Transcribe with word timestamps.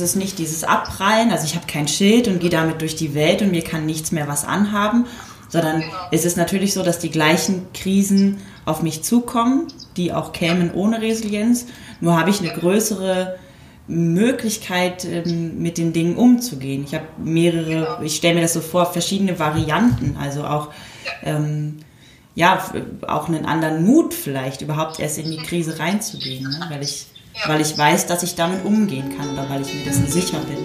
Es 0.00 0.10
ist 0.10 0.16
nicht 0.16 0.38
dieses 0.38 0.64
Abprallen, 0.64 1.30
also 1.30 1.44
ich 1.44 1.54
habe 1.54 1.66
kein 1.66 1.88
Schild 1.88 2.28
und 2.28 2.40
gehe 2.40 2.50
damit 2.50 2.80
durch 2.80 2.96
die 2.96 3.14
Welt 3.14 3.42
und 3.42 3.50
mir 3.50 3.62
kann 3.62 3.86
nichts 3.86 4.12
mehr 4.12 4.28
was 4.28 4.44
anhaben, 4.44 5.06
sondern 5.48 5.80
genau. 5.80 5.92
es 6.12 6.24
ist 6.24 6.36
natürlich 6.36 6.74
so, 6.74 6.82
dass 6.82 6.98
die 6.98 7.10
gleichen 7.10 7.66
Krisen 7.72 8.38
auf 8.64 8.82
mich 8.82 9.02
zukommen, 9.02 9.68
die 9.96 10.12
auch 10.12 10.32
kämen 10.32 10.72
ohne 10.72 11.00
Resilienz. 11.00 11.66
Nur 12.00 12.18
habe 12.18 12.30
ich 12.30 12.40
eine 12.40 12.52
größere 12.52 13.36
Möglichkeit, 13.88 15.04
ähm, 15.04 15.60
mit 15.60 15.78
den 15.78 15.92
Dingen 15.92 16.16
umzugehen. 16.16 16.84
Ich 16.86 16.94
habe 16.94 17.06
mehrere, 17.16 17.64
genau. 17.64 18.02
ich 18.02 18.16
stelle 18.16 18.36
mir 18.36 18.42
das 18.42 18.52
so 18.52 18.60
vor, 18.60 18.92
verschiedene 18.92 19.38
Varianten, 19.38 20.16
also 20.20 20.44
auch 20.44 20.68
ähm, 21.24 21.78
ja, 22.38 22.62
auch 23.08 23.26
einen 23.26 23.46
anderen 23.46 23.84
Mut 23.84 24.14
vielleicht, 24.14 24.62
überhaupt 24.62 25.00
erst 25.00 25.18
in 25.18 25.28
die 25.28 25.38
Krise 25.38 25.80
reinzugehen, 25.80 26.48
ne? 26.48 26.66
weil, 26.70 26.84
ich, 26.84 27.06
ja. 27.40 27.48
weil 27.48 27.60
ich 27.60 27.76
weiß, 27.76 28.06
dass 28.06 28.22
ich 28.22 28.34
damit 28.34 28.64
umgehen 28.64 29.16
kann 29.16 29.30
oder 29.30 29.48
weil 29.48 29.62
ich 29.62 29.74
mir 29.74 29.84
dessen 29.84 30.06
sicher 30.06 30.38
bin. 30.40 30.58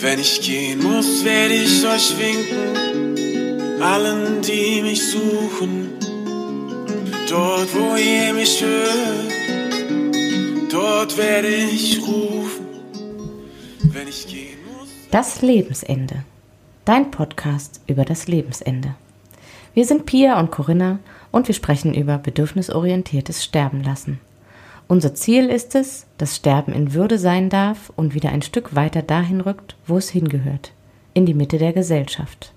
Wenn 0.00 0.20
ich 0.20 0.40
gehen 0.40 0.82
muss, 0.82 1.24
werde 1.24 1.54
ich 1.54 1.86
euch 1.86 2.14
winken, 2.18 3.82
allen, 3.82 4.40
die 4.42 4.82
mich 4.82 5.02
suchen. 5.02 5.90
Dort, 7.28 7.68
wo 7.74 7.96
ihr 7.96 8.32
mich 8.32 8.62
hört, 8.62 9.32
dort 10.72 11.18
werde 11.18 11.48
ich 11.48 12.00
rufen. 12.00 12.66
Wenn 13.92 14.08
ich 14.08 14.26
gehen 14.26 14.58
muss. 14.64 14.88
Das 15.10 15.42
Lebensende 15.42 16.24
dein 16.88 17.10
Podcast 17.10 17.82
über 17.86 18.06
das 18.06 18.28
Lebensende. 18.28 18.94
Wir 19.74 19.84
sind 19.84 20.06
Pia 20.06 20.40
und 20.40 20.50
Corinna 20.50 21.00
und 21.30 21.48
wir 21.48 21.54
sprechen 21.54 21.94
über 21.94 22.18
bedürfnisorientiertes 22.18 23.44
Sterben 23.44 23.82
lassen. 23.82 24.20
Unser 24.88 25.14
Ziel 25.14 25.50
ist 25.50 25.74
es, 25.74 26.06
dass 26.16 26.36
Sterben 26.36 26.72
in 26.72 26.94
Würde 26.94 27.18
sein 27.18 27.50
darf 27.50 27.92
und 27.94 28.14
wieder 28.14 28.30
ein 28.30 28.40
Stück 28.40 28.74
weiter 28.74 29.02
dahin 29.02 29.42
rückt, 29.42 29.76
wo 29.86 29.98
es 29.98 30.08
hingehört, 30.08 30.72
in 31.12 31.26
die 31.26 31.34
Mitte 31.34 31.58
der 31.58 31.74
Gesellschaft. 31.74 32.52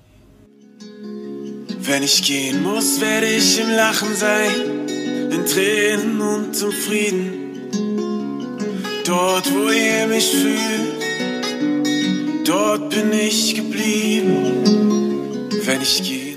Wenn 1.84 2.04
ich 2.04 2.24
gehen 2.24 2.64
muss, 2.64 3.02
werde 3.02 3.28
ich 3.28 3.60
im 3.60 3.72
Lachen 3.72 4.16
sein, 4.16 4.88
in 5.32 5.46
Tränen 5.46 6.22
und 6.22 6.56
zum 6.56 6.72
Frieden. 6.72 7.34
Dort, 9.06 9.52
wo 9.54 9.70
ihr 9.70 10.08
mich 10.08 10.32
fühlt, 10.32 11.02
dort 12.48 12.92
bin 12.92 13.12
ich 13.12 13.56
geblieben, 13.56 14.64
wenn 15.66 15.82
ich 15.82 16.02
muss. 16.02 16.31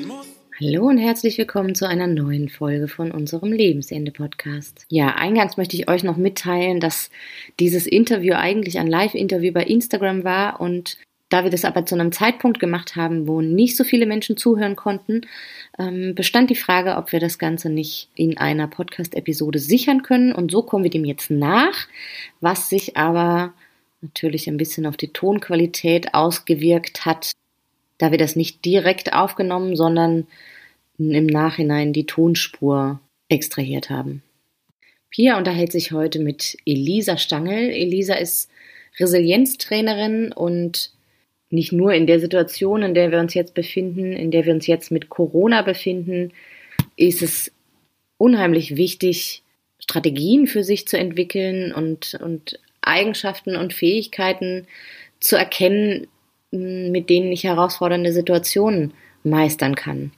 Hallo 0.61 0.87
und 0.87 0.99
herzlich 0.99 1.37
willkommen 1.37 1.75
zu 1.75 1.89
einer 1.89 2.07
neuen 2.07 2.49
Folge 2.49 2.87
von 2.87 3.11
unserem 3.11 3.51
Lebensende-Podcast. 3.51 4.87
Ja, 4.89 5.09
eingangs 5.17 5.57
möchte 5.57 5.75
ich 5.75 5.89
euch 5.89 6.05
noch 6.05 6.17
mitteilen, 6.17 6.79
dass 6.79 7.11
dieses 7.59 7.89
Interview 7.89 8.35
eigentlich 8.35 8.79
ein 8.79 8.87
Live-Interview 8.87 9.53
bei 9.53 9.65
Instagram 9.65 10.23
war 10.23 10.61
und 10.61 10.97
da 11.29 11.43
wir 11.43 11.51
das 11.51 11.65
aber 11.65 11.87
zu 11.87 11.97
einem 11.97 12.13
Zeitpunkt 12.13 12.61
gemacht 12.61 12.95
haben, 12.95 13.27
wo 13.27 13.41
nicht 13.41 13.77
so 13.77 13.83
viele 13.83 14.07
Menschen 14.07 14.37
zuhören 14.37 14.77
konnten, 14.77 15.23
ähm, 15.77 16.15
bestand 16.15 16.51
die 16.51 16.55
Frage, 16.55 16.95
ob 16.99 17.11
wir 17.11 17.19
das 17.19 17.41
Ganze 17.41 17.69
nicht 17.69 18.11
in 18.15 18.39
einer 18.39 18.69
Podcast-Episode 18.69 19.59
sichern 19.59 20.03
können. 20.03 20.33
Und 20.33 20.53
so 20.53 20.63
kommen 20.63 20.85
wir 20.85 20.91
dem 20.93 21.05
jetzt 21.05 21.33
nach, 21.33 21.89
was 22.41 22.69
sich 22.69 22.97
aber 22.97 23.55
natürlich 24.03 24.47
ein 24.47 24.57
bisschen 24.57 24.87
auf 24.87 24.97
die 24.97 25.13
Tonqualität 25.13 26.15
ausgewirkt 26.15 27.05
hat, 27.05 27.33
da 27.99 28.11
wir 28.11 28.19
das 28.19 28.37
nicht 28.37 28.65
direkt 28.65 29.13
aufgenommen, 29.13 29.77
sondern 29.77 30.27
im 30.99 31.27
Nachhinein 31.27 31.93
die 31.93 32.07
Tonspur 32.07 33.01
extrahiert 33.29 33.91
haben. 33.91 34.23
Pia 35.11 35.39
unterhält 35.39 35.73
sich 35.73 35.93
heute 35.93 36.19
mit 36.19 36.57
Elisa 36.67 37.17
Stangel. 37.17 37.71
Elisa 37.71 38.15
ist 38.15 38.51
Resilienztrainerin 38.99 40.33
und 40.33 40.93
nicht 41.51 41.73
nur 41.73 41.93
in 41.93 42.07
der 42.07 42.21
Situation, 42.21 42.83
in 42.83 42.95
der 42.95 43.13
wir 43.13 43.21
uns 43.21 43.35
jetzt 43.35 43.55
befinden, 43.55 44.13
in 44.13 44.31
der 44.31 44.45
wir 44.45 44.53
uns 44.53 44.67
jetzt 44.67 44.91
mit 44.91 45.09
Corona 45.09 45.63
befinden, 45.63 46.33
ist 46.97 47.23
es 47.23 47.53
unheimlich 48.19 48.77
wichtig, 48.77 49.43
Strategien 49.79 50.47
für 50.47 50.65
sich 50.65 50.89
zu 50.89 50.99
entwickeln 50.99 51.73
und, 51.73 52.19
und 52.21 52.59
Eigenschaften 52.81 53.57
und 53.57 53.73
Fähigkeiten 53.73 54.67
zu 55.21 55.37
erkennen, 55.37 56.07
mit 56.55 57.11
denen 57.11 57.33
ich 57.33 57.45
herausfordernde 57.45 58.13
Situationen 58.13 58.93
meistern 59.23 59.75
kann, 59.75 60.13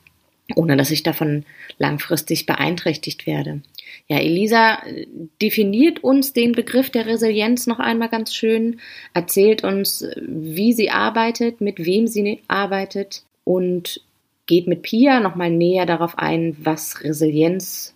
ohne 0.55 0.77
dass 0.77 0.91
ich 0.91 1.03
davon 1.03 1.45
langfristig 1.79 2.47
beeinträchtigt 2.47 3.27
werde. 3.27 3.63
Ja, 4.09 4.19
Elisa 4.19 4.79
definiert 5.41 6.05
uns 6.05 6.33
den 6.33 6.53
Begriff 6.53 6.91
der 6.91 7.07
Resilienz 7.07 7.67
noch 7.67 7.79
einmal 7.79 8.09
ganz 8.09 8.35
schön, 8.35 8.81
erzählt 9.15 9.65
uns, 9.65 10.07
wie 10.21 10.73
sie 10.73 10.91
arbeitet, 10.91 11.61
mit 11.61 11.85
wem 11.85 12.07
sie 12.07 12.41
arbeitet 12.49 13.23
und 13.45 14.01
geht 14.47 14.67
mit 14.67 14.83
Pia 14.83 15.21
nochmal 15.21 15.51
näher 15.51 15.87
darauf 15.87 16.19
ein, 16.19 16.57
was 16.61 17.03
Resilienz 17.03 17.95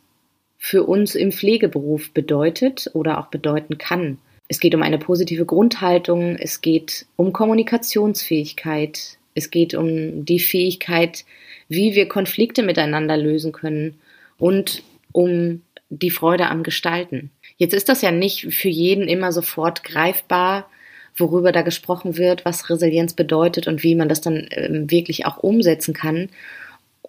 für 0.58 0.84
uns 0.84 1.14
im 1.14 1.32
Pflegeberuf 1.32 2.12
bedeutet 2.12 2.90
oder 2.92 3.18
auch 3.18 3.26
bedeuten 3.28 3.78
kann. 3.78 4.18
Es 4.50 4.58
geht 4.58 4.74
um 4.74 4.82
eine 4.82 4.98
positive 4.98 5.46
Grundhaltung, 5.46 6.34
es 6.34 6.60
geht 6.60 7.06
um 7.14 7.32
Kommunikationsfähigkeit, 7.32 9.16
es 9.36 9.52
geht 9.52 9.74
um 9.74 10.24
die 10.24 10.40
Fähigkeit, 10.40 11.24
wie 11.68 11.94
wir 11.94 12.08
Konflikte 12.08 12.64
miteinander 12.64 13.16
lösen 13.16 13.52
können 13.52 13.94
und 14.38 14.82
um 15.12 15.62
die 15.88 16.10
Freude 16.10 16.48
am 16.48 16.64
Gestalten. 16.64 17.30
Jetzt 17.58 17.74
ist 17.74 17.88
das 17.88 18.02
ja 18.02 18.10
nicht 18.10 18.52
für 18.52 18.68
jeden 18.68 19.06
immer 19.06 19.30
sofort 19.30 19.84
greifbar, 19.84 20.68
worüber 21.14 21.52
da 21.52 21.62
gesprochen 21.62 22.18
wird, 22.18 22.44
was 22.44 22.68
Resilienz 22.68 23.12
bedeutet 23.12 23.68
und 23.68 23.84
wie 23.84 23.94
man 23.94 24.08
das 24.08 24.20
dann 24.20 24.48
ähm, 24.50 24.90
wirklich 24.90 25.26
auch 25.26 25.36
umsetzen 25.38 25.94
kann. 25.94 26.28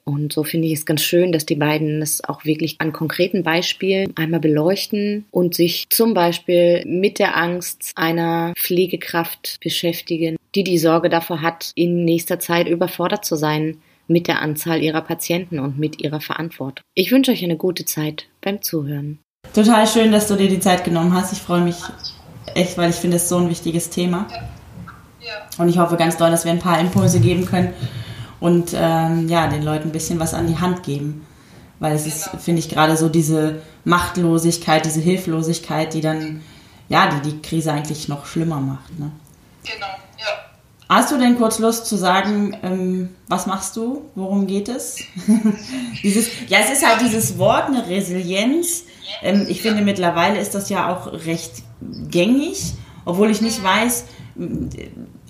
Und 0.03 0.33
so 0.33 0.43
finde 0.43 0.67
ich 0.67 0.73
es 0.73 0.85
ganz 0.85 1.01
schön, 1.01 1.31
dass 1.31 1.45
die 1.45 1.55
beiden 1.55 2.01
es 2.01 2.23
auch 2.23 2.45
wirklich 2.45 2.75
an 2.79 2.91
konkreten 2.91 3.43
Beispielen 3.43 4.13
einmal 4.17 4.39
beleuchten 4.39 5.25
und 5.31 5.53
sich 5.53 5.87
zum 5.89 6.13
Beispiel 6.13 6.83
mit 6.85 7.19
der 7.19 7.37
Angst 7.37 7.91
einer 7.95 8.53
Pflegekraft 8.57 9.59
beschäftigen, 9.61 10.37
die 10.55 10.63
die 10.63 10.77
Sorge 10.77 11.09
davor 11.09 11.41
hat, 11.41 11.71
in 11.75 12.03
nächster 12.03 12.39
Zeit 12.39 12.67
überfordert 12.67 13.25
zu 13.25 13.35
sein 13.35 13.77
mit 14.07 14.27
der 14.27 14.41
Anzahl 14.41 14.81
ihrer 14.81 15.01
Patienten 15.01 15.59
und 15.59 15.79
mit 15.79 16.01
ihrer 16.01 16.19
Verantwortung. 16.19 16.83
Ich 16.95 17.11
wünsche 17.11 17.31
euch 17.31 17.43
eine 17.43 17.57
gute 17.57 17.85
Zeit 17.85 18.25
beim 18.41 18.61
Zuhören. 18.61 19.19
Total 19.53 19.87
schön, 19.87 20.11
dass 20.11 20.27
du 20.27 20.35
dir 20.35 20.49
die 20.49 20.59
Zeit 20.59 20.83
genommen 20.83 21.13
hast. 21.13 21.31
Ich 21.31 21.39
freue 21.39 21.61
mich 21.61 21.77
echt, 22.53 22.77
weil 22.77 22.89
ich 22.89 22.97
finde 22.97 23.17
es 23.17 23.29
so 23.29 23.37
ein 23.37 23.49
wichtiges 23.49 23.89
Thema. 23.89 24.27
Und 25.57 25.69
ich 25.69 25.77
hoffe 25.77 25.95
ganz 25.95 26.17
doll, 26.17 26.31
dass 26.31 26.45
wir 26.45 26.51
ein 26.51 26.59
paar 26.59 26.79
Impulse 26.79 27.19
geben 27.19 27.45
können 27.45 27.73
und 28.41 28.71
ähm, 28.75 29.29
ja, 29.29 29.47
den 29.47 29.63
Leuten 29.63 29.89
ein 29.89 29.91
bisschen 29.93 30.19
was 30.19 30.33
an 30.33 30.47
die 30.47 30.57
Hand 30.57 30.83
geben. 30.83 31.25
Weil 31.79 31.95
es 31.95 32.05
ist, 32.05 32.29
finde 32.39 32.59
ich, 32.59 32.69
gerade 32.69 32.97
so 32.97 33.07
diese 33.07 33.61
Machtlosigkeit, 33.85 34.85
diese 34.85 34.99
Hilflosigkeit, 34.99 35.93
die 35.93 36.01
dann, 36.01 36.41
ja, 36.89 37.09
die 37.09 37.31
die 37.31 37.41
Krise 37.41 37.71
eigentlich 37.71 38.07
noch 38.07 38.25
schlimmer 38.25 38.59
macht. 38.59 38.99
Ne? 38.99 39.11
Genau, 39.63 39.87
ja. 40.17 40.25
Hast 40.89 41.11
du 41.11 41.17
denn 41.17 41.37
kurz 41.37 41.59
Lust 41.59 41.85
zu 41.85 41.95
sagen, 41.95 42.57
ähm, 42.63 43.09
was 43.27 43.45
machst 43.45 43.77
du? 43.77 44.09
Worum 44.15 44.45
geht 44.45 44.69
es? 44.69 44.97
dieses, 46.03 46.27
ja, 46.47 46.59
es 46.59 46.71
ist 46.71 46.85
halt 46.85 47.01
dieses 47.01 47.37
Wort, 47.37 47.67
eine 47.67 47.87
Resilienz. 47.87 48.83
Ähm, 49.21 49.45
ich 49.47 49.61
finde, 49.61 49.83
mittlerweile 49.83 50.39
ist 50.39 50.53
das 50.53 50.69
ja 50.69 50.91
auch 50.91 51.13
recht 51.25 51.63
gängig, 52.09 52.73
obwohl 53.05 53.29
ich 53.29 53.41
nicht 53.41 53.63
weiß, 53.63 54.05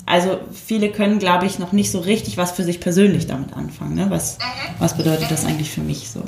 also 0.05 0.39
viele 0.53 0.91
können, 0.91 1.19
glaube 1.19 1.45
ich, 1.45 1.59
noch 1.59 1.71
nicht 1.71 1.91
so 1.91 1.99
richtig 1.99 2.37
was 2.37 2.51
für 2.51 2.63
sich 2.63 2.79
persönlich 2.79 3.27
damit 3.27 3.53
anfangen. 3.53 3.95
Ne? 3.95 4.07
Was, 4.09 4.37
mhm. 4.37 4.75
was 4.79 4.97
bedeutet 4.97 5.29
das 5.29 5.45
eigentlich 5.45 5.69
für 5.69 5.81
mich 5.81 6.09
so? 6.09 6.23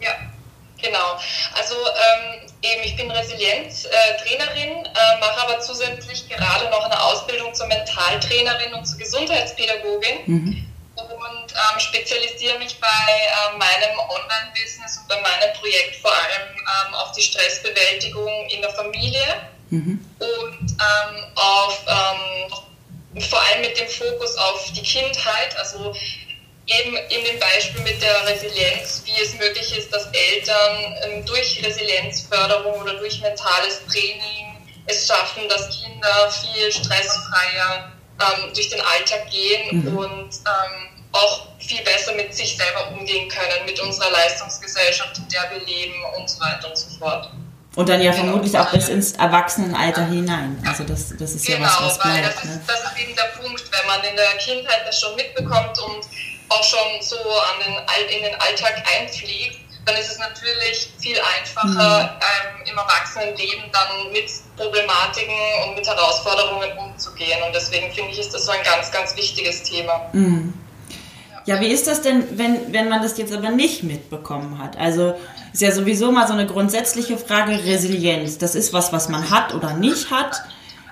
Ja, 0.00 0.10
genau. 0.80 1.18
Also 1.56 1.74
ähm, 1.74 2.48
eben, 2.62 2.82
ich 2.84 2.96
bin 2.96 3.10
Resilienztrainerin, 3.10 4.84
äh, 4.84 5.20
mache 5.20 5.42
aber 5.42 5.60
zusätzlich 5.60 6.28
gerade 6.28 6.68
noch 6.70 6.84
eine 6.84 7.00
Ausbildung 7.00 7.54
zur 7.54 7.66
Mentaltrainerin 7.66 8.74
und 8.74 8.84
zur 8.86 8.98
Gesundheitspädagogin. 8.98 10.18
Mhm. 10.26 10.66
Und 10.96 11.52
ähm, 11.52 11.80
spezialisiere 11.80 12.58
mich 12.58 12.78
bei 12.80 12.86
äh, 12.86 13.58
meinem 13.58 13.98
Online-Business 13.98 14.98
und 14.98 15.08
bei 15.08 15.20
meinem 15.20 15.52
Projekt 15.58 15.96
vor 15.96 16.12
allem 16.12 16.56
ähm, 16.56 16.94
auf 16.94 17.12
die 17.12 17.22
Stressbewältigung 17.22 18.48
in 18.48 18.60
der 18.60 18.70
Familie 18.70 19.24
mhm. 19.70 20.04
und 20.20 20.70
ähm, 20.70 21.24
auf 21.34 21.84
ähm, 21.88 22.54
vor 23.20 23.40
allem 23.40 23.60
mit 23.62 23.78
dem 23.78 23.88
Fokus 23.88 24.36
auf 24.36 24.72
die 24.72 24.82
Kindheit, 24.82 25.56
also 25.58 25.94
eben 26.66 26.96
in 26.96 27.24
dem 27.24 27.38
Beispiel 27.38 27.82
mit 27.82 28.00
der 28.02 28.26
Resilienz, 28.26 29.02
wie 29.04 29.22
es 29.22 29.34
möglich 29.34 29.76
ist, 29.76 29.92
dass 29.92 30.06
Eltern 30.12 30.96
ähm, 31.02 31.26
durch 31.26 31.62
Resilienzförderung 31.62 32.80
oder 32.80 32.94
durch 32.94 33.20
mentales 33.20 33.80
Training 33.86 34.56
es 34.86 35.06
schaffen, 35.06 35.48
dass 35.48 35.68
Kinder 35.70 36.30
viel 36.30 36.72
stressfreier 36.72 37.92
ähm, 38.20 38.52
durch 38.54 38.68
den 38.68 38.80
Alltag 38.80 39.30
gehen 39.30 39.82
mhm. 39.82 39.96
und 39.96 40.30
ähm, 40.46 41.06
auch 41.12 41.46
viel 41.58 41.82
besser 41.82 42.12
mit 42.14 42.34
sich 42.34 42.56
selber 42.56 42.88
umgehen 42.90 43.28
können, 43.28 43.64
mit 43.66 43.78
unserer 43.80 44.10
Leistungsgesellschaft, 44.10 45.18
in 45.18 45.28
der 45.28 45.50
wir 45.50 45.64
leben 45.64 45.94
und 46.16 46.28
so 46.28 46.40
weiter 46.40 46.68
und 46.68 46.76
so 46.76 46.98
fort. 46.98 47.30
Und 47.76 47.88
dann 47.88 48.00
ja 48.00 48.12
genau. 48.12 48.24
vermutlich 48.24 48.56
auch 48.58 48.70
bis 48.70 48.88
ins 48.88 49.12
Erwachsenenalter 49.12 50.06
hinein. 50.06 50.62
Also 50.66 50.84
das, 50.84 51.12
das 51.18 51.32
ist 51.32 51.46
genau, 51.46 51.60
ja 51.60 51.66
was, 51.66 51.80
was 51.80 51.98
bleibt. 51.98 52.16
Weil 52.16 52.22
das, 52.22 52.44
ne? 52.44 52.50
ist, 52.52 52.60
das 52.68 52.84
ist 52.84 52.98
eben 52.98 53.16
der 53.16 53.42
Punkt, 53.42 53.64
wenn 53.72 53.86
man 53.86 54.04
in 54.08 54.16
der 54.16 54.36
Kindheit 54.38 54.82
das 54.86 55.00
schon 55.00 55.16
mitbekommt 55.16 55.76
und 55.80 56.06
auch 56.50 56.62
schon 56.62 56.78
so 57.00 57.16
an 57.16 57.64
den, 57.64 58.16
in 58.16 58.22
den 58.24 58.40
Alltag 58.40 58.82
einfliegt, 59.00 59.58
dann 59.86 59.96
ist 59.96 60.12
es 60.12 60.18
natürlich 60.18 60.92
viel 60.98 61.18
einfacher, 61.36 62.02
mhm. 62.04 62.62
ähm, 62.62 62.66
im 62.70 62.78
Erwachsenenleben 62.78 63.64
dann 63.72 64.12
mit 64.12 64.30
Problematiken 64.56 65.34
und 65.66 65.74
mit 65.74 65.86
Herausforderungen 65.86 66.70
umzugehen. 66.78 67.42
Und 67.46 67.54
deswegen 67.54 67.92
finde 67.92 68.12
ich, 68.12 68.18
ist 68.18 68.32
das 68.32 68.46
so 68.46 68.52
ein 68.52 68.62
ganz, 68.62 68.90
ganz 68.90 69.16
wichtiges 69.16 69.62
Thema. 69.62 70.08
Mhm. 70.12 70.54
Ja, 71.46 71.60
wie 71.60 71.66
ist 71.66 71.86
das 71.86 72.00
denn, 72.00 72.38
wenn, 72.38 72.72
wenn 72.72 72.88
man 72.88 73.02
das 73.02 73.18
jetzt 73.18 73.32
aber 73.32 73.50
nicht 73.50 73.82
mitbekommen 73.82 74.58
hat? 74.62 74.78
Also 74.78 75.14
ist 75.54 75.62
ja 75.62 75.70
sowieso 75.70 76.10
mal 76.10 76.26
so 76.26 76.32
eine 76.32 76.46
grundsätzliche 76.46 77.16
Frage, 77.16 77.64
Resilienz. 77.64 78.38
Das 78.38 78.56
ist 78.56 78.72
was, 78.72 78.92
was 78.92 79.08
man 79.08 79.30
hat 79.30 79.54
oder 79.54 79.72
nicht 79.74 80.10
hat. 80.10 80.42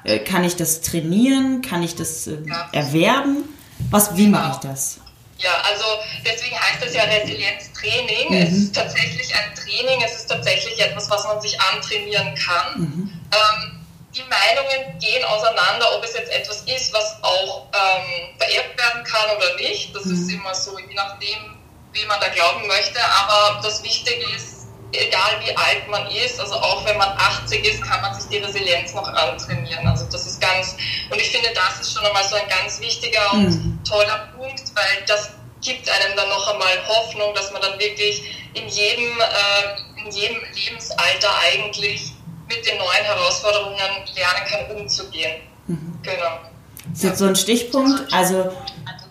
Äh, 0.05 0.21
kann 0.21 0.45
ich 0.45 0.55
das 0.55 0.81
trainieren? 0.83 1.63
Kann 1.63 1.83
ich 1.83 1.97
das 1.97 2.29
äh, 2.29 2.39
erwerben? 2.71 3.43
Was, 3.91 4.17
wie 4.17 4.29
mache 4.29 4.53
ich 4.53 4.69
das? 4.69 4.99
Ja, 5.39 5.51
also 5.69 5.85
deswegen 6.25 6.57
heißt 6.57 6.81
das 6.81 6.95
ja 6.95 7.03
Resilienztraining. 7.03 8.29
Mhm. 8.31 8.37
Es 8.37 8.53
ist 8.53 8.75
tatsächlich 8.75 9.35
ein 9.35 9.53
Training, 9.57 10.01
es 10.05 10.15
ist 10.15 10.27
tatsächlich 10.29 10.79
etwas, 10.81 11.11
was 11.11 11.25
man 11.25 11.41
sich 11.41 11.61
antrainieren 11.61 12.33
kann. 12.37 12.81
Mhm. 12.81 13.13
Ähm, 13.33 13.81
die 14.15 14.23
Meinungen 14.23 14.97
gehen 15.01 15.25
auseinander, 15.25 15.87
ob 15.97 16.05
es 16.05 16.15
jetzt 16.15 16.31
etwas 16.31 16.63
ist, 16.63 16.95
was 16.95 17.17
auch 17.23 17.67
ähm, 17.73 18.39
vererbt 18.39 18.79
werden 18.79 19.03
kann 19.03 19.37
oder 19.37 19.57
nicht. 19.57 19.93
Das 19.93 20.05
mhm. 20.05 20.13
ist 20.13 20.31
immer 20.31 20.55
so, 20.55 20.79
je 20.79 20.95
nachdem, 20.95 21.57
wie 21.93 22.05
man 22.07 22.21
da 22.21 22.29
glauben 22.29 22.67
möchte. 22.67 22.99
Aber 23.05 23.61
das 23.63 23.83
Wichtige 23.83 24.25
ist, 24.35 24.67
egal 24.93 25.41
wie 25.45 25.57
alt 25.57 25.89
man 25.89 26.07
ist, 26.11 26.39
also 26.41 26.55
auch 26.55 26.85
wenn 26.85 26.97
man 26.99 27.09
80 27.09 27.65
ist, 27.65 27.83
kann 27.83 28.01
man 28.03 28.15
sich 28.15 28.29
die 28.29 28.39
Resilienz 28.39 28.95
noch 28.95 29.09
antrainieren. 29.09 29.87
Also 29.87 30.07
das 30.11 30.27
ist 30.27 30.41
ganz, 30.41 30.77
und 31.11 31.19
ich 31.19 31.31
finde, 31.31 31.49
das 31.55 31.81
ist 31.81 31.95
schon 31.95 32.05
einmal 32.05 32.25
so 32.25 32.37
ein 32.37 32.49
ganz 32.49 32.81
wichtiger 32.81 33.33
und 33.33 33.51
mhm. 33.51 33.85
toller 33.85 34.29
Punkt, 34.37 34.63
weil 34.75 35.05
das 35.07 35.31
gibt 35.63 35.89
einem 35.89 36.17
dann 36.17 36.29
noch 36.29 36.53
einmal 36.53 36.87
Hoffnung, 36.89 37.35
dass 37.35 37.53
man 37.53 37.63
dann 37.63 37.79
wirklich 37.79 38.23
in 38.55 38.69
jedem, 38.69 39.19
äh, 39.21 40.05
in 40.05 40.11
jedem 40.11 40.43
Lebensalter 40.55 41.31
eigentlich 41.45 42.13
mit 42.49 42.67
den 42.67 42.77
neuen 42.79 43.05
Herausforderungen 43.05 43.79
lernen 43.79 44.45
kann, 44.51 44.77
umzugehen. 44.77 45.41
Mhm. 45.67 45.99
Genau. 46.03 46.41
Das 46.89 46.99
ist 46.99 47.05
jetzt 47.05 47.19
so 47.19 47.27
ein 47.27 47.37
Stichpunkt. 47.37 48.13
Also 48.13 48.53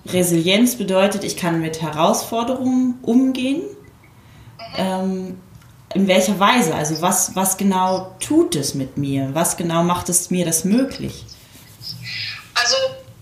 Resilienz 0.05 0.77
bedeutet, 0.77 1.23
ich 1.23 1.37
kann 1.37 1.61
mit 1.61 1.81
Herausforderungen 1.81 2.99
umgehen. 3.03 3.61
Ähm, 4.77 5.39
in 5.93 6.07
welcher 6.07 6.39
Weise? 6.39 6.73
Also 6.73 7.01
was, 7.01 7.35
was 7.35 7.57
genau 7.57 8.15
tut 8.19 8.55
es 8.55 8.73
mit 8.73 8.97
mir? 8.97 9.29
Was 9.33 9.57
genau 9.57 9.83
macht 9.83 10.09
es 10.09 10.29
mir 10.29 10.45
das 10.45 10.63
möglich? 10.63 11.25
Also 12.55 12.77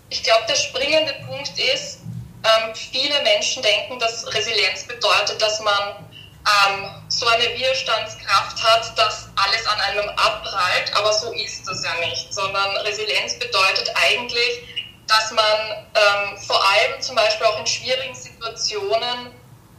ich 0.10 0.24
glaube, 0.24 0.44
der 0.48 0.56
springende 0.56 1.14
Punkt 1.28 1.54
ist, 1.74 2.00
ähm, 2.44 2.74
viele 2.74 3.22
Menschen 3.24 3.62
denken, 3.64 4.00
dass 4.00 4.26
Resilienz 4.34 4.86
bedeutet, 4.88 5.42
dass 5.42 5.60
man 5.62 6.08
ähm, 6.50 6.90
so 7.10 7.26
eine 7.28 7.44
Widerstandskraft 7.58 8.64
hat, 8.64 8.98
dass 8.98 9.28
alles 9.36 9.66
an 9.68 9.80
einem 9.82 10.10
abprallt, 10.10 10.96
aber 10.96 11.12
so 11.14 11.34
ist 11.34 11.68
das 11.68 11.84
ja 11.84 11.94
nicht, 12.08 12.34
sondern 12.34 12.78
Resilienz 12.78 13.38
bedeutet 13.38 13.92
eigentlich, 13.96 14.79
dass 15.10 15.32
man 15.32 15.88
ähm, 15.96 16.38
vor 16.38 16.64
allem 16.64 17.02
zum 17.02 17.16
Beispiel 17.16 17.48
auch 17.48 17.60
in 17.60 17.66
schwierigen 17.68 18.14
Situationen 18.14 19.34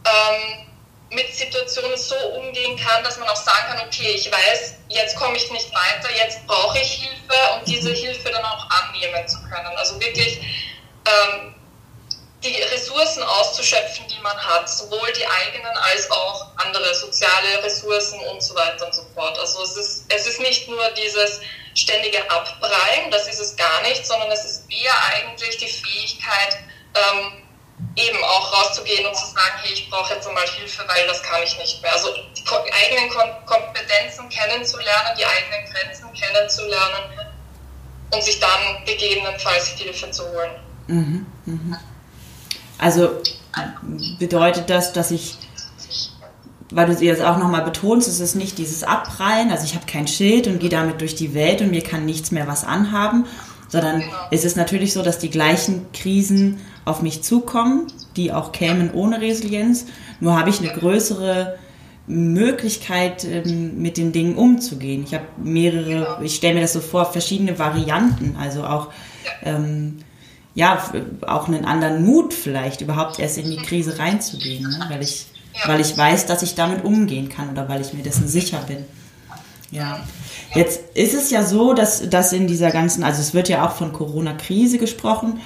ähm, 0.05 0.67
mit 1.09 1.33
Situationen 1.33 1.97
so 1.97 2.15
umgehen 2.37 2.77
kann, 2.77 3.03
dass 3.03 3.17
man 3.17 3.27
auch 3.29 3.35
sagen 3.35 3.67
kann, 3.69 3.87
okay, 3.87 4.11
ich 4.15 4.31
weiß, 4.31 4.75
jetzt 4.89 5.15
komme 5.15 5.35
ich 5.35 5.49
nicht 5.51 5.69
weiter, 5.73 6.09
jetzt 6.15 6.45
brauche 6.47 6.77
ich 6.79 7.03
Hilfe 7.03 7.53
und 7.55 7.67
diese 7.67 7.91
Hilfe 7.91 8.29
dann 8.29 8.43
auch 8.43 8.69
annehmen 8.69 9.27
zu 9.27 9.41
können. 9.43 9.75
Also 9.77 9.99
wirklich 9.99 10.39
ähm, 11.05 11.55
die 12.43 12.61
Ressourcen 12.61 13.23
auszuschöpfen, 13.23 14.05
die 14.07 14.19
man 14.21 14.37
hat, 14.37 14.69
sowohl 14.69 15.11
die 15.13 15.25
eigenen 15.27 15.77
als 15.77 16.09
auch 16.11 16.47
andere 16.57 16.93
soziale 16.95 17.63
Ressourcen 17.63 18.19
und 18.31 18.41
so 18.41 18.55
weiter 18.55 18.85
und 18.85 18.95
so 18.95 19.05
fort. 19.13 19.37
Also 19.37 19.63
es 19.63 19.77
ist, 19.77 20.05
es 20.09 20.27
ist 20.27 20.39
nicht 20.39 20.67
nur 20.67 20.89
dieses 20.91 21.41
ständige 21.73 22.29
Abprallen, 22.29 23.11
das 23.11 23.27
ist 23.27 23.39
es 23.39 23.55
gar 23.55 23.81
nicht, 23.83 24.05
sondern 24.05 24.31
es 24.31 24.45
ist 24.45 24.65
eher 24.69 24.93
eigentlich 25.13 25.57
die 25.57 25.67
Fähigkeit, 25.67 26.57
ähm, 26.95 27.43
eben 27.95 28.23
auch 28.23 28.53
rauszugehen 28.53 29.05
und 29.05 29.15
zu 29.15 29.25
sagen, 29.27 29.55
hey, 29.63 29.73
ich 29.73 29.89
brauche 29.89 30.13
jetzt 30.13 30.27
einmal 30.27 30.47
Hilfe, 30.47 30.83
weil 30.87 31.07
das 31.07 31.21
kann 31.23 31.41
ich 31.43 31.57
nicht 31.57 31.81
mehr. 31.81 31.93
Also 31.93 32.09
die 32.13 32.43
eigenen 32.47 33.09
Kompetenzen 33.45 34.29
kennenzulernen, 34.29 35.17
die 35.17 35.25
eigenen 35.25 35.71
Grenzen 35.71 36.13
kennenzulernen 36.13 37.31
und 38.11 38.23
sich 38.23 38.39
dann 38.39 38.85
gegebenenfalls 38.85 39.67
Hilfe 39.67 40.11
zu 40.11 40.23
holen. 40.31 40.51
Mhm, 40.87 41.25
mh. 41.45 41.79
Also 42.77 43.21
bedeutet 44.19 44.69
das, 44.69 44.93
dass 44.93 45.11
ich, 45.11 45.35
weil 46.71 46.87
du 46.87 47.03
jetzt 47.03 47.21
auch 47.21 47.37
nochmal 47.37 47.63
betonst, 47.63 48.07
es 48.07 48.19
ist 48.19 48.35
nicht 48.35 48.57
dieses 48.57 48.83
Abprallen, 48.83 49.51
also 49.51 49.65
ich 49.65 49.75
habe 49.75 49.85
kein 49.85 50.07
Schild 50.07 50.47
und 50.47 50.59
gehe 50.59 50.69
damit 50.69 51.01
durch 51.01 51.15
die 51.15 51.33
Welt 51.33 51.61
und 51.61 51.71
mir 51.71 51.81
kann 51.81 52.05
nichts 52.05 52.31
mehr 52.31 52.47
was 52.47 52.63
anhaben, 52.63 53.25
sondern 53.67 53.99
genau. 53.99 54.11
es 54.31 54.43
ist 54.43 54.57
natürlich 54.57 54.93
so, 54.93 55.01
dass 55.01 55.19
die 55.19 55.29
gleichen 55.29 55.85
Krisen 55.93 56.59
auf 56.85 57.01
mich 57.01 57.23
zukommen, 57.23 57.87
die 58.15 58.33
auch 58.33 58.51
kämen 58.51 58.91
ohne 58.93 59.21
Resilienz. 59.21 59.85
Nur 60.19 60.37
habe 60.37 60.49
ich 60.49 60.59
eine 60.59 60.73
größere 60.73 61.57
Möglichkeit, 62.07 63.23
ähm, 63.23 63.81
mit 63.81 63.97
den 63.97 64.11
Dingen 64.11 64.35
umzugehen. 64.35 65.03
Ich 65.05 65.13
habe 65.13 65.25
mehrere, 65.41 65.89
genau. 65.89 66.21
ich 66.21 66.35
stelle 66.35 66.55
mir 66.55 66.61
das 66.61 66.73
so 66.73 66.79
vor, 66.81 67.05
verschiedene 67.05 67.59
Varianten, 67.59 68.35
also 68.39 68.63
auch 68.65 68.89
ähm, 69.43 69.99
ja, 70.53 70.83
auch 71.21 71.47
einen 71.47 71.65
anderen 71.65 72.03
Mut 72.03 72.33
vielleicht, 72.33 72.81
überhaupt 72.81 73.19
erst 73.19 73.37
in 73.37 73.49
die 73.49 73.57
Krise 73.57 73.99
reinzugehen, 73.99 74.63
ne? 74.63 74.85
weil, 74.89 75.01
ich, 75.01 75.27
weil 75.65 75.81
ich 75.81 75.97
weiß, 75.97 76.25
dass 76.25 76.43
ich 76.43 76.55
damit 76.55 76.83
umgehen 76.83 77.29
kann 77.29 77.49
oder 77.49 77.67
weil 77.69 77.81
ich 77.81 77.93
mir 77.93 78.03
dessen 78.03 78.27
sicher 78.27 78.59
bin. 78.67 78.85
Ja. 79.71 79.99
Jetzt 80.53 80.81
ist 80.95 81.13
es 81.13 81.31
ja 81.31 81.43
so, 81.43 81.73
dass, 81.73 82.09
dass 82.09 82.33
in 82.33 82.47
dieser 82.47 82.71
ganzen, 82.71 83.03
also 83.03 83.21
es 83.21 83.33
wird 83.33 83.47
ja 83.47 83.65
auch 83.65 83.75
von 83.75 83.93
Corona-Krise 83.93 84.77
gesprochen. 84.77 85.39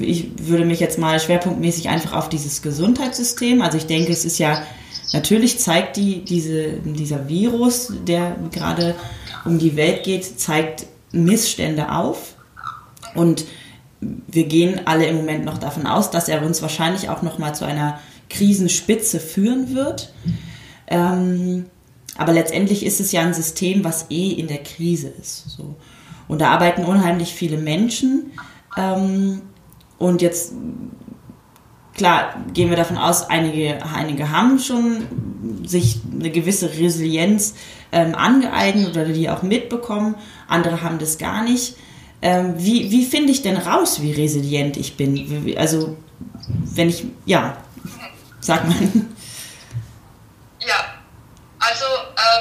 Ich 0.00 0.30
würde 0.38 0.64
mich 0.64 0.80
jetzt 0.80 0.98
mal 0.98 1.18
schwerpunktmäßig 1.18 1.88
einfach 1.88 2.12
auf 2.12 2.28
dieses 2.28 2.62
Gesundheitssystem, 2.62 3.62
also 3.62 3.76
ich 3.76 3.86
denke, 3.86 4.12
es 4.12 4.24
ist 4.24 4.38
ja, 4.38 4.62
natürlich 5.12 5.58
zeigt 5.58 5.96
die, 5.96 6.24
diese, 6.24 6.74
dieser 6.84 7.28
Virus, 7.28 7.92
der 8.06 8.36
gerade 8.50 8.94
um 9.44 9.58
die 9.58 9.76
Welt 9.76 10.04
geht, 10.04 10.38
zeigt 10.38 10.86
Missstände 11.10 11.90
auf. 11.90 12.34
Und 13.14 13.44
wir 14.00 14.44
gehen 14.44 14.80
alle 14.84 15.06
im 15.06 15.16
Moment 15.16 15.44
noch 15.44 15.58
davon 15.58 15.86
aus, 15.86 16.10
dass 16.10 16.28
er 16.28 16.42
uns 16.42 16.62
wahrscheinlich 16.62 17.08
auch 17.08 17.22
noch 17.22 17.38
mal 17.38 17.54
zu 17.54 17.64
einer 17.64 17.98
Krisenspitze 18.32 19.20
führen 19.20 19.74
wird. 19.74 20.12
Ähm, 20.88 21.66
aber 22.16 22.32
letztendlich 22.32 22.84
ist 22.84 23.00
es 23.00 23.12
ja 23.12 23.22
ein 23.22 23.34
System, 23.34 23.84
was 23.84 24.06
eh 24.10 24.32
in 24.32 24.48
der 24.48 24.62
Krise 24.62 25.12
ist. 25.20 25.50
So. 25.50 25.76
Und 26.28 26.40
da 26.40 26.50
arbeiten 26.50 26.84
unheimlich 26.84 27.34
viele 27.34 27.56
Menschen. 27.56 28.32
Ähm, 28.76 29.42
und 29.98 30.22
jetzt, 30.22 30.52
klar, 31.94 32.34
gehen 32.52 32.70
wir 32.70 32.76
davon 32.76 32.98
aus, 32.98 33.28
einige, 33.30 33.78
einige 33.94 34.30
haben 34.30 34.58
schon 34.58 35.04
sich 35.64 36.00
eine 36.12 36.30
gewisse 36.30 36.70
Resilienz 36.78 37.54
ähm, 37.92 38.14
angeeignet 38.14 38.90
oder 38.90 39.06
die 39.06 39.30
auch 39.30 39.42
mitbekommen. 39.42 40.16
Andere 40.48 40.82
haben 40.82 40.98
das 40.98 41.18
gar 41.18 41.44
nicht. 41.44 41.76
Ähm, 42.20 42.54
wie 42.56 42.90
wie 42.90 43.04
finde 43.04 43.32
ich 43.32 43.42
denn 43.42 43.56
raus, 43.56 44.00
wie 44.00 44.12
resilient 44.12 44.76
ich 44.76 44.96
bin? 44.96 45.54
Also, 45.56 45.96
wenn 46.48 46.88
ich, 46.88 47.04
ja, 47.26 47.56
sag 48.42 48.64
mal. 48.68 48.76
Ja, 50.66 50.94
also 51.58 51.86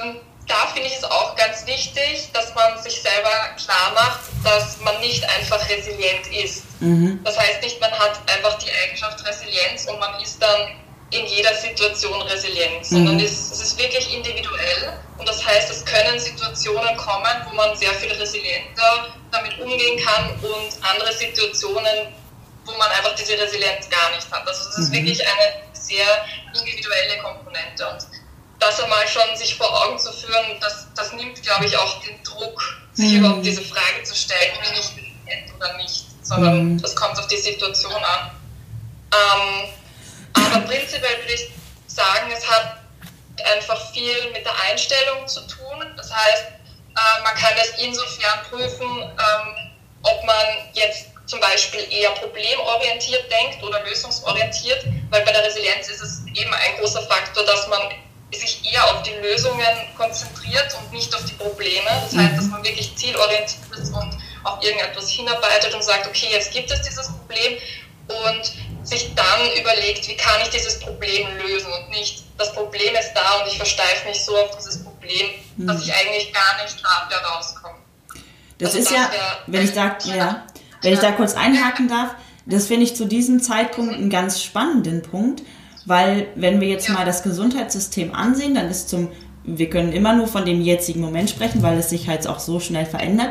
ähm, 0.04 0.18
da 0.48 0.68
finde 0.74 0.88
ich 0.88 0.98
es 0.98 1.04
auch 1.04 1.36
ganz 1.36 1.66
wichtig, 1.66 2.30
dass 2.34 2.54
man 2.56 2.78
sich 2.82 3.02
selber 3.02 3.56
klar 3.64 3.94
macht, 3.94 4.20
dass 4.44 4.80
man 4.82 5.00
nicht 5.00 5.24
einfach 5.30 5.62
resilient 5.70 6.28
ist. 6.28 6.64
Mhm. 6.82 7.22
Das 7.24 7.38
heißt 7.38 7.62
nicht, 7.62 7.80
man 7.80 7.92
hat 7.92 8.20
einfach 8.28 8.58
die 8.60 8.72
Eigenschaft 8.84 9.26
Resilienz 9.26 9.86
und 9.86 10.00
man 10.00 10.20
ist 10.22 10.42
dann 10.42 10.72
in 11.12 11.26
jeder 11.26 11.54
Situation 11.56 12.22
resilient, 12.22 12.86
sondern 12.86 13.16
mhm. 13.16 13.24
es, 13.24 13.52
es, 13.52 13.62
ist 13.62 13.80
wirklich 13.80 14.14
individuell 14.14 14.98
und 15.18 15.28
das 15.28 15.46
heißt, 15.46 15.70
es 15.70 15.86
können 15.86 16.20
Situationen 16.20 16.96
kommen, 16.98 17.46
wo 17.50 17.56
man 17.56 17.76
sehr 17.76 17.92
viel 17.94 18.12
resilienter 18.14 19.14
damit 19.32 19.60
umgehen 19.60 20.00
kann 20.06 20.32
und 20.42 20.70
andere 20.82 21.14
Situationen, 21.14 22.14
wo 22.66 22.72
man 22.78 22.90
einfach 22.92 23.14
diese 23.16 23.38
Resilienz 23.38 23.90
gar 23.90 24.10
nicht 24.16 24.30
hat. 24.32 24.48
Also 24.48 24.70
es 24.70 24.78
ist 24.78 24.90
mhm. 24.90 24.94
wirklich 24.94 25.22
eine 25.22 25.71
sehr 25.92 26.26
individuelle 26.54 27.22
Komponente 27.22 27.88
und 27.88 28.08
das 28.60 28.80
einmal 28.80 29.08
schon 29.08 29.36
sich 29.36 29.56
vor 29.56 29.68
Augen 29.84 29.98
zu 29.98 30.12
führen, 30.14 30.60
das, 30.62 30.88
das 30.96 31.12
nimmt, 31.14 31.42
glaube 31.42 31.66
ich, 31.66 31.76
auch 31.78 32.02
den 32.04 32.24
Druck, 32.24 32.62
sich 32.94 33.12
mhm. 33.12 33.20
überhaupt 33.20 33.46
diese 33.46 33.62
Frage 33.62 34.04
zu 34.04 34.16
stellen, 34.16 34.54
bin 34.62 34.74
ich 34.74 34.80
resilient 34.80 35.56
oder 35.56 35.78
nicht, 35.78 36.06
sondern 36.22 36.74
mhm. 36.74 36.82
das 36.82 36.96
kommt 36.96 37.18
auf 37.18 37.28
die 37.28 37.38
Situation 37.38 37.94
an. 37.94 38.32
Ähm, 39.14 39.70
aber 40.34 40.62
prinzipiell 40.68 41.18
würde 41.20 41.34
ich 41.34 41.50
sagen, 41.88 42.32
es 42.36 42.48
hat 42.50 42.78
einfach 43.56 43.92
viel 43.92 44.32
mit 44.32 44.46
der 44.46 44.54
Einstellung 44.70 45.28
zu 45.28 45.42
tun. 45.48 45.94
Das 45.98 46.14
heißt, 46.14 46.44
äh, 46.44 47.24
man 47.24 47.34
kann 47.36 47.54
es 47.58 47.84
insofern 47.84 48.40
prüfen, 48.50 49.02
ähm, 49.02 49.72
ob 50.04 50.24
man 50.24 50.46
jetzt 50.74 51.11
zum 51.26 51.40
Beispiel 51.40 51.82
eher 51.92 52.12
problemorientiert 52.12 53.26
denkt 53.32 53.64
oder 53.64 53.84
lösungsorientiert, 53.84 54.86
weil 55.10 55.24
bei 55.24 55.32
der 55.32 55.44
Resilienz 55.44 55.88
ist 55.90 56.02
es 56.02 56.22
eben 56.34 56.54
ein 56.54 56.78
großer 56.80 57.02
Faktor, 57.04 57.46
dass 57.46 57.68
man 57.68 57.82
sich 58.34 58.62
eher 58.72 58.84
auf 58.94 59.04
die 59.04 59.14
Lösungen 59.22 59.96
konzentriert 59.98 60.74
und 60.80 60.92
nicht 60.92 61.14
auf 61.14 61.24
die 61.26 61.34
Probleme. 61.34 61.90
Das 62.04 62.16
heißt, 62.16 62.38
dass 62.38 62.48
man 62.48 62.64
wirklich 62.64 62.96
zielorientiert 62.96 63.80
ist 63.80 63.94
und 63.94 64.18
auf 64.44 64.64
irgendetwas 64.64 65.10
hinarbeitet 65.10 65.74
und 65.74 65.84
sagt, 65.84 66.08
okay, 66.08 66.28
jetzt 66.32 66.52
gibt 66.52 66.72
es 66.72 66.82
dieses 66.82 67.08
Problem 67.08 67.58
und 68.08 68.54
sich 68.84 69.14
dann 69.14 69.52
überlegt, 69.60 70.08
wie 70.08 70.18
kann 70.18 70.42
ich 70.42 70.50
dieses 70.50 70.80
Problem 70.80 71.28
lösen 71.38 71.72
und 71.72 71.90
nicht, 71.90 72.24
das 72.38 72.54
Problem 72.54 72.96
ist 72.96 73.14
da 73.14 73.42
und 73.42 73.48
ich 73.48 73.58
versteife 73.58 74.08
mich 74.08 74.24
so 74.24 74.36
auf 74.38 74.58
dieses 74.58 74.84
Problem, 74.84 75.30
mhm. 75.58 75.68
dass 75.68 75.84
ich 75.84 75.94
eigentlich 75.94 76.34
gar 76.34 76.64
nicht 76.64 76.78
da 76.84 77.18
rauskomme. 77.18 77.76
Das 78.58 78.70
also 78.70 78.80
ist 78.80 78.92
das 78.92 78.98
ja, 78.98 79.12
wenn 79.48 79.64
ich 79.64 79.74
da, 79.74 79.98
ja, 80.06 80.46
wenn 80.82 80.94
ich 80.94 81.00
da 81.00 81.12
kurz 81.12 81.36
einhaken 81.36 81.88
darf, 81.88 82.16
das 82.46 82.68
finde 82.68 82.84
ich 82.84 82.96
zu 82.96 83.06
diesem 83.06 83.42
Zeitpunkt 83.42 83.94
einen 83.94 84.10
ganz 84.10 84.42
spannenden 84.42 85.02
Punkt, 85.02 85.44
weil 85.86 86.28
wenn 86.36 86.62
wir 86.62 86.68
jetzt 86.68 86.90
mal 86.90 87.06
das 87.06 87.24
Gesundheitssystem 87.24 88.14
ansehen, 88.14 88.56
dann 88.56 88.68
ist 88.68 88.90
zum, 88.90 89.10
wir 89.44 89.70
können 89.70 89.94
immer 89.94 90.14
nur 90.14 90.28
von 90.28 90.46
dem 90.46 90.62
jetzigen 90.62 91.02
Moment 91.02 91.30
sprechen, 91.30 91.64
weil 91.64 91.78
es 91.78 91.90
sich 91.90 92.08
halt 92.08 92.28
auch 92.28 92.40
so 92.40 92.60
schnell 92.60 92.86
verändert. 92.86 93.30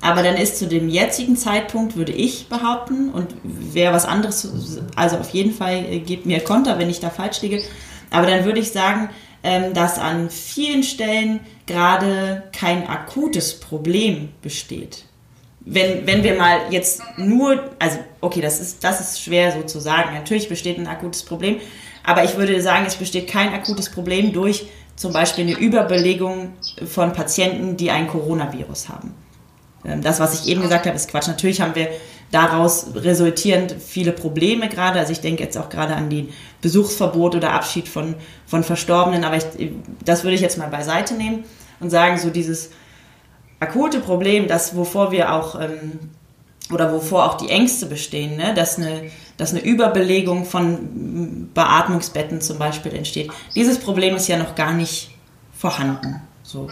Aber 0.00 0.22
dann 0.22 0.36
ist 0.36 0.58
zu 0.58 0.68
dem 0.68 0.88
jetzigen 0.88 1.36
Zeitpunkt, 1.36 1.96
würde 1.96 2.12
ich 2.12 2.48
behaupten, 2.48 3.10
und 3.10 3.34
wer 3.42 3.92
was 3.92 4.04
anderes, 4.04 4.48
also 4.94 5.16
auf 5.16 5.30
jeden 5.30 5.52
Fall 5.52 6.00
gebt 6.00 6.24
mir 6.24 6.40
Konter, 6.40 6.78
wenn 6.78 6.88
ich 6.88 7.00
da 7.00 7.10
falsch 7.10 7.42
liege, 7.42 7.62
aber 8.10 8.26
dann 8.26 8.44
würde 8.44 8.60
ich 8.60 8.70
sagen, 8.70 9.10
ähm, 9.42 9.74
dass 9.74 9.98
an 9.98 10.30
vielen 10.30 10.82
Stellen 10.82 11.40
gerade 11.66 12.44
kein 12.52 12.86
akutes 12.86 13.58
Problem 13.58 14.28
besteht. 14.40 15.04
Wenn, 15.60 16.06
wenn 16.06 16.22
wir 16.22 16.36
mal 16.36 16.60
jetzt 16.70 17.02
nur, 17.16 17.70
also 17.78 17.98
okay, 18.20 18.40
das 18.40 18.60
ist, 18.60 18.82
das 18.84 19.00
ist 19.00 19.22
schwer 19.22 19.52
so 19.52 19.62
zu 19.62 19.80
sagen. 19.80 20.14
Natürlich 20.14 20.48
besteht 20.48 20.78
ein 20.78 20.86
akutes 20.86 21.24
Problem, 21.24 21.60
aber 22.04 22.24
ich 22.24 22.36
würde 22.36 22.60
sagen, 22.62 22.86
es 22.86 22.96
besteht 22.96 23.28
kein 23.28 23.52
akutes 23.52 23.90
Problem 23.90 24.32
durch 24.32 24.66
zum 24.96 25.12
Beispiel 25.12 25.44
eine 25.44 25.56
Überbelegung 25.56 26.54
von 26.86 27.12
Patienten, 27.12 27.76
die 27.76 27.90
ein 27.90 28.08
Coronavirus 28.08 28.88
haben. 28.88 29.14
Ähm, 29.84 30.02
das, 30.02 30.20
was 30.20 30.40
ich 30.40 30.50
eben 30.50 30.60
gesagt 30.62 30.86
habe, 30.86 30.96
ist 30.96 31.08
Quatsch. 31.08 31.28
Natürlich 31.28 31.60
haben 31.60 31.74
wir 31.74 31.88
daraus 32.30 32.88
resultierend 32.94 33.74
viele 33.78 34.12
Probleme 34.12 34.68
gerade. 34.68 34.98
Also 34.98 35.12
ich 35.12 35.20
denke 35.20 35.42
jetzt 35.42 35.56
auch 35.56 35.68
gerade 35.68 35.94
an 35.94 36.10
die 36.10 36.28
Besuchsverbot 36.60 37.36
oder 37.36 37.52
Abschied 37.52 37.88
von, 37.88 38.16
von 38.46 38.64
Verstorbenen, 38.64 39.24
aber 39.24 39.36
ich, 39.36 39.44
das 40.04 40.24
würde 40.24 40.34
ich 40.34 40.40
jetzt 40.40 40.58
mal 40.58 40.68
beiseite 40.68 41.14
nehmen 41.14 41.44
und 41.80 41.90
sagen, 41.90 42.18
so 42.18 42.30
dieses 42.30 42.70
akute 43.60 44.00
Problem, 44.00 44.48
das 44.48 44.76
wovor 44.76 45.10
wir 45.10 45.32
auch 45.34 45.60
ähm, 45.60 46.10
oder 46.72 46.92
wovor 46.92 47.24
auch 47.24 47.36
die 47.36 47.48
Ängste 47.48 47.86
bestehen, 47.86 48.36
ne? 48.36 48.54
dass, 48.54 48.76
eine, 48.76 49.10
dass 49.36 49.50
eine 49.50 49.60
Überbelegung 49.60 50.44
von 50.44 51.50
Beatmungsbetten 51.54 52.40
zum 52.40 52.58
Beispiel 52.58 52.94
entsteht. 52.94 53.30
Dieses 53.54 53.78
Problem 53.78 54.16
ist 54.16 54.28
ja 54.28 54.36
noch 54.36 54.54
gar 54.54 54.72
nicht 54.72 55.10
vorhanden. 55.56 56.22
So. 56.42 56.68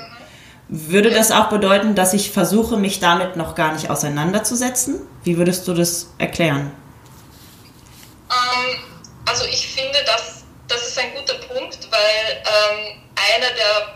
Würde 0.69 1.11
das 1.11 1.31
auch 1.31 1.49
bedeuten, 1.49 1.95
dass 1.95 2.13
ich 2.13 2.31
versuche, 2.31 2.77
mich 2.77 2.99
damit 2.99 3.37
noch 3.37 3.55
gar 3.55 3.73
nicht 3.73 3.89
auseinanderzusetzen? 3.89 5.01
Wie 5.23 5.39
würdest 5.39 5.67
du 5.69 5.75
das 5.75 6.13
erklären? 6.19 6.73
Ähm, 8.31 8.79
also 9.27 9.45
ich 9.45 9.69
finde, 9.69 9.99
dass, 10.05 10.45
das 10.69 10.89
ist 10.89 10.99
ein 10.99 11.15
guter 11.15 11.39
Punkt, 11.47 11.79
weil 11.91 12.43
ähm, 12.43 13.01
einer 13.15 13.55
der 13.55 13.96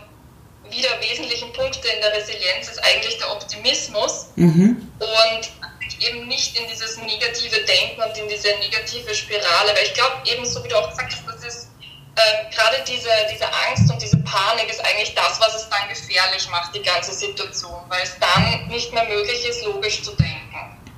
wieder 0.71 0.89
wesentlichen 1.01 1.51
Punkte 1.53 1.87
in 1.87 2.01
der 2.01 2.13
Resilienz 2.13 2.69
ist 2.69 2.83
eigentlich 2.83 3.17
der 3.17 3.31
Optimismus 3.31 4.27
mhm. 4.35 4.89
und 4.99 5.51
eben 5.99 6.27
nicht 6.27 6.57
in 6.57 6.67
dieses 6.67 6.97
negative 6.97 7.61
Denken 7.65 8.01
und 8.01 8.17
in 8.17 8.27
diese 8.27 8.49
negative 8.57 9.13
Spirale, 9.13 9.73
weil 9.75 9.83
ich 9.83 9.93
glaube, 9.93 10.15
ebenso 10.25 10.63
wie 10.63 10.67
du 10.67 10.77
auch 10.77 10.89
gesagt 10.89 11.13
hast, 11.13 11.27
das 11.27 11.43
ist 11.43 11.67
äh, 12.15 12.53
gerade 12.53 12.83
diese, 12.87 13.09
diese 13.31 13.45
Angst 13.67 13.91
und 13.91 14.01
diese 14.01 14.17
Panik 14.17 14.69
ist 14.69 14.83
eigentlich 14.83 15.13
das, 15.15 15.39
was 15.39 15.55
es 15.55 15.69
dann 15.69 15.87
gefährlich 15.89 16.47
macht, 16.49 16.75
die 16.75 16.81
ganze 16.81 17.13
Situation, 17.13 17.79
weil 17.87 18.03
es 18.03 18.15
dann 18.19 18.67
nicht 18.67 18.91
mehr 18.93 19.05
möglich 19.05 19.45
ist, 19.45 19.63
logisch 19.63 20.01
zu 20.01 20.11
denken. 20.15 20.31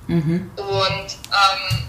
Mhm. 0.07 0.51
Und 0.57 1.17
ähm, 1.31 1.87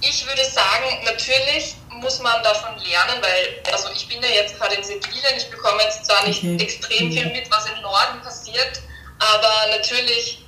ich 0.00 0.26
würde 0.26 0.44
sagen, 0.44 1.04
natürlich 1.04 1.74
muss 2.00 2.20
man 2.20 2.42
davon 2.42 2.76
lernen, 2.78 3.22
weil, 3.22 3.72
also 3.72 3.88
ich 3.94 4.08
bin 4.08 4.22
ja 4.22 4.28
jetzt 4.28 4.58
gerade 4.58 4.74
in 4.74 4.82
Sizilien, 4.82 5.36
ich 5.36 5.50
bekomme 5.50 5.82
jetzt 5.82 6.04
zwar 6.04 6.26
nicht 6.26 6.42
okay. 6.42 6.56
extrem 6.58 7.12
viel 7.12 7.26
mit, 7.26 7.50
was 7.50 7.66
im 7.66 7.80
Norden 7.82 8.20
passiert, 8.22 8.82
aber 9.18 9.76
natürlich, 9.76 10.44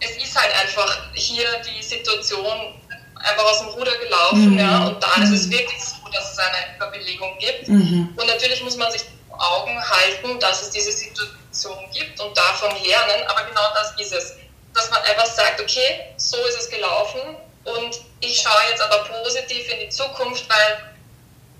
es 0.00 0.16
ist 0.16 0.36
halt 0.36 0.54
einfach 0.60 1.14
hier 1.14 1.46
die 1.60 1.82
Situation 1.82 2.74
einfach 3.16 3.44
aus 3.44 3.60
dem 3.60 3.68
Ruder 3.68 3.96
gelaufen, 3.98 4.52
mhm. 4.52 4.58
ja, 4.58 4.86
und 4.86 5.02
da 5.02 5.14
ist 5.22 5.30
es 5.30 5.46
mhm. 5.46 5.52
wirklich 5.52 5.84
so, 5.84 5.96
dass 6.12 6.32
es 6.32 6.38
eine 6.38 6.76
Überbelegung 6.76 7.38
gibt. 7.38 7.68
Mhm. 7.68 8.14
Und 8.16 8.26
natürlich 8.26 8.62
muss 8.62 8.76
man 8.76 8.90
sich 8.90 9.02
vor 9.28 9.38
Augen 9.40 9.80
halten, 9.80 10.38
dass 10.40 10.62
es 10.62 10.70
diese 10.70 10.92
Situation 10.92 11.76
gibt 11.92 12.20
und 12.20 12.36
davon 12.36 12.70
lernen, 12.84 13.26
aber 13.28 13.44
genau 13.44 13.62
das 13.74 13.92
ist 13.98 14.12
es. 14.12 14.36
Dass 14.74 14.90
man 14.90 15.02
einfach 15.02 15.26
sagt, 15.26 15.60
okay, 15.60 16.00
so 16.16 16.36
ist 16.46 16.58
es 16.58 16.70
gelaufen 16.70 17.20
und 17.64 18.00
ich 18.22 18.40
schaue 18.40 18.70
jetzt 18.70 18.80
aber 18.80 19.04
positiv 19.04 19.68
in 19.70 19.80
die 19.80 19.88
Zukunft, 19.88 20.48
weil 20.48 20.94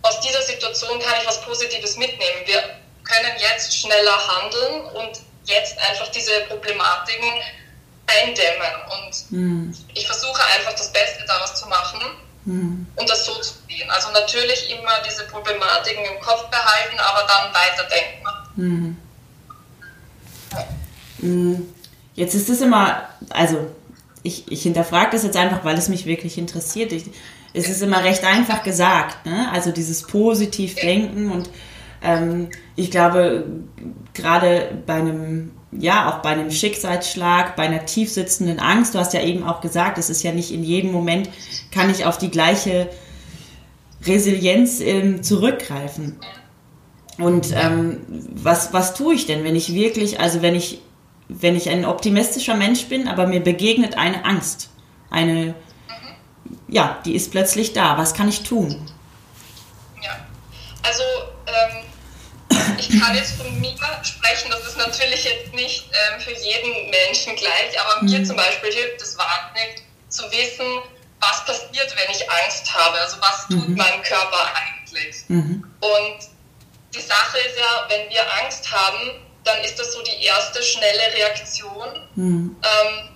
aus 0.02 0.20
dieser 0.20 0.42
Situation 0.42 0.98
kann 1.00 1.14
ich 1.20 1.26
was 1.26 1.42
Positives 1.42 1.96
mitnehmen. 1.96 2.42
Wir 2.46 2.62
können 3.04 3.32
jetzt 3.38 3.76
schneller 3.76 4.16
handeln 4.28 4.84
und 4.94 5.20
jetzt 5.44 5.76
einfach 5.78 6.08
diese 6.08 6.40
Problematiken 6.48 7.30
eindämmen. 8.06 8.72
Und 8.90 9.30
mhm. 9.30 9.76
ich 9.94 10.06
versuche 10.06 10.40
einfach 10.56 10.72
das 10.72 10.92
Beste 10.92 11.24
daraus 11.26 11.56
zu 11.56 11.68
machen 11.68 12.00
mhm. 12.44 12.86
und 12.94 13.10
das 13.10 13.26
so 13.26 13.34
zu 13.40 13.54
sehen. 13.68 13.90
Also 13.90 14.10
natürlich 14.10 14.70
immer 14.70 15.02
diese 15.06 15.24
Problematiken 15.24 16.04
im 16.04 16.20
Kopf 16.20 16.48
behalten, 16.48 16.98
aber 16.98 17.26
dann 17.26 17.52
weiterdenken. 17.54 18.96
Mhm. 21.22 21.74
Jetzt 22.14 22.34
ist 22.34 22.48
es 22.48 22.60
immer, 22.60 23.08
also 23.30 23.74
ich, 24.22 24.50
ich 24.50 24.62
hinterfrage 24.62 25.10
das 25.12 25.24
jetzt 25.24 25.36
einfach, 25.36 25.64
weil 25.64 25.76
es 25.76 25.88
mich 25.88 26.06
wirklich 26.06 26.38
interessiert. 26.38 26.92
Ich, 26.92 27.04
es 27.54 27.68
ist 27.68 27.82
immer 27.82 28.02
recht 28.04 28.24
einfach 28.24 28.62
gesagt, 28.62 29.26
ne? 29.26 29.50
also 29.52 29.72
dieses 29.72 30.02
positiv 30.02 30.74
denken 30.76 31.30
und 31.30 31.50
ähm, 32.02 32.48
ich 32.76 32.90
glaube, 32.90 33.44
gerade 34.14 34.82
bei 34.86 34.94
einem 34.94 35.52
ja, 35.72 36.10
auch 36.10 36.18
bei 36.20 36.30
einem 36.30 36.50
Schicksalsschlag, 36.50 37.56
bei 37.56 37.62
einer 37.62 37.86
tiefsitzenden 37.86 38.58
Angst, 38.58 38.94
du 38.94 38.98
hast 38.98 39.14
ja 39.14 39.22
eben 39.22 39.42
auch 39.42 39.60
gesagt, 39.60 39.98
es 39.98 40.10
ist 40.10 40.22
ja 40.22 40.32
nicht 40.32 40.52
in 40.52 40.62
jedem 40.62 40.92
Moment, 40.92 41.30
kann 41.70 41.90
ich 41.90 42.04
auf 42.04 42.18
die 42.18 42.30
gleiche 42.30 42.90
Resilienz 44.04 44.80
ähm, 44.80 45.22
zurückgreifen. 45.22 46.16
Und 47.18 47.52
ähm, 47.54 48.00
was, 48.34 48.72
was 48.72 48.94
tue 48.94 49.14
ich 49.14 49.26
denn, 49.26 49.44
wenn 49.44 49.56
ich 49.56 49.74
wirklich, 49.74 50.20
also 50.20 50.42
wenn 50.42 50.54
ich, 50.54 50.82
wenn 51.40 51.56
ich 51.56 51.68
ein 51.68 51.84
optimistischer 51.84 52.54
Mensch 52.54 52.86
bin, 52.86 53.08
aber 53.08 53.26
mir 53.26 53.40
begegnet 53.40 53.96
eine 53.96 54.24
Angst, 54.24 54.70
eine, 55.10 55.54
ja, 56.68 57.00
die 57.04 57.14
ist 57.14 57.30
plötzlich 57.30 57.72
da, 57.72 57.98
was 57.98 58.14
kann 58.14 58.28
ich 58.28 58.42
tun? 58.42 58.90
Ja, 60.02 60.26
also 60.82 61.02
ähm 61.46 61.84
ich 62.78 63.00
kann 63.00 63.14
jetzt 63.14 63.36
von 63.36 63.60
mir 63.60 63.74
sprechen, 64.02 64.50
das 64.50 64.66
ist 64.66 64.76
natürlich 64.76 65.24
jetzt 65.24 65.54
nicht 65.54 65.88
ähm, 65.92 66.20
für 66.20 66.32
jeden 66.32 66.90
Menschen 66.90 67.36
gleich, 67.36 67.80
aber 67.80 68.02
mir 68.02 68.18
mhm. 68.18 68.24
zum 68.24 68.36
Beispiel 68.36 68.72
hilft 68.72 69.00
es 69.00 69.16
wahnsinnig 69.16 69.82
zu 70.08 70.24
wissen, 70.30 70.66
was 71.20 71.44
passiert, 71.44 71.94
wenn 71.96 72.14
ich 72.14 72.28
Angst 72.30 72.74
habe. 72.74 72.98
Also 73.00 73.16
was 73.20 73.46
tut 73.48 73.68
mhm. 73.68 73.76
mein 73.76 74.02
Körper 74.02 74.50
eigentlich? 74.54 75.24
Mhm. 75.28 75.64
Und 75.80 76.18
die 76.94 77.00
Sache 77.00 77.38
ist 77.38 77.58
ja, 77.58 77.86
wenn 77.88 78.10
wir 78.10 78.22
Angst 78.42 78.70
haben, 78.70 79.22
dann 79.52 79.64
ist 79.64 79.78
das 79.78 79.92
so 79.92 80.02
die 80.02 80.24
erste 80.24 80.62
schnelle 80.62 81.14
Reaktion, 81.14 82.08
mhm. 82.14 82.56
ähm, 82.62 83.08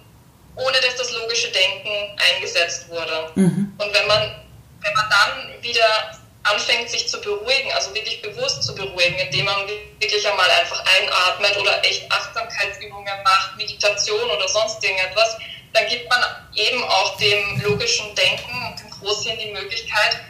ohne 0.57 0.81
dass 0.81 0.97
das 0.97 1.13
logische 1.13 1.51
Denken 1.51 2.19
eingesetzt 2.35 2.89
wurde. 2.89 3.31
Mhm. 3.35 3.73
Und 3.79 3.95
wenn 3.95 4.07
man, 4.07 4.45
wenn 4.81 4.95
man 4.95 5.11
dann 5.11 5.63
wieder 5.63 6.19
anfängt, 6.45 6.89
sich 6.91 7.09
zu 7.09 7.21
beruhigen, 7.21 7.73
also 7.73 7.95
wirklich 7.95 8.23
bewusst 8.23 8.63
zu 8.63 8.75
beruhigen, 8.75 9.19
indem 9.19 9.47
man 9.47 9.57
wirklich 9.99 10.29
einmal 10.29 10.49
einfach 10.51 10.83
einatmet 10.99 11.57
oder 11.57 11.85
echt 11.85 12.11
Achtsamkeitsübungen 12.11 13.23
macht, 13.25 13.57
Meditation 13.57 14.31
oder 14.31 14.49
sonst 14.49 14.83
irgendetwas, 14.83 15.37
dann 15.73 15.87
gibt 15.89 16.09
man 16.09 16.23
eben 16.55 16.83
auch 16.85 17.17
dem 17.17 17.61
logischen 17.63 18.15
Denken 18.15 18.67
und 18.71 18.81
dem 18.81 18.91
Großhirn 18.91 19.39
die 19.39 19.51
Möglichkeit, 19.53 20.21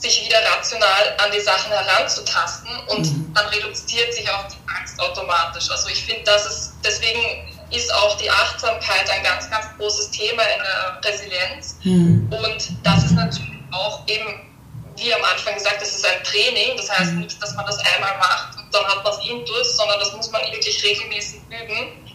sich 0.00 0.24
wieder 0.24 0.38
rational 0.56 1.16
an 1.18 1.30
die 1.30 1.40
Sachen 1.40 1.72
heranzutasten 1.72 2.70
und 2.88 3.04
mhm. 3.04 3.34
dann 3.34 3.46
reduziert 3.48 4.14
sich 4.14 4.28
auch 4.30 4.46
die 4.48 4.56
Angst 4.78 4.98
automatisch. 4.98 5.70
Also 5.70 5.88
ich 5.88 6.04
finde, 6.04 6.22
das 6.24 6.46
ist, 6.46 6.72
deswegen 6.84 7.48
ist 7.70 7.92
auch 7.94 8.16
die 8.16 8.30
Achtsamkeit 8.30 9.08
ein 9.10 9.22
ganz, 9.22 9.50
ganz 9.50 9.66
großes 9.76 10.10
Thema 10.10 10.42
in 10.42 10.62
der 10.62 11.10
Resilienz. 11.10 11.76
Mhm. 11.84 12.32
Und 12.32 12.72
das 12.82 13.04
ist 13.04 13.12
natürlich 13.12 13.50
auch 13.72 14.06
eben 14.08 14.46
wie 14.96 15.14
am 15.14 15.24
Anfang 15.24 15.54
gesagt, 15.54 15.80
das 15.80 15.94
ist 15.94 16.04
ein 16.04 16.22
Training. 16.24 16.76
Das 16.76 16.90
heißt 16.90 17.12
mhm. 17.12 17.20
nicht, 17.20 17.42
dass 17.42 17.54
man 17.54 17.66
das 17.66 17.78
einmal 17.78 18.16
macht 18.18 18.58
und 18.58 18.74
dann 18.74 18.84
hat 18.84 19.02
man 19.02 19.12
es 19.12 19.26
intus, 19.26 19.76
sondern 19.76 19.98
das 19.98 20.12
muss 20.12 20.30
man 20.30 20.42
wirklich 20.52 20.82
regelmäßig 20.84 21.40
üben. 21.48 22.06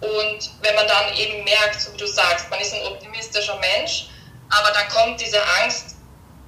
Und 0.00 0.50
wenn 0.60 0.74
man 0.74 0.86
dann 0.86 1.14
eben 1.16 1.44
merkt, 1.44 1.80
so 1.80 1.92
wie 1.92 1.96
du 1.96 2.06
sagst, 2.06 2.50
man 2.50 2.60
ist 2.60 2.74
ein 2.74 2.82
optimistischer 2.86 3.58
Mensch, 3.58 4.08
aber 4.50 4.70
dann 4.72 4.88
kommt 4.88 5.20
diese 5.20 5.40
Angst, 5.62 5.96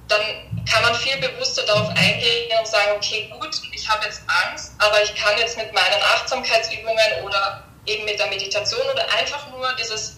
dann 0.07 0.21
kann 0.69 0.83
man 0.83 0.95
viel 0.95 1.17
bewusster 1.17 1.63
darauf 1.65 1.89
eingehen 1.89 2.51
und 2.59 2.67
sagen, 2.67 2.91
okay, 2.95 3.31
gut, 3.39 3.55
ich 3.71 3.89
habe 3.89 4.05
jetzt 4.05 4.21
Angst, 4.27 4.73
aber 4.79 5.01
ich 5.01 5.15
kann 5.15 5.37
jetzt 5.37 5.57
mit 5.57 5.73
meinen 5.73 6.01
Achtsamkeitsübungen 6.15 7.23
oder 7.23 7.63
eben 7.85 8.05
mit 8.05 8.19
der 8.19 8.27
Meditation 8.27 8.81
oder 8.93 9.05
einfach 9.13 9.49
nur 9.49 9.73
dieses 9.79 10.17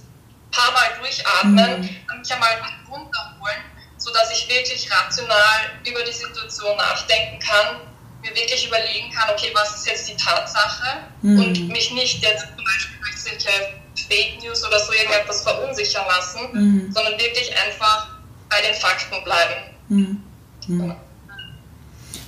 paar 0.51 0.71
Mal 0.71 0.99
durchatmen, 0.99 1.81
mhm. 1.81 2.19
mich 2.19 2.33
einmal 2.33 2.57
runterholen, 2.89 3.63
sodass 3.97 4.31
ich 4.31 4.49
wirklich 4.49 4.89
rational 4.91 5.71
über 5.85 6.03
die 6.03 6.11
Situation 6.11 6.75
nachdenken 6.77 7.39
kann, 7.39 7.81
mir 8.21 8.35
wirklich 8.35 8.67
überlegen 8.67 9.11
kann, 9.11 9.29
okay, 9.29 9.51
was 9.53 9.75
ist 9.75 9.87
jetzt 9.87 10.09
die 10.09 10.17
Tatsache 10.17 11.03
mhm. 11.21 11.39
und 11.39 11.67
mich 11.69 11.91
nicht 11.91 12.21
jetzt 12.23 12.47
zum 12.47 12.65
Beispiel 12.65 12.97
durch 13.01 13.21
solche 13.21 13.79
Fake 14.07 14.41
News 14.41 14.65
oder 14.65 14.79
so 14.79 14.91
irgendetwas 14.93 15.43
verunsichern 15.43 16.05
lassen, 16.07 16.49
mhm. 16.53 16.91
sondern 16.91 17.19
wirklich 17.19 17.55
einfach 17.65 18.07
bei 18.49 18.61
den 18.61 18.73
Fakten 18.73 19.23
bleiben. 19.23 19.75
Mhm. 20.69 20.95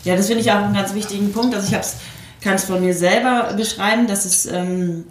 Ja, 0.03 0.15
das 0.15 0.27
finde 0.27 0.41
ich 0.41 0.51
auch 0.51 0.55
einen 0.55 0.73
ganz 0.73 0.93
wichtigen 0.93 1.31
Punkt. 1.31 1.55
Also 1.55 1.73
ich 1.73 1.79
kann 2.41 2.55
es 2.55 2.65
von 2.65 2.81
mir 2.81 2.93
selber 2.93 3.53
beschreiben, 3.53 4.07
dass 4.07 4.25
es 4.25 4.45
ähm, 4.47 5.05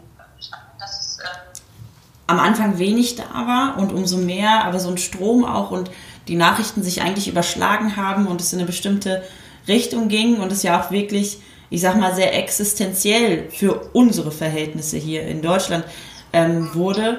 am 2.27 2.41
Anfang 2.41 2.79
wenig 2.79 3.17
da 3.17 3.33
war 3.33 3.79
und 3.79 3.93
umso 3.93 4.17
mehr, 4.17 4.65
aber 4.65 4.81
so 4.81 4.89
ein 4.91 4.99
Strom 4.99 5.45
auch 5.45 5.71
und 5.71 5.91
die 6.29 6.37
Nachrichten 6.37 6.83
sich 6.83 7.03
eigentlich 7.03 7.29
überschlagen 7.29 7.97
haben 7.97 8.27
und 8.27 8.41
es 8.41 8.53
in 8.53 8.59
eine 8.59 8.67
bestimmte 8.67 9.23
Richtung 9.69 10.09
ging 10.09 10.41
und 10.41 10.53
es 10.53 10.63
ja 10.63 10.81
auch 10.81 10.91
wirklich, 10.91 11.39
ich 11.71 11.81
sag 11.81 11.99
mal, 11.99 12.15
sehr 12.15 12.37
existenziell 12.37 13.49
für 13.51 13.91
unsere 13.93 14.33
Verhältnisse 14.33 14.97
hier 14.97 15.27
in 15.27 15.43
Deutschland 15.43 15.85
ähm, 16.33 16.75
wurde, 16.75 17.19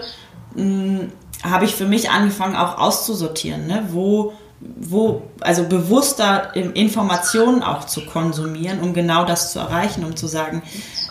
hm, 0.55 1.11
habe 1.43 1.65
ich 1.65 1.75
für 1.75 1.85
mich 1.85 2.09
angefangen 2.09 2.55
auch 2.55 2.77
auszusortieren, 2.77 3.67
ne? 3.67 3.87
wo, 3.91 4.33
wo, 4.61 5.23
also 5.39 5.63
bewusster 5.63 6.55
Informationen 6.55 7.63
auch 7.63 7.85
zu 7.85 8.05
konsumieren, 8.05 8.79
um 8.79 8.93
genau 8.93 9.25
das 9.25 9.51
zu 9.51 9.59
erreichen, 9.59 10.05
um 10.05 10.15
zu 10.15 10.27
sagen, 10.27 10.61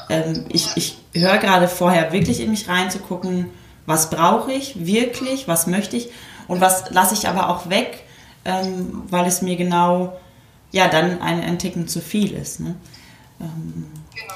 ähm, 0.09 0.45
ich, 0.49 0.77
ich 0.77 0.99
höre 1.15 1.39
gerade 1.39 1.67
vorher 1.67 2.13
wirklich 2.13 2.41
in 2.41 2.51
mich 2.51 2.69
reinzugucken, 2.69 3.47
was 3.87 4.11
brauche 4.11 4.53
ich 4.53 4.87
wirklich, 4.87 5.49
was 5.49 5.67
möchte 5.67 5.97
ich 5.97 6.11
und 6.47 6.61
was 6.61 6.91
lasse 6.91 7.15
ich 7.15 7.29
aber 7.29 7.49
auch 7.49 7.69
weg, 7.69 8.05
ähm, 8.45 9.03
weil 9.11 9.27
es 9.27 9.43
mir 9.43 9.57
genau, 9.57 10.19
ja, 10.71 10.89
dann 10.89 11.21
ein, 11.21 11.43
ein 11.43 11.59
Ticken 11.59 11.89
zu 11.89 12.01
viel 12.01 12.33
ist. 12.33 12.61
Ne? 12.61 12.77
Ähm, 13.41 13.87
genau. 14.15 14.35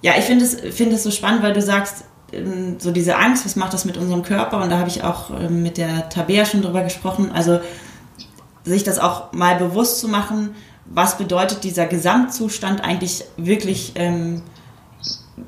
Ja, 0.00 0.14
ich 0.18 0.24
finde 0.24 0.44
es, 0.44 0.54
find 0.74 0.92
es 0.92 1.02
so 1.02 1.10
spannend, 1.10 1.42
weil 1.42 1.52
du 1.52 1.60
sagst, 1.60 2.04
ähm, 2.32 2.76
so 2.78 2.90
diese 2.90 3.16
Angst, 3.16 3.44
was 3.44 3.56
macht 3.56 3.74
das 3.74 3.84
mit 3.84 3.96
unserem 3.96 4.22
Körper? 4.22 4.62
Und 4.62 4.70
da 4.70 4.78
habe 4.78 4.88
ich 4.88 5.02
auch 5.02 5.30
ähm, 5.30 5.62
mit 5.62 5.78
der 5.78 6.08
Tabea 6.08 6.44
schon 6.44 6.62
drüber 6.62 6.82
gesprochen. 6.82 7.30
Also 7.32 7.60
sich 8.66 8.84
das 8.84 8.98
auch 8.98 9.32
mal 9.32 9.56
bewusst 9.56 10.00
zu 10.00 10.08
machen, 10.08 10.54
was 10.84 11.18
bedeutet 11.18 11.64
dieser 11.64 11.86
Gesamtzustand 11.86 12.82
eigentlich 12.82 13.24
wirklich 13.36 13.92
ähm, 13.94 14.42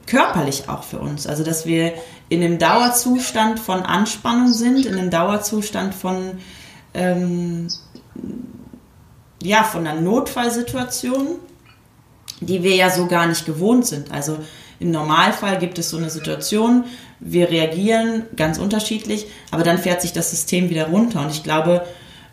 körperlich 0.07 0.69
auch 0.69 0.83
für 0.83 0.99
uns. 0.99 1.27
Also 1.27 1.45
dass 1.45 1.67
wir 1.67 1.93
in 2.29 2.43
einem 2.43 2.59
Dauerzustand 2.59 3.61
von 3.61 3.83
Anspannung 3.83 4.53
sind, 4.53 4.87
in 4.87 4.97
einem 4.97 5.11
Dauerzustand 5.11 5.95
von, 5.95 6.39
ähm, 6.95 7.69
ja, 9.43 9.65
von 9.65 9.87
einer 9.87 10.01
Notfallsituation, 10.01 11.37
die 12.41 12.63
wir 12.63 12.75
ja 12.75 12.91
so 12.91 13.07
gar 13.07 13.27
nicht 13.27 13.47
gewohnt 13.47 13.87
sind. 13.87 14.13
Also 14.13 14.39
im 14.81 14.91
Normalfall 14.91 15.59
gibt 15.59 15.79
es 15.79 15.91
so 15.91 15.97
eine 15.97 16.11
Situation, 16.11 16.85
wir 17.21 17.51
reagieren 17.51 18.25
ganz 18.37 18.59
unterschiedlich, 18.59 19.27
aber 19.51 19.65
dann 19.65 19.79
fährt 19.79 20.03
sich 20.03 20.13
das 20.13 20.31
System 20.31 20.71
wieder 20.71 20.89
runter. 20.89 21.21
Und 21.21 21.31
ich 21.31 21.43
glaube, 21.43 21.85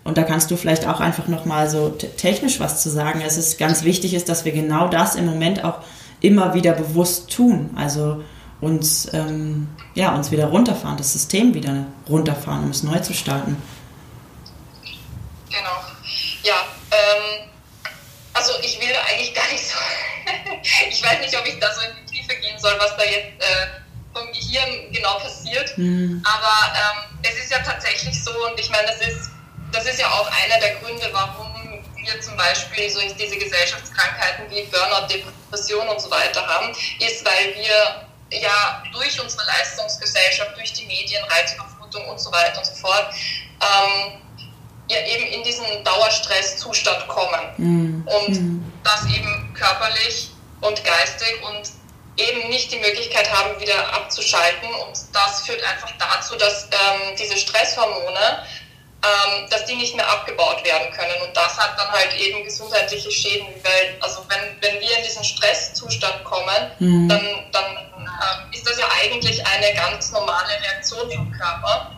und 0.06 0.20
da 0.20 0.24
kannst 0.24 0.52
du 0.52 0.56
vielleicht 0.56 0.88
auch 0.88 1.00
einfach 1.00 1.28
nochmal 1.28 1.68
so 1.68 1.90
technisch 1.90 2.60
was 2.60 2.84
zu 2.84 2.90
sagen, 2.90 3.22
es 3.22 3.58
ganz 3.58 3.84
wichtig 3.84 4.14
ist, 4.14 4.30
dass 4.30 4.46
wir 4.46 4.52
genau 4.52 4.88
das 4.88 5.16
im 5.16 5.26
Moment 5.26 5.64
auch 5.64 5.80
immer 6.22 6.54
wieder 6.54 6.74
bewusst 6.74 7.32
tun. 7.32 7.72
Also 7.76 8.24
uns, 8.62 9.12
ähm, 9.14 9.68
ja, 9.96 10.14
uns 10.14 10.30
wieder 10.30 10.46
runterfahren, 10.46 10.98
das 10.98 11.12
System 11.12 11.56
wieder 11.56 11.88
runterfahren, 12.08 12.66
um 12.66 12.70
es 12.70 12.84
neu 12.84 13.00
zu 13.00 13.16
starten. 13.16 13.58
Genau. 15.50 15.78
Ja, 16.44 16.56
ähm, 16.92 17.50
also 18.34 18.52
ich 18.62 18.80
will 18.80 18.96
eigentlich 19.10 19.34
gar 19.34 19.52
nicht 19.52 19.64
so, 19.68 19.78
ich 20.88 21.04
weiß 21.04 21.20
nicht, 21.20 21.36
ob 21.36 21.48
ich 21.48 21.60
da 21.60 21.74
so 21.74 21.82
in 21.82 22.06
die 22.06 22.18
Tiefe 22.18 22.36
gehen 22.42 22.60
soll, 22.60 22.76
was 22.78 22.96
da 22.96 23.04
jetzt 23.04 23.42
äh, 23.42 23.68
vom 24.14 24.32
Gehirn 24.32 24.94
genau 24.94 25.18
passiert, 25.18 25.76
mhm. 25.78 26.24
aber 26.24 26.76
ähm, 26.76 27.20
es 27.24 27.44
ist 27.44 27.52
ja 27.52 27.58
tatsächlich 27.64 28.24
so 28.24 28.32
und 28.32 28.60
ich 28.60 28.70
meine, 28.70 28.88
das 28.88 29.02
ist, 29.02 29.32
das 29.72 29.86
ist 29.86 30.00
ja 30.00 30.08
auch 30.10 30.30
einer 30.44 30.60
der 30.60 30.76
Gründe, 30.76 31.10
warum 31.12 31.54
wir 31.96 32.22
zum 32.22 32.38
Beispiel 32.38 32.90
so 32.90 33.00
diese 33.02 33.38
Gesellschaftskrankheiten 33.38 34.50
wie 34.50 34.64
Burnout, 34.66 35.08
Depression 35.08 35.88
und 35.88 36.00
so 36.00 36.10
weiter 36.12 36.46
haben, 36.46 36.70
ist, 37.00 37.26
weil 37.26 37.56
wir 37.56 38.40
ja 38.40 38.84
durch 38.94 39.20
unsere 39.20 39.46
Leistungsgesellschaft, 39.46 40.56
durch 40.56 40.74
die 40.74 40.86
Medien, 40.86 41.24
Reizüberflutung 41.26 42.08
und 42.08 42.20
so 42.20 42.32
weiter 42.32 42.60
und 42.60 42.66
so 42.66 42.76
fort, 42.76 43.14
ähm, 43.62 44.22
ja 44.90 44.98
eben 45.06 45.26
in 45.28 45.44
diesen 45.44 45.66
Dauerstresszustand 45.84 47.08
kommen. 47.08 47.42
Mhm. 47.58 48.08
Und 48.08 48.30
mhm. 48.30 48.74
das 48.84 49.06
eben 49.06 49.54
körperlich 49.54 50.30
und 50.62 50.84
geistig 50.84 51.42
und 51.44 51.70
eben 52.18 52.50
nicht 52.50 52.72
die 52.72 52.78
Möglichkeit 52.78 53.32
haben, 53.32 53.60
wieder 53.60 53.94
abzuschalten. 53.94 54.70
Und 54.88 54.98
das 55.14 55.46
führt 55.46 55.64
einfach 55.64 55.92
dazu, 55.98 56.36
dass 56.36 56.66
ähm, 56.66 57.16
diese 57.18 57.38
Stresshormone 57.38 58.46
ähm, 59.06 59.50
dass 59.50 59.66
die 59.66 59.76
nicht 59.76 59.96
mehr 59.96 60.10
abgebaut 60.10 60.64
werden 60.64 60.92
können. 60.94 61.22
Und 61.26 61.36
das 61.36 61.58
hat 61.58 61.78
dann 61.78 61.92
halt 61.92 62.14
eben 62.16 62.44
gesundheitliche 62.44 63.12
Schäden, 63.12 63.48
weil, 63.64 63.98
also 64.02 64.26
wenn, 64.30 64.62
wenn 64.62 64.82
wir 64.82 64.98
in 64.98 65.04
diesen 65.04 65.24
Stresszustand 65.24 66.24
kommen, 66.24 66.72
mhm. 66.80 67.10
dann, 67.10 67.22
dann 67.52 67.66
ähm, 67.66 68.52
ist 68.52 68.68
das 68.68 68.80
ja 68.80 68.86
eigentlich 69.02 69.46
eine 69.46 69.74
ganz 69.74 70.12
normale 70.12 70.50
Reaktion 70.62 71.12
vom 71.12 71.32
Körper. 71.32 71.92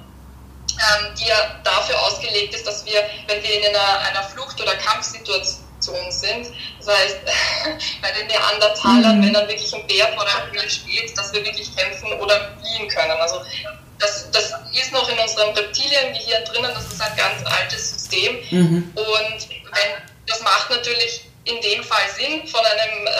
Ähm, 0.79 1.15
die 1.19 1.25
ja 1.25 1.59
dafür 1.63 1.99
ausgelegt 2.03 2.53
ist, 2.53 2.67
dass 2.67 2.85
wir, 2.85 3.01
wenn 3.25 3.41
wir 3.41 3.57
in 3.57 3.75
einer, 3.75 3.99
einer 3.99 4.21
Flucht- 4.21 4.61
oder 4.61 4.75
Kampfsituation 4.75 6.11
sind, 6.11 6.53
das 6.77 6.87
heißt, 6.87 7.17
bei 8.01 8.11
den 8.11 8.27
Neandertalern, 8.27 9.17
mhm. 9.17 9.25
wenn 9.25 9.33
dann 9.33 9.47
wirklich 9.47 9.73
ein 9.73 9.87
Bär 9.87 10.07
vor 10.13 10.25
der 10.25 10.51
Höhle 10.51 10.69
steht, 10.69 11.17
dass 11.17 11.33
wir 11.33 11.43
wirklich 11.43 11.75
kämpfen 11.75 12.13
oder 12.19 12.51
fliehen 12.61 12.87
können. 12.89 13.19
Also 13.19 13.41
unserem 15.27 15.53
Reptiliengehirn 15.53 16.45
drinnen, 16.45 16.71
das 16.73 16.85
ist 16.85 17.01
ein 17.01 17.15
ganz 17.17 17.45
altes 17.45 17.91
System. 17.91 18.37
Mhm. 18.51 18.93
Und 18.95 19.49
wenn, 19.49 19.91
das 20.25 20.41
macht 20.41 20.69
natürlich 20.69 21.25
in 21.43 21.61
dem 21.61 21.83
Fall 21.83 22.03
Sinn 22.17 22.47
von 22.47 22.61
einem 22.61 23.07
äh, 23.07 23.11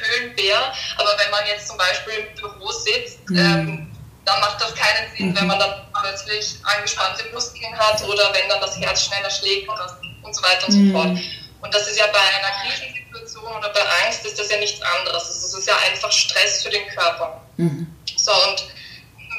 Höhlenbär, 0.00 0.72
aber 0.98 1.10
wenn 1.18 1.30
man 1.30 1.46
jetzt 1.46 1.68
zum 1.68 1.76
Beispiel 1.76 2.14
im 2.14 2.34
Büro 2.40 2.70
sitzt, 2.72 3.28
mhm. 3.30 3.38
ähm, 3.38 3.92
dann 4.24 4.40
macht 4.40 4.60
das 4.60 4.74
keinen 4.74 5.16
Sinn, 5.16 5.30
mhm. 5.30 5.36
wenn 5.36 5.46
man 5.46 5.58
dann 5.58 5.86
plötzlich 6.00 6.56
angespannte 6.64 7.24
Muskeln 7.32 7.78
hat 7.78 8.02
oder 8.02 8.32
wenn 8.34 8.48
dann 8.48 8.60
das 8.60 8.76
Herz 8.78 9.04
schneller 9.04 9.30
schlägt 9.30 9.68
und 9.68 10.34
so 10.34 10.42
weiter 10.42 10.66
und 10.66 10.72
so 10.72 10.78
mhm. 10.78 10.92
fort. 10.92 11.18
Und 11.62 11.74
das 11.74 11.86
ist 11.88 11.98
ja 11.98 12.06
bei 12.08 12.18
einer 12.18 12.50
Krisensituation 12.62 13.56
oder 13.56 13.68
bei 13.70 13.80
Angst 14.04 14.24
ist 14.26 14.38
das 14.38 14.50
ja 14.50 14.58
nichts 14.58 14.80
anderes. 14.82 15.24
Das 15.26 15.54
ist 15.54 15.66
ja 15.66 15.74
einfach 15.90 16.10
Stress 16.10 16.62
für 16.62 16.70
den 16.70 16.86
Körper. 16.88 17.40
Mhm. 17.56 17.86
So, 18.16 18.32
und 18.32 18.66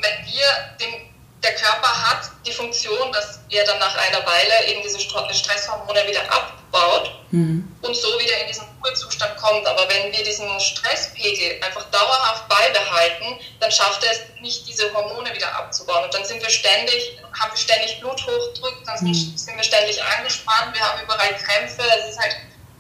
wenn 0.02 0.26
wir 0.26 0.48
den, 0.80 1.07
der 1.48 1.56
Körper 1.56 1.88
hat 1.88 2.30
die 2.46 2.52
Funktion, 2.52 3.12
dass 3.14 3.40
er 3.50 3.64
dann 3.66 3.80
nach 3.80 3.96
einer 3.96 4.26
Weile 4.26 4.68
eben 4.68 4.82
diese 4.84 5.00
Stresshormone 5.00 6.06
wieder 6.08 6.22
abbaut 6.30 7.12
mhm. 7.32 7.64
und 7.82 7.96
so 7.96 8.08
wieder 8.20 8.42
in 8.42 8.48
diesen 8.48 8.68
Ruhezustand 8.84 9.38
kommt. 9.38 9.66
Aber 9.66 9.88
wenn 9.88 10.12
wir 10.12 10.24
diesen 10.24 10.60
Stresspegel 10.60 11.64
einfach 11.64 11.84
dauerhaft 11.86 12.50
beibehalten, 12.50 13.40
dann 13.60 13.72
schafft 13.72 14.04
er 14.04 14.12
es 14.12 14.20
nicht, 14.42 14.68
diese 14.68 14.94
Hormone 14.94 15.34
wieder 15.34 15.56
abzubauen. 15.56 16.04
Und 16.04 16.14
dann 16.14 16.26
sind 16.26 16.42
wir 16.42 16.50
ständig, 16.50 17.18
haben 17.40 17.52
wir 17.52 17.58
ständig 17.58 18.00
Bluthochdruck, 18.02 18.84
dann 18.86 19.02
mhm. 19.02 19.14
sind 19.14 19.56
wir 19.56 19.64
ständig 19.64 20.04
angespannt, 20.04 20.76
wir 20.76 20.82
haben 20.82 21.02
überall 21.04 21.34
Krämpfe, 21.38 21.84
es 22.00 22.12
ist 22.12 22.20
halt 22.20 22.36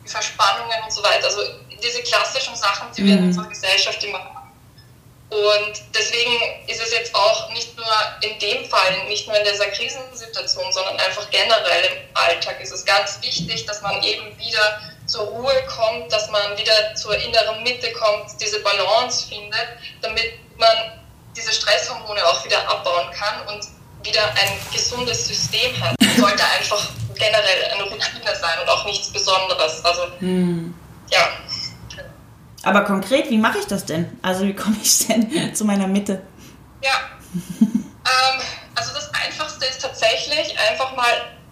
Verspannungen 0.05 0.83
und 0.83 0.91
so 0.91 1.01
weiter. 1.03 1.25
Also 1.25 1.41
diese 1.81 2.01
klassischen 2.03 2.55
Sachen, 2.55 2.87
die 2.97 3.05
wir 3.05 3.13
in 3.13 3.21
mhm. 3.21 3.27
unserer 3.27 3.47
Gesellschaft 3.47 4.03
immer 4.03 4.19
haben. 4.19 4.36
Und 5.29 5.81
deswegen 5.93 6.67
ist 6.67 6.81
es 6.81 6.93
jetzt 6.93 7.13
auch 7.13 7.49
nicht 7.51 7.75
nur 7.75 7.85
in 8.21 8.39
dem 8.39 8.63
Fall, 8.65 9.03
nicht 9.09 9.27
nur 9.27 9.37
in 9.37 9.43
dieser 9.43 9.67
Krisensituation, 9.67 10.71
sondern 10.71 10.97
einfach 10.99 11.29
generell 11.31 11.83
im 11.85 11.97
Alltag 12.13 12.61
ist 12.61 12.71
es 12.71 12.85
ganz 12.85 13.19
wichtig, 13.21 13.65
dass 13.65 13.81
man 13.81 14.01
eben 14.03 14.37
wieder 14.39 14.79
zur 15.05 15.23
Ruhe 15.23 15.53
kommt, 15.67 16.11
dass 16.13 16.29
man 16.29 16.57
wieder 16.57 16.95
zur 16.95 17.15
inneren 17.17 17.61
Mitte 17.63 17.91
kommt, 17.93 18.31
diese 18.41 18.61
Balance 18.61 19.27
findet, 19.27 19.67
damit 20.01 20.33
man 20.57 21.01
diese 21.35 21.51
Stresshormone 21.51 22.25
auch 22.25 22.43
wieder 22.45 22.67
abbauen 22.69 23.11
kann 23.11 23.47
und 23.47 23.67
wieder 24.03 24.23
ein 24.23 24.59
gesundes 24.73 25.27
System 25.27 25.79
hat. 25.81 25.95
Man 25.99 26.15
sollte 26.15 26.43
einfach 26.57 26.89
generell 27.15 27.65
eine 27.73 27.83
Routine 27.83 28.35
sein 28.39 28.59
und 28.61 28.69
auch 28.69 28.85
nichts 28.85 29.11
Besonderes. 29.11 29.83
Also, 29.83 30.07
hm. 30.19 30.73
ja. 31.09 31.29
Aber 32.67 32.81
konkret, 32.81 33.29
wie 33.29 33.37
mache 33.37 33.59
ich 33.59 33.65
das 33.65 33.85
denn? 33.85 34.19
Also, 34.21 34.45
wie 34.45 34.53
komme 34.53 34.75
ich 34.81 35.07
denn 35.07 35.53
zu 35.55 35.63
meiner 35.63 35.87
Mitte? 35.87 36.21
Ja. 36.81 36.91
ähm, 37.33 38.41
also, 38.75 38.93
das 38.93 39.09
Einfachste 39.13 39.65
ist 39.65 39.81
tatsächlich 39.81 40.57
einfach 40.69 40.95
mal 40.95 41.05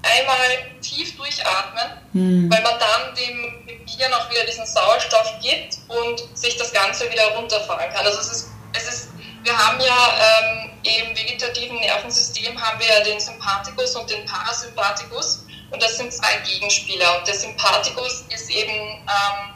einmal 0.03 0.81
tief 0.81 1.15
durchatmen, 1.15 1.91
hm. 2.11 2.51
weil 2.51 2.61
man 2.61 2.73
dann 2.79 3.15
dem 3.15 3.85
Gehirn 3.85 4.13
auch 4.13 4.29
wieder 4.29 4.45
diesen 4.45 4.65
Sauerstoff 4.65 5.39
gibt 5.41 5.77
und 5.87 6.37
sich 6.37 6.57
das 6.57 6.73
Ganze 6.73 7.09
wieder 7.09 7.27
runterfahren 7.37 7.89
kann. 7.93 8.05
Also, 8.05 8.19
es 8.19 8.31
ist, 8.31 8.49
es 8.73 8.87
ist 8.87 9.09
wir 9.43 9.55
haben 9.55 9.79
ja 9.79 9.85
ähm, 9.85 10.71
im 10.83 11.15
vegetativen 11.15 11.77
Nervensystem 11.77 12.59
haben 12.59 12.79
wir 12.79 12.87
ja 12.87 13.03
den 13.03 13.19
Sympathikus 13.19 13.95
und 13.95 14.09
den 14.09 14.25
Parasympathikus 14.25 15.45
und 15.69 15.81
das 15.81 15.97
sind 15.97 16.11
zwei 16.11 16.37
Gegenspieler. 16.47 17.19
Und 17.19 17.27
der 17.27 17.35
Sympathikus 17.35 18.25
ist 18.29 18.49
eben 18.49 18.71
ähm, 18.71 19.55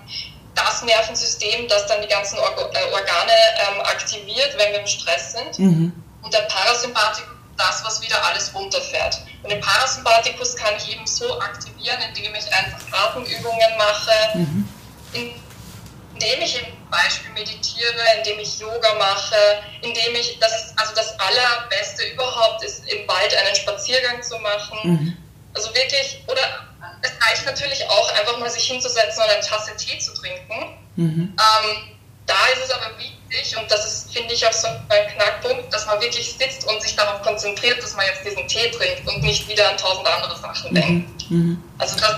das 0.55 0.83
Nervensystem, 0.83 1.67
das 1.67 1.87
dann 1.87 2.01
die 2.01 2.07
ganzen 2.07 2.37
Or 2.39 2.71
äh, 2.73 2.93
Organe 2.93 3.31
ähm, 3.69 3.81
aktiviert, 3.81 4.57
wenn 4.57 4.71
wir 4.73 4.79
im 4.81 4.87
Stress 4.87 5.33
sind. 5.33 5.59
Mhm. 5.59 5.93
Und 6.21 6.33
der 6.33 6.41
Parasympathikus 6.41 7.39
das, 7.59 7.83
was 7.83 8.01
wieder 8.01 8.23
alles 8.25 8.53
runterfährt. 8.55 9.19
Und 9.43 9.51
den 9.51 9.59
Parasympathikus 9.59 10.55
kann 10.55 10.73
ich 10.77 10.93
eben 10.93 11.05
so 11.05 11.39
aktivieren, 11.39 11.97
indem 12.07 12.33
ich 12.33 12.51
einfach 12.53 12.79
Atemübungen 12.91 13.77
mache, 13.77 14.37
mhm. 14.37 14.69
indem 15.13 16.41
ich 16.41 16.57
im 16.57 16.89
Beispiel 16.89 17.31
meditiere, 17.31 18.01
indem 18.17 18.39
ich 18.39 18.59
Yoga 18.59 18.93
mache, 18.95 19.35
indem 19.81 20.15
ich, 20.15 20.39
das 20.39 20.51
ist 20.65 20.79
also 20.79 20.95
das 20.95 21.19
Allerbeste 21.19 22.03
überhaupt 22.13 22.63
ist, 22.63 22.87
im 22.87 23.07
Wald 23.07 23.35
einen 23.35 23.55
Spaziergang 23.55 24.23
zu 24.23 24.37
machen. 24.39 24.79
Mhm. 24.83 25.17
Also 25.53 25.73
wirklich, 25.75 26.23
oder 26.27 26.68
es 27.01 27.11
reicht 27.27 27.45
natürlich 27.45 27.87
auch 27.89 28.13
einfach 28.19 28.39
mal 28.39 28.49
sich 28.49 28.65
hinzusetzen 28.65 29.23
und 29.23 29.29
eine 29.29 29.41
Tasse 29.41 29.75
Tee 29.77 29.99
zu 29.99 30.13
trinken. 30.13 30.77
Mhm. 30.95 31.33
Ähm, 31.33 31.97
da 32.25 32.35
ist 32.53 32.65
es 32.65 32.71
aber 32.71 32.97
wichtig, 32.97 33.57
und 33.57 33.69
das 33.71 33.85
ist, 33.85 34.13
finde 34.13 34.33
ich, 34.33 34.45
auch 34.45 34.53
so 34.53 34.67
ein 34.67 35.07
Knackpunkt, 35.15 35.73
dass 35.73 35.87
man 35.87 35.99
wirklich 35.99 36.35
sitzt 36.37 36.63
und 36.67 36.81
sich 36.81 36.95
darauf 36.95 37.21
konzentriert, 37.21 37.81
dass 37.81 37.95
man 37.95 38.05
jetzt 38.05 38.23
diesen 38.23 38.47
Tee 38.47 38.69
trinkt 38.69 39.07
und 39.07 39.23
nicht 39.23 39.47
wieder 39.47 39.69
an 39.69 39.77
tausend 39.77 40.07
andere 40.07 40.37
Sachen 40.37 40.71
mhm. 40.71 40.75
denkt. 40.75 41.31
Mhm. 41.31 41.63
Also 41.77 41.95
das. 41.99 42.15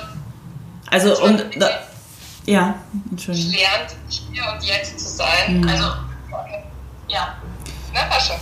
Also 0.90 1.24
und 1.24 1.62
da, 1.62 1.70
ja, 2.46 2.76
Entschuldigung. 3.10 3.52
Lernt 3.52 3.96
hier 4.10 4.44
und 4.52 4.64
jetzt 4.64 5.00
zu 5.00 5.08
sein. 5.08 5.62
Mhm. 5.62 5.70
Also, 5.70 5.86
ja, 7.08 7.38
na, 7.94 8.10
war 8.10 8.20
schon. 8.20 8.36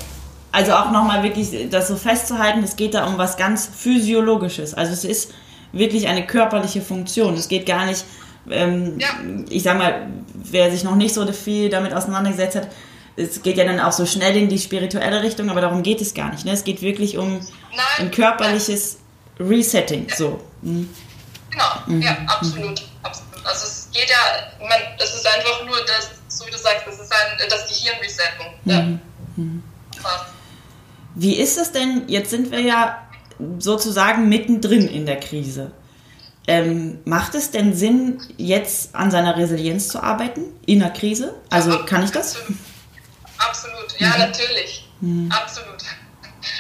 Also 0.52 0.74
auch 0.74 0.90
nochmal 0.92 1.22
wirklich 1.22 1.70
das 1.70 1.88
so 1.88 1.96
festzuhalten, 1.96 2.64
es 2.64 2.76
geht 2.76 2.96
da 2.96 3.06
um 3.06 3.20
was 3.20 3.38
ganz 3.38 3.68
Physiologisches. 3.68 4.74
Also 4.74 4.94
es 4.94 5.04
ist 5.04 5.34
wirklich 5.72 6.08
eine 6.08 6.26
körperliche 6.26 6.82
Funktion. 6.82 7.36
Es 7.36 7.48
geht 7.48 7.66
gar 7.66 7.86
nicht, 7.86 8.06
ähm, 8.50 9.00
ja. 9.00 9.08
ich 9.50 9.64
sag 9.64 9.78
mal, 9.78 10.08
wer 10.34 10.72
sich 10.72 10.84
noch 10.84 10.96
nicht 10.96 11.14
so 11.14 11.30
viel 11.32 11.70
damit 11.70 11.94
auseinandergesetzt 11.94 12.56
hat, 12.56 12.68
es 13.16 13.42
geht 13.42 13.58
ja 13.58 13.66
dann 13.66 13.80
auch 13.80 13.92
so 13.92 14.06
schnell 14.06 14.36
in 14.38 14.48
die 14.48 14.60
spirituelle 14.60 15.22
Richtung, 15.22 15.50
aber 15.50 15.62
darum 15.62 15.84
geht 15.84 16.00
es 16.02 16.14
gar 16.14 16.32
nicht. 16.32 16.46
Ne? 16.46 16.54
Es 16.54 16.64
geht 16.64 16.82
wirklich 16.82 17.18
um 17.18 17.40
Nein. 17.40 17.86
ein 18.00 18.12
körperliches 18.12 19.00
Resetting. 19.40 20.08
Ja. 20.10 20.16
So. 20.16 20.42
Mhm. 20.62 20.90
Genau, 21.50 21.66
mhm. 21.88 22.02
ja, 22.02 22.18
absolut. 22.28 22.82
absolut. 23.04 23.46
Also 23.46 23.66
es 23.66 23.90
geht 23.92 24.10
ja, 24.10 24.66
man, 24.66 24.78
das 24.98 25.16
ist 25.16 25.28
einfach 25.28 25.66
nur 25.66 25.78
das, 25.86 26.12
so 26.30 26.46
wie 26.46 26.52
du 26.52 26.58
sagst, 26.58 26.88
das 26.88 27.00
ist 27.00 27.12
ein, 27.12 27.50
das 27.50 27.68
Gehirn 27.68 27.98
resetten. 28.02 28.46
Ja. 28.66 28.82
Mhm. 28.82 29.00
mhm. 29.36 29.64
Wie 31.16 31.36
ist 31.36 31.58
es 31.58 31.72
denn, 31.72 32.04
jetzt 32.08 32.30
sind 32.30 32.52
wir 32.52 32.62
ja 32.62 33.09
sozusagen 33.60 34.30
mittendrin 34.30 34.88
in 34.88 35.06
der 35.06 35.20
Krise. 35.20 35.72
Ähm, 36.48 37.00
macht 37.06 37.36
es 37.36 37.52
denn 37.52 37.76
Sinn, 37.76 38.22
jetzt 38.38 38.96
an 38.96 39.12
seiner 39.12 39.38
Resilienz 39.38 39.88
zu 39.88 40.02
arbeiten 40.02 40.46
in 40.66 40.80
der 40.80 40.90
Krise? 40.90 41.36
Also 41.50 41.72
ja, 41.72 41.84
kann 41.84 42.04
ich 42.04 42.12
das? 42.12 42.38
Absolut, 43.38 44.00
ja, 44.00 44.10
mhm. 44.10 44.20
natürlich. 44.20 44.90
Mhm. 45.02 45.32
Absolut. 45.32 45.84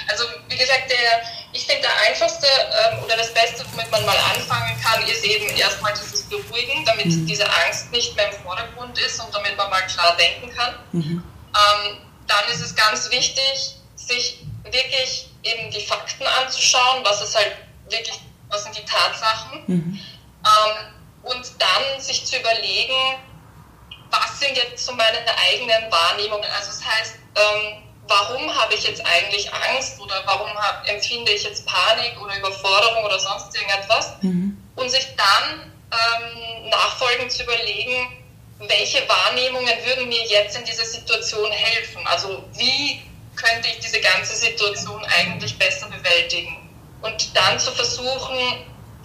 Also 0.07 0.25
wie 0.47 0.57
gesagt, 0.57 0.89
der, 0.89 1.21
ich 1.53 1.65
denke, 1.65 1.83
der 1.83 2.09
einfachste 2.09 2.45
ähm, 2.45 3.03
oder 3.03 3.17
das 3.17 3.33
Beste, 3.33 3.65
womit 3.71 3.89
man 3.91 4.05
mal 4.05 4.17
anfangen 4.35 4.79
kann, 4.81 5.01
ist 5.07 5.23
eben 5.25 5.49
erstmal 5.57 5.93
dieses 5.93 6.23
Beruhigen, 6.23 6.85
damit 6.85 7.07
mhm. 7.07 7.25
diese 7.25 7.45
Angst 7.65 7.91
nicht 7.91 8.15
mehr 8.15 8.31
im 8.31 8.43
Vordergrund 8.43 8.97
ist 8.99 9.19
und 9.19 9.33
damit 9.33 9.57
man 9.57 9.69
mal 9.69 9.81
klar 9.87 10.15
denken 10.17 10.55
kann. 10.55 10.75
Mhm. 10.91 11.23
Ähm, 11.23 11.97
dann 12.27 12.53
ist 12.53 12.61
es 12.61 12.75
ganz 12.75 13.09
wichtig, 13.09 13.75
sich 13.95 14.45
wirklich 14.71 15.28
eben 15.43 15.71
die 15.71 15.81
Fakten 15.81 16.25
anzuschauen, 16.25 17.03
was 17.03 17.21
ist 17.21 17.35
halt 17.35 17.55
wirklich, 17.89 18.19
was 18.49 18.63
sind 18.63 18.77
die 18.77 18.85
Tatsachen. 18.85 19.63
Mhm. 19.67 19.99
Ähm, 20.45 20.93
und 21.23 21.51
dann 21.59 22.01
sich 22.01 22.25
zu 22.25 22.37
überlegen, 22.37 23.19
was 24.09 24.39
sind 24.39 24.55
jetzt 24.55 24.85
so 24.85 24.93
meine 24.93 25.17
eigenen 25.49 25.91
Wahrnehmungen. 25.91 26.49
Also 26.57 26.71
das 26.71 26.85
heißt, 26.85 27.15
ähm, 27.35 27.83
warum 28.07 28.53
habe 28.55 28.73
ich 28.73 28.83
jetzt 28.83 29.05
eigentlich 29.05 29.51
Angst 29.53 29.99
oder 29.99 30.23
warum 30.25 30.51
hab, 30.55 30.87
empfinde 30.87 31.31
ich 31.31 31.43
jetzt 31.43 31.65
Panik 31.65 32.19
oder 32.21 32.37
Überforderung 32.37 33.03
oder 33.05 33.19
sonst 33.19 33.55
irgendetwas. 33.55 34.13
Mhm. 34.21 34.57
Und 34.75 34.89
sich 34.89 35.07
dann 35.15 35.71
ähm, 35.91 36.69
nachfolgend 36.69 37.31
zu 37.31 37.43
überlegen, 37.43 38.17
welche 38.59 39.07
Wahrnehmungen 39.07 39.73
würden 39.85 40.09
mir 40.09 40.25
jetzt 40.25 40.57
in 40.57 40.65
dieser 40.65 40.85
Situation 40.85 41.51
helfen? 41.51 42.05
Also 42.07 42.43
wie 42.53 43.01
könnte 43.41 43.67
ich 43.69 43.79
diese 43.79 43.99
ganze 44.01 44.35
Situation 44.35 45.03
eigentlich 45.05 45.57
besser 45.57 45.87
bewältigen? 45.87 46.69
Und 47.01 47.35
dann 47.35 47.57
zu 47.57 47.71
versuchen, 47.71 48.37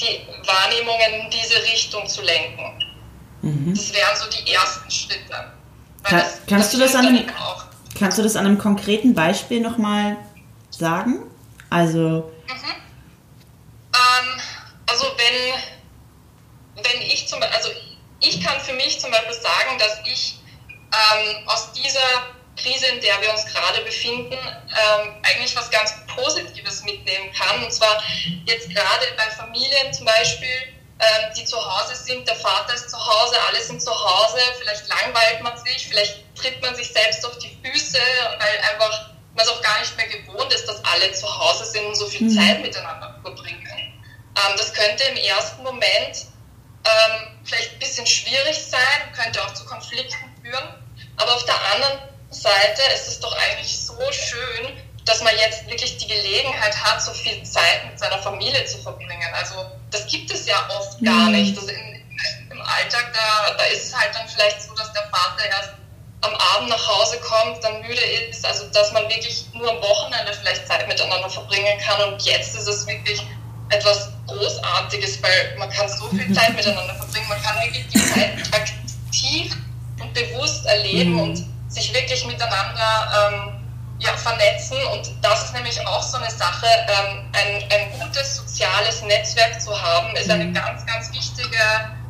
die 0.01 0.27
Wahrnehmungen 0.47 1.25
in 1.25 1.31
diese 1.31 1.63
Richtung 1.63 2.07
zu 2.07 2.23
lenken. 2.23 2.85
Mhm. 3.43 3.75
Das 3.75 3.93
wären 3.93 4.17
so 4.17 4.29
die 4.31 4.53
ersten 4.53 4.91
Schritte. 4.91 5.53
Kann, 6.03 6.19
das, 6.19 6.41
kannst, 6.49 6.67
das 6.67 6.71
du 6.73 6.79
das 6.79 6.95
an 6.95 7.07
einem, 7.07 7.27
kannst 7.99 8.19
du 8.19 8.23
das 8.23 8.37
an 8.37 8.47
einem 8.47 8.59
konkreten 8.59 9.15
Beispiel 9.15 9.61
nochmal 9.61 10.17
sagen? 10.71 11.31
Also. 11.71 12.33
Mhm. 12.49 12.75
Ähm, 13.95 14.41
also 14.87 15.07
wenn 15.17 16.85
wenn 16.85 17.03
ich 17.03 17.29
zum 17.29 17.41
also 17.43 17.71
ich 18.21 18.43
kann 18.43 18.61
für 18.61 18.73
mich 18.73 19.01
zum 19.01 19.11
Beispiel 19.11 19.35
sagen, 19.35 19.79
dass 19.79 20.01
ich 20.05 20.39
ähm, 20.93 21.49
aus 21.49 21.73
dieser 21.73 22.34
Krise, 22.57 22.87
in 22.87 23.01
der 23.01 23.21
wir 23.21 23.31
uns 23.31 23.45
gerade 23.47 23.81
befinden, 23.83 24.33
ähm, 24.33 25.15
eigentlich 25.23 25.57
was 25.57 25.71
ganz 25.71 25.95
Positives 26.15 26.83
mitnehmen 26.85 27.33
kann. 27.33 27.65
Und 27.65 27.73
zwar 27.73 28.03
jetzt 28.45 28.69
gerade 28.71 29.07
bei 29.17 29.31
Familien 29.31 29.93
zum 29.93 30.07
Beispiel, 30.07 30.75
ähm, 31.01 31.35
die 31.37 31.45
zu 31.45 31.57
Hause 31.57 31.97
sind, 31.97 32.27
der 32.27 32.37
Vater 32.37 32.75
ist 32.75 32.91
zu 32.91 32.97
Hause, 32.97 33.37
alle 33.49 33.61
sind 33.61 33.83
zu 33.83 33.91
Hause, 33.91 34.39
vielleicht 34.59 34.87
langweilt 34.89 35.43
man 35.43 35.57
sich, 35.59 35.89
vielleicht 35.89 36.23
tritt 36.37 36.63
man 36.63 36.75
sich 36.77 36.93
selbst 36.93 37.25
auf 37.27 37.37
die 37.39 37.57
Füße, 37.65 37.99
weil 38.39 38.59
einfach 38.73 39.11
man 39.35 39.45
es 39.45 39.51
auch 39.51 39.63
gar 39.63 39.81
nicht 39.81 39.97
mehr 39.97 40.07
gewohnt 40.07 40.53
ist, 40.53 40.67
dass 40.69 40.85
alle 40.85 41.13
zu 41.13 41.27
Hause 41.27 41.65
sind 41.67 41.85
und 41.87 41.97
so 41.97 42.07
viel 42.07 42.29
mhm. 42.29 42.39
Zeit 42.39 42.63
miteinander 42.63 43.19
verbringen. 43.23 43.67
Ähm, 43.69 44.57
das 44.57 44.73
könnte 44.73 45.05
im 45.05 45.17
ersten 45.17 45.63
Moment 45.63 46.27
vielleicht 47.45 47.73
ein 47.73 47.79
bisschen 47.79 48.07
schwierig 48.07 48.57
sein, 48.63 49.13
könnte 49.15 49.43
auch 49.43 49.55
zu 49.55 49.65
Konflikten 49.65 50.17
führen. 50.43 50.75
Aber 51.17 51.35
auf 51.35 51.45
der 51.45 51.55
anderen 51.73 51.99
Seite 52.35 52.83
ist 52.95 53.09
es 53.09 53.21
doch 53.21 53.35
eigentlich 53.37 53.79
so 53.79 53.97
schön, 54.11 54.77
dass 55.05 55.23
man 55.23 55.33
jetzt 55.39 55.67
wirklich 55.69 55.97
die 55.99 56.07
Gelegenheit 56.07 56.77
hat, 56.83 57.03
so 57.03 57.13
viel 57.13 57.43
Zeit 57.43 57.87
mit 57.89 57.99
seiner 57.99 58.19
Familie 58.19 58.65
zu 58.65 58.79
verbringen. 58.79 59.29
Also 59.35 59.55
das 59.91 60.07
gibt 60.07 60.31
es 60.31 60.47
ja 60.47 60.69
oft 60.79 61.01
mhm. 61.01 61.07
gar 61.07 61.31
nicht. 61.31 61.57
Also 61.57 61.71
in, 61.71 62.03
Im 62.51 62.61
Alltag, 62.63 63.13
da, 63.13 63.55
da 63.55 63.65
ist 63.65 63.89
es 63.89 63.97
halt 63.97 64.15
dann 64.15 64.29
vielleicht 64.29 64.63
so, 64.63 64.75
dass 64.75 64.93
der 64.93 65.03
Vater 65.03 65.47
erst 65.51 65.71
am 66.23 66.35
Abend 66.35 66.71
nach 66.71 66.89
Hause 66.89 67.19
kommt, 67.19 67.63
dann 67.63 67.83
müde 67.83 68.01
ist, 68.01 68.47
also 68.47 68.67
dass 68.73 68.93
man 68.93 69.03
wirklich 69.11 69.45
nur 69.53 69.71
am 69.71 69.83
Wochenende 69.83 70.33
vielleicht 70.33 70.67
Zeit 70.67 70.89
miteinander 70.89 71.29
verbringen 71.29 71.79
kann. 71.87 72.13
Und 72.13 72.23
jetzt 72.23 72.55
ist 72.55 72.67
es 72.67 72.87
wirklich 72.87 73.23
etwas 73.69 74.09
Großartiges, 74.27 75.23
weil 75.23 75.57
man 75.59 75.69
kann 75.71 75.87
so 75.89 76.09
viel 76.09 76.33
Zeit 76.33 76.55
miteinander 76.57 76.95
verbringen, 76.95 77.29
man 77.29 77.43
kann 77.43 77.61
wirklich 77.61 77.87
die 77.89 77.99
Zeit 77.99 78.39
aktiv 78.53 79.55
und 80.01 80.15
bewusst 80.15 80.65
erleben 80.65 81.13
mhm. 81.13 81.21
und 81.21 81.54
sich 81.75 81.93
wirklich 81.93 82.25
miteinander 82.25 83.33
ähm, 83.33 83.53
ja, 83.99 84.17
vernetzen. 84.17 84.77
Und 84.93 85.11
das 85.23 85.47
ist 85.47 85.55
nämlich 85.55 85.85
auch 85.87 86.03
so 86.03 86.19
eine 86.19 86.31
Sache, 86.31 86.67
ähm, 86.67 87.27
ein, 87.33 87.65
ein 87.71 88.01
gutes 88.01 88.37
soziales 88.37 89.03
Netzwerk 89.03 89.61
zu 89.61 89.71
haben, 89.81 90.15
ist 90.17 90.31
eine 90.31 90.45
mhm. 90.45 90.55
ganz, 90.55 90.87
ganz 90.87 91.13
wichtige 91.13 91.59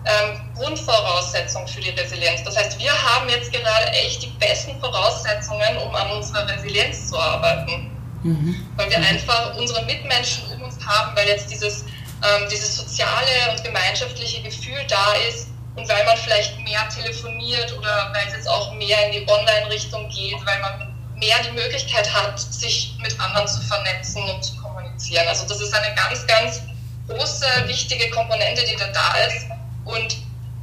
ähm, 0.05 0.41
Grundvoraussetzung 0.55 1.67
für 1.67 1.81
die 1.81 1.91
Resilienz. 1.91 2.43
Das 2.45 2.57
heißt, 2.57 2.79
wir 2.79 2.93
haben 2.93 3.29
jetzt 3.29 3.51
gerade 3.53 3.87
echt 3.93 4.23
die 4.23 4.33
besten 4.39 4.79
Voraussetzungen, 4.81 5.79
um 5.79 5.95
an 5.95 6.11
unserer 6.11 6.47
Resilienz 6.49 7.09
zu 7.09 7.19
arbeiten. 7.19 7.91
Mhm. 8.23 8.69
Weil 8.77 8.91
wir 8.91 8.99
einfach 8.99 9.55
unsere 9.57 9.85
Mitmenschen 9.85 10.45
um 10.53 10.63
uns 10.63 10.79
haben, 10.85 11.15
weil 11.17 11.29
jetzt 11.29 11.51
dieses, 11.51 11.83
ähm, 11.83 12.49
dieses 12.51 12.77
soziale 12.77 13.53
und 13.53 13.63
gemeinschaftliche 13.65 14.43
Gefühl 14.43 14.83
da 14.89 15.15
ist 15.29 15.49
und 15.77 15.89
weil 15.89 16.05
man 16.05 16.17
vielleicht 16.17 16.59
mehr 16.61 16.89
telefoniert 16.89 17.77
oder 17.77 18.13
weil 18.15 18.27
es 18.29 18.35
jetzt 18.35 18.49
auch 18.49 18.73
mehr 18.75 19.07
in 19.07 19.13
die 19.13 19.29
Online-Richtung 19.29 20.09
geht, 20.09 20.37
weil 20.47 20.61
man 20.61 20.95
mehr 21.17 21.37
die 21.43 21.53
Möglichkeit 21.53 22.13
hat, 22.13 22.39
sich 22.39 22.95
mit 23.01 23.19
anderen 23.21 23.47
zu 23.49 23.61
vernetzen 23.63 24.23
und 24.23 24.43
zu 24.45 24.57
kommunizieren. 24.57 25.27
Also 25.29 25.47
das 25.47 25.61
ist 25.61 25.75
eine 25.75 25.95
ganz, 25.95 26.27
ganz 26.27 26.63
große, 27.09 27.47
wichtige 27.67 28.11
Komponente, 28.11 28.65
die 28.65 28.77
da 28.77 28.87
da 28.89 29.17
ist. 29.27 29.47
Und 29.85 30.17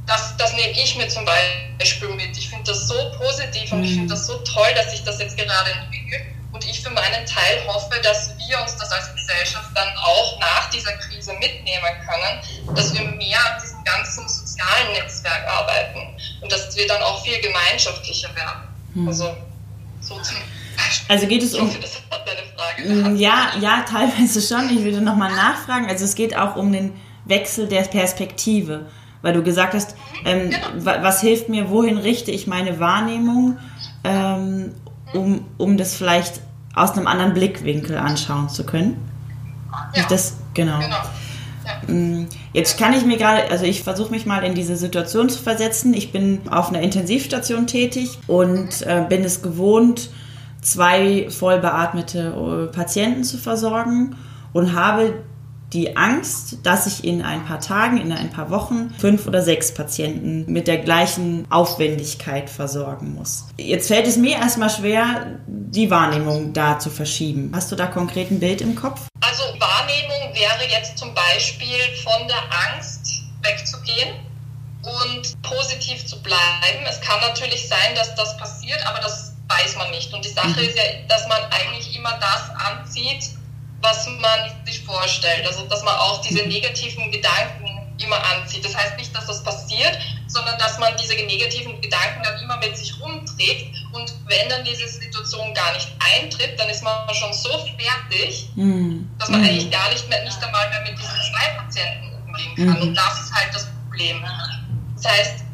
das, 0.06 0.36
das 0.36 0.52
nehme 0.54 0.72
ich 0.72 0.96
mir 0.96 1.08
zum 1.08 1.24
Beispiel 1.24 2.08
mit. 2.10 2.36
Ich 2.36 2.48
finde 2.48 2.64
das 2.64 2.88
so 2.88 3.12
positiv 3.18 3.72
und 3.72 3.84
ich 3.84 3.90
finde 3.90 4.06
mhm. 4.06 4.08
das 4.08 4.26
so 4.26 4.38
toll, 4.38 4.68
dass 4.74 4.90
sich 4.90 5.04
das 5.04 5.20
jetzt 5.20 5.36
gerade 5.36 5.70
entwickelt. 5.70 6.22
Und 6.52 6.64
ich 6.66 6.82
für 6.82 6.90
meinen 6.90 7.24
Teil 7.24 7.66
hoffe, 7.66 7.98
dass 8.02 8.36
wir 8.36 8.60
uns 8.60 8.76
das 8.76 8.90
als 8.90 9.12
Gesellschaft 9.14 9.70
dann 9.74 9.88
auch 9.96 10.38
nach 10.38 10.68
dieser 10.70 10.92
Krise 10.98 11.32
mitnehmen 11.34 11.82
können, 12.06 12.76
dass 12.76 12.92
wir 12.92 13.02
mehr 13.02 13.38
an 13.46 13.62
diesem 13.62 13.82
ganzen 13.84 14.28
sozialen 14.62 14.92
Netzwerk 14.92 15.46
arbeiten 15.48 16.16
und 16.40 16.52
dass 16.52 16.76
wir 16.76 16.86
dann 16.86 17.02
auch 17.02 17.22
viel 17.24 17.40
gemeinschaftlicher 17.40 18.34
werden. 18.34 18.68
Hm. 18.94 19.08
Also 19.08 19.36
so 20.00 20.14
zum 20.20 20.36
also 21.08 21.26
geht 21.26 21.42
es 21.42 21.54
um. 21.54 21.68
Hoffe, 21.68 21.78
das 21.80 21.96
hat 22.10 22.26
deine 22.26 22.40
Frage 22.56 23.10
mm, 23.10 23.16
ja, 23.16 23.52
ja, 23.60 23.84
teilweise 23.88 24.40
schon. 24.40 24.68
Ich 24.76 24.82
würde 24.82 25.00
nochmal 25.00 25.30
nachfragen. 25.30 25.86
Also 25.86 26.04
es 26.04 26.14
geht 26.14 26.36
auch 26.36 26.56
um 26.56 26.72
den 26.72 26.92
Wechsel 27.24 27.68
der 27.68 27.82
Perspektive. 27.82 28.86
Weil 29.20 29.34
du 29.34 29.42
gesagt 29.44 29.74
hast, 29.74 29.94
mhm, 29.94 30.26
ähm, 30.26 30.50
genau. 30.50 31.02
was 31.02 31.20
hilft 31.20 31.48
mir, 31.48 31.70
wohin 31.70 31.98
richte 31.98 32.32
ich 32.32 32.48
meine 32.48 32.80
Wahrnehmung, 32.80 33.58
ähm, 34.02 34.74
um, 35.12 35.46
um 35.58 35.76
das 35.76 35.94
vielleicht 35.94 36.40
aus 36.74 36.92
einem 36.92 37.06
anderen 37.06 37.32
Blickwinkel 37.32 37.96
anschauen 37.96 38.48
zu 38.48 38.66
können. 38.66 39.08
Ja. 39.94 40.06
Das, 40.08 40.38
genau. 40.54 40.80
genau. 40.80 40.96
Mm, 41.86 42.24
jetzt 42.52 42.78
kann 42.78 42.92
ich 42.92 43.04
mir 43.04 43.16
gerade, 43.16 43.50
also 43.50 43.64
ich 43.64 43.82
versuche 43.82 44.10
mich 44.10 44.26
mal 44.26 44.44
in 44.44 44.54
diese 44.54 44.76
Situation 44.76 45.28
zu 45.28 45.42
versetzen. 45.42 45.94
Ich 45.94 46.12
bin 46.12 46.40
auf 46.50 46.68
einer 46.68 46.80
Intensivstation 46.80 47.66
tätig 47.66 48.18
und 48.26 48.82
äh, 48.82 49.04
bin 49.08 49.24
es 49.24 49.42
gewohnt, 49.42 50.10
zwei 50.60 51.28
voll 51.30 51.58
beatmete 51.60 52.68
äh, 52.70 52.72
Patienten 52.72 53.24
zu 53.24 53.38
versorgen 53.38 54.16
und 54.52 54.74
habe 54.74 55.14
die 55.72 55.96
Angst, 55.96 56.58
dass 56.64 56.86
ich 56.86 57.04
in 57.04 57.22
ein 57.22 57.46
paar 57.46 57.60
Tagen, 57.60 57.98
in 57.98 58.12
ein 58.12 58.30
paar 58.30 58.50
Wochen 58.50 58.94
fünf 58.98 59.26
oder 59.26 59.42
sechs 59.42 59.72
Patienten 59.72 60.44
mit 60.52 60.68
der 60.68 60.78
gleichen 60.78 61.50
Aufwendigkeit 61.50 62.50
versorgen 62.50 63.14
muss. 63.14 63.46
Jetzt 63.56 63.88
fällt 63.88 64.06
es 64.06 64.16
mir 64.16 64.36
erstmal 64.36 64.70
schwer, 64.70 65.38
die 65.46 65.90
Wahrnehmung 65.90 66.52
da 66.52 66.78
zu 66.78 66.90
verschieben. 66.90 67.52
Hast 67.54 67.72
du 67.72 67.76
da 67.76 67.86
konkret 67.86 68.30
ein 68.30 68.40
Bild 68.40 68.60
im 68.60 68.74
Kopf? 68.74 69.00
Also 69.20 69.42
Wahrnehmung 69.58 70.34
wäre 70.34 70.70
jetzt 70.70 70.98
zum 70.98 71.14
Beispiel 71.14 71.78
von 72.02 72.28
der 72.28 72.42
Angst 72.74 73.22
wegzugehen 73.42 74.14
und 74.82 75.42
positiv 75.42 76.04
zu 76.06 76.20
bleiben. 76.22 76.84
Es 76.88 77.00
kann 77.00 77.20
natürlich 77.20 77.66
sein, 77.68 77.94
dass 77.94 78.14
das 78.14 78.36
passiert, 78.36 78.84
aber 78.86 79.00
das 79.00 79.32
weiß 79.48 79.76
man 79.76 79.90
nicht. 79.90 80.12
Und 80.12 80.24
die 80.24 80.30
Sache 80.30 80.48
mhm. 80.48 80.68
ist 80.68 80.76
ja, 80.76 80.82
dass 81.08 81.26
man 81.28 81.40
eigentlich 81.50 81.96
immer 81.96 82.18
das 82.18 82.50
anzieht, 82.66 83.30
was 83.82 84.06
man 84.06 84.64
sich 84.64 84.80
vorstellt. 84.84 85.46
Also 85.46 85.66
dass 85.66 85.82
man 85.82 85.94
auch 85.96 86.22
diese 86.22 86.46
negativen 86.46 87.10
Gedanken 87.10 87.82
immer 87.98 88.22
anzieht. 88.24 88.64
Das 88.64 88.76
heißt 88.76 88.96
nicht, 88.96 89.14
dass 89.14 89.26
das 89.26 89.42
passiert, 89.42 89.98
sondern 90.26 90.58
dass 90.58 90.78
man 90.78 90.96
diese 90.96 91.14
negativen 91.14 91.80
Gedanken 91.80 92.22
dann 92.22 92.42
immer 92.42 92.56
mit 92.58 92.76
sich 92.76 92.98
rumträgt. 93.00 93.76
Und 93.92 94.14
wenn 94.26 94.48
dann 94.48 94.64
diese 94.64 94.88
Situation 94.88 95.52
gar 95.54 95.72
nicht 95.74 95.88
eintritt, 95.98 96.58
dann 96.58 96.68
ist 96.68 96.82
man 96.82 97.14
schon 97.14 97.32
so 97.32 97.50
fertig, 97.50 98.48
mm. 98.54 99.04
dass 99.18 99.28
man 99.28 99.42
mm. 99.42 99.44
eigentlich 99.44 99.70
gar 99.70 99.88
nicht 99.90 100.08
mehr, 100.08 100.24
nicht 100.24 100.42
einmal 100.42 100.68
mehr 100.70 100.80
mit 100.80 100.98
diesen 100.98 101.20
zwei 101.30 101.48
Patienten 101.58 102.14
umgehen 102.26 102.56
kann. 102.56 102.78
Mm. 102.78 102.82
Und 102.82 102.94
das 102.94 103.20
ist 103.20 103.34
halt 103.34 103.54
das 103.54 103.66
Problem. 103.88 104.24
Das 104.96 105.12
heißt, 105.12 105.44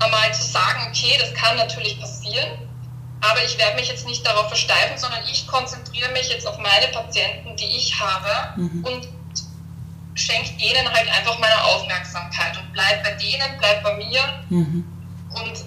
einmal 0.00 0.32
zu 0.32 0.42
sagen, 0.42 0.86
okay, 0.88 1.16
das 1.20 1.34
kann 1.34 1.56
natürlich 1.56 2.00
passieren, 2.00 2.67
aber 3.20 3.44
ich 3.44 3.58
werde 3.58 3.76
mich 3.76 3.88
jetzt 3.88 4.06
nicht 4.06 4.26
darauf 4.26 4.48
versteifen, 4.48 4.96
sondern 4.96 5.20
ich 5.30 5.46
konzentriere 5.46 6.10
mich 6.12 6.28
jetzt 6.28 6.46
auf 6.46 6.58
meine 6.58 6.88
Patienten, 6.92 7.56
die 7.56 7.76
ich 7.76 7.98
habe 7.98 8.60
mhm. 8.60 8.84
und 8.84 9.08
schenke 10.14 10.50
denen 10.58 10.92
halt 10.92 11.08
einfach 11.08 11.38
meine 11.38 11.62
Aufmerksamkeit 11.64 12.56
und 12.58 12.72
bleib 12.72 13.02
bei 13.02 13.12
denen, 13.12 13.58
bleib 13.58 13.82
bei 13.82 13.96
mir 13.96 14.20
mhm. 14.50 14.84
und 15.30 15.64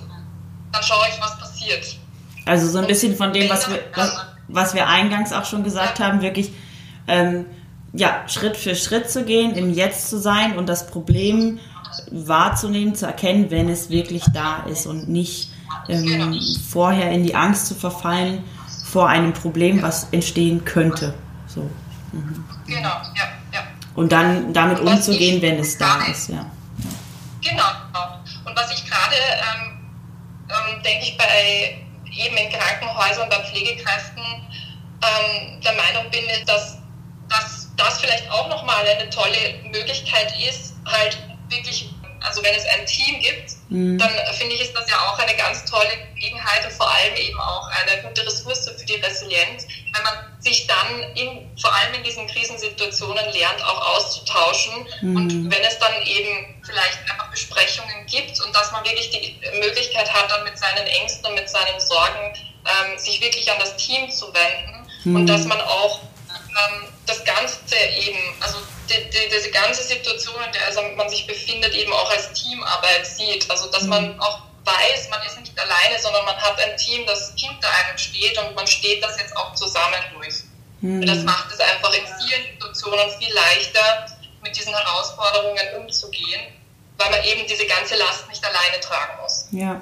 dann 0.72 0.84
schaue 0.84 1.06
ich, 1.10 1.22
was 1.22 1.38
passiert. 1.40 1.98
Also 2.46 2.68
so 2.68 2.80
ein 2.80 2.88
bisschen 2.88 3.16
von 3.16 3.34
dem, 3.34 3.50
was 3.50 3.70
wir, 3.70 3.80
was, 3.94 4.26
was 4.48 4.74
wir 4.74 4.88
eingangs 4.88 5.34
auch 5.34 5.46
schon 5.46 5.64
gesagt 5.64 6.00
ja. 6.00 6.06
haben, 6.06 6.22
wirklich 6.22 6.52
ähm, 7.08 7.46
ja, 7.94 8.24
Schritt 8.28 8.58
für 8.58 8.76
Schritt 8.76 9.10
zu 9.10 9.26
gehen, 9.26 9.54
im 9.56 9.74
Jetzt 9.74 10.10
zu 10.10 10.20
sein 10.20 10.58
und 10.58 10.68
das 10.68 10.88
Problem 10.88 11.60
wahrzunehmen, 12.10 12.96
zu 12.96 13.06
erkennen, 13.06 13.52
wenn 13.52 13.70
es 13.70 13.90
wirklich 13.90 14.24
da 14.34 14.64
ist 14.64 14.86
und 14.88 15.10
nicht 15.10 15.51
ähm, 15.88 16.40
vorher 16.70 17.12
in 17.12 17.24
die 17.24 17.36
Angst 17.36 17.68
zu 17.68 17.76
verfallen 17.76 18.44
vor 18.84 19.08
einem 19.08 19.34
Problem, 19.34 19.82
was 19.82 20.08
entstehen 20.12 20.66
könnte. 20.66 21.14
So. 21.48 21.70
Mhm. 22.12 22.44
Genau, 22.68 22.90
ja, 22.90 23.28
ja. 23.54 23.64
Und 23.96 24.12
dann 24.12 24.54
damit 24.54 24.80
und 24.80 24.88
umzugehen, 24.88 25.42
wenn 25.42 25.60
es 25.60 25.78
da 25.78 26.04
ist, 26.06 26.30
ja. 26.30 26.46
Genau. 27.42 27.64
Und 28.46 28.56
was 28.56 28.72
ich 28.72 28.86
gerade, 28.86 29.16
ähm, 29.16 29.80
ähm, 30.50 30.84
denke 30.84 31.06
ich, 31.06 31.18
bei 31.18 31.82
eben 32.06 32.38
in 32.38 32.52
Krankenhäusern, 32.52 33.30
bei 33.30 33.42
Pflegekräften 33.44 34.24
ähm, 34.24 35.62
der 35.62 35.74
Meinung 35.74 36.12
bin, 36.12 36.26
ist, 36.26 36.48
dass, 36.48 36.78
dass 37.30 37.70
das 37.78 38.02
vielleicht 38.02 38.30
auch 38.30 38.50
nochmal 38.50 38.84
eine 38.86 39.10
tolle 39.10 39.62
Möglichkeit 39.72 40.34
ist, 40.48 40.76
halt 40.86 41.18
wirklich 41.50 41.92
also 42.22 42.44
wenn 42.44 42.56
es 42.56 42.66
ein 42.66 42.86
Team 42.86 43.20
gibt, 43.20 43.56
mhm. 43.72 43.98
dann 43.98 44.10
finde 44.38 44.56
ich, 44.56 44.62
ist 44.62 44.76
das 44.76 44.90
ja 44.90 44.98
auch 45.08 45.18
eine 45.18 45.36
ganz 45.36 45.66
tolle 45.66 45.90
Gelegenheit 46.16 46.66
und 46.66 46.74
vor 46.74 46.90
allem 46.92 47.16
eben 47.16 47.40
auch 47.40 47.68
eine 47.70 48.02
gute 48.04 48.26
Ressource 48.26 48.70
für 48.78 48.86
die 48.86 48.96
Resilienz, 48.96 49.66
wenn 49.94 50.04
man 50.04 50.14
sich 50.40 50.68
dann 50.68 51.04
in, 51.16 51.50
vor 51.60 51.74
allem 51.74 51.96
in 51.96 52.04
diesen 52.04 52.28
Krisensituationen 52.28 53.32
lernt, 53.32 53.64
auch 53.64 53.96
auszutauschen 53.96 54.86
mhm. 55.02 55.16
und 55.16 55.52
wenn 55.52 55.62
es 55.64 55.80
dann 55.80 55.94
eben 56.04 56.62
vielleicht 56.64 57.00
einfach 57.10 57.32
Besprechungen 57.32 58.06
gibt 58.08 58.40
und 58.46 58.56
dass 58.56 58.72
man 58.72 58.84
wirklich 58.84 59.10
die 59.10 59.40
Möglichkeit 59.60 60.12
hat, 60.14 60.30
dann 60.30 60.44
mit 60.44 60.58
seinen 60.58 60.86
Ängsten 60.86 61.26
und 61.28 61.36
mit 61.36 61.50
seinen 61.50 61.80
Sorgen 61.80 62.34
ähm, 62.66 62.98
sich 63.00 63.22
wirklich 63.22 63.50
an 63.52 63.58
das 63.60 63.76
Team 63.78 64.10
zu 64.12 64.28
wenden 64.34 64.88
mhm. 65.06 65.16
und 65.16 65.28
dass 65.28 65.46
man 65.46 65.60
auch 65.62 66.02
ähm, 66.32 66.88
das 67.12 67.24
Ganze 67.26 67.76
eben, 67.76 68.20
also 68.40 68.58
die, 68.90 69.10
die, 69.10 69.30
diese 69.34 69.52
ganze 69.52 69.84
Situation, 69.84 70.36
in 70.46 70.52
der 70.54 70.66
also 70.66 70.82
man 70.96 71.10
sich 71.10 71.28
befindet, 71.28 71.74
eben 71.74 71.92
auch 71.92 72.10
als 72.10 72.32
Teamarbeit 72.34 73.06
sieht. 73.06 73.50
Also 73.50 73.70
dass 73.70 73.84
man 73.84 74.16
mhm. 74.16 74.22
auch 74.22 74.40
weiß, 74.64 75.10
man 75.10 75.20
ist 75.26 75.40
nicht 75.40 75.58
alleine, 75.60 76.00
sondern 76.00 76.26
man 76.26 76.36
hat 76.36 76.58
ein 76.60 76.78
Team, 76.78 77.06
das 77.06 77.34
hinter 77.36 77.68
einem 77.68 77.98
steht 77.98 78.38
und 78.38 78.56
man 78.56 78.68
steht 78.68 79.04
das 79.04 79.20
jetzt 79.20 79.36
auch 79.36 79.54
zusammen 79.56 80.02
durch. 80.14 80.36
Mhm. 80.82 81.06
Das 81.06 81.20
macht 81.24 81.52
es 81.52 81.60
einfach 81.60 81.94
in 81.94 82.06
vielen 82.06 82.44
Situationen 82.54 83.10
viel 83.20 83.34
leichter, 83.34 84.06
mit 84.44 84.58
diesen 84.58 84.74
Herausforderungen 84.74 85.84
umzugehen, 85.84 86.42
weil 86.98 87.12
man 87.12 87.24
eben 87.24 87.48
diese 87.48 87.66
ganze 87.66 87.96
Last 87.96 88.28
nicht 88.30 88.44
alleine 88.44 88.80
tragen 88.82 89.22
muss. 89.22 89.48
Ja. 89.52 89.82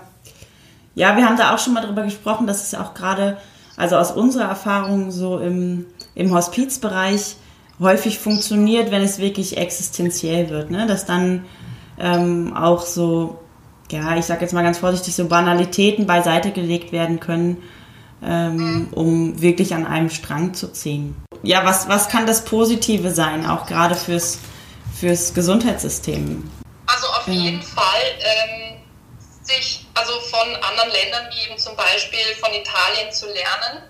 Ja, 0.95 1.15
wir 1.15 1.25
haben 1.25 1.37
da 1.37 1.53
auch 1.53 1.59
schon 1.59 1.73
mal 1.73 1.85
drüber 1.85 2.01
gesprochen, 2.01 2.47
dass 2.47 2.63
es 2.63 2.77
auch 2.77 2.93
gerade, 2.93 3.37
also 3.77 3.95
aus 3.95 4.11
unserer 4.11 4.49
Erfahrung 4.49 5.11
so 5.11 5.39
im 5.39 5.85
im 6.15 6.33
Hospizbereich 6.33 7.35
häufig 7.79 8.19
funktioniert, 8.19 8.91
wenn 8.91 9.01
es 9.01 9.19
wirklich 9.19 9.57
existenziell 9.57 10.49
wird. 10.49 10.71
Ne? 10.71 10.85
Dass 10.87 11.05
dann 11.05 11.45
ähm, 11.99 12.55
auch 12.55 12.81
so, 12.81 13.39
ja, 13.91 14.17
ich 14.17 14.25
sage 14.25 14.41
jetzt 14.41 14.53
mal 14.53 14.63
ganz 14.63 14.79
vorsichtig, 14.79 15.15
so 15.15 15.27
Banalitäten 15.27 16.05
beiseite 16.05 16.51
gelegt 16.51 16.91
werden 16.91 17.19
können, 17.19 17.63
ähm, 18.23 18.89
um 18.91 19.41
wirklich 19.41 19.73
an 19.73 19.85
einem 19.85 20.09
Strang 20.09 20.53
zu 20.53 20.71
ziehen. 20.71 21.15
Ja, 21.41 21.65
was, 21.65 21.87
was 21.87 22.09
kann 22.09 22.25
das 22.25 22.43
Positive 22.43 23.11
sein, 23.11 23.45
auch 23.45 23.65
gerade 23.65 23.95
fürs, 23.95 24.39
fürs 24.99 25.33
Gesundheitssystem? 25.33 26.49
Also 26.85 27.07
auf 27.07 27.27
ja. 27.27 27.33
jeden 27.33 27.61
Fall 27.61 28.01
ähm, 28.19 28.77
sich 29.41 29.85
also 29.93 30.13
von 30.29 30.55
anderen 30.55 30.91
Ländern 30.91 31.27
wie 31.31 31.49
eben 31.49 31.57
zum 31.57 31.75
Beispiel 31.75 32.19
von 32.41 32.51
Italien 32.51 33.11
zu 33.11 33.27
lernen. 33.27 33.83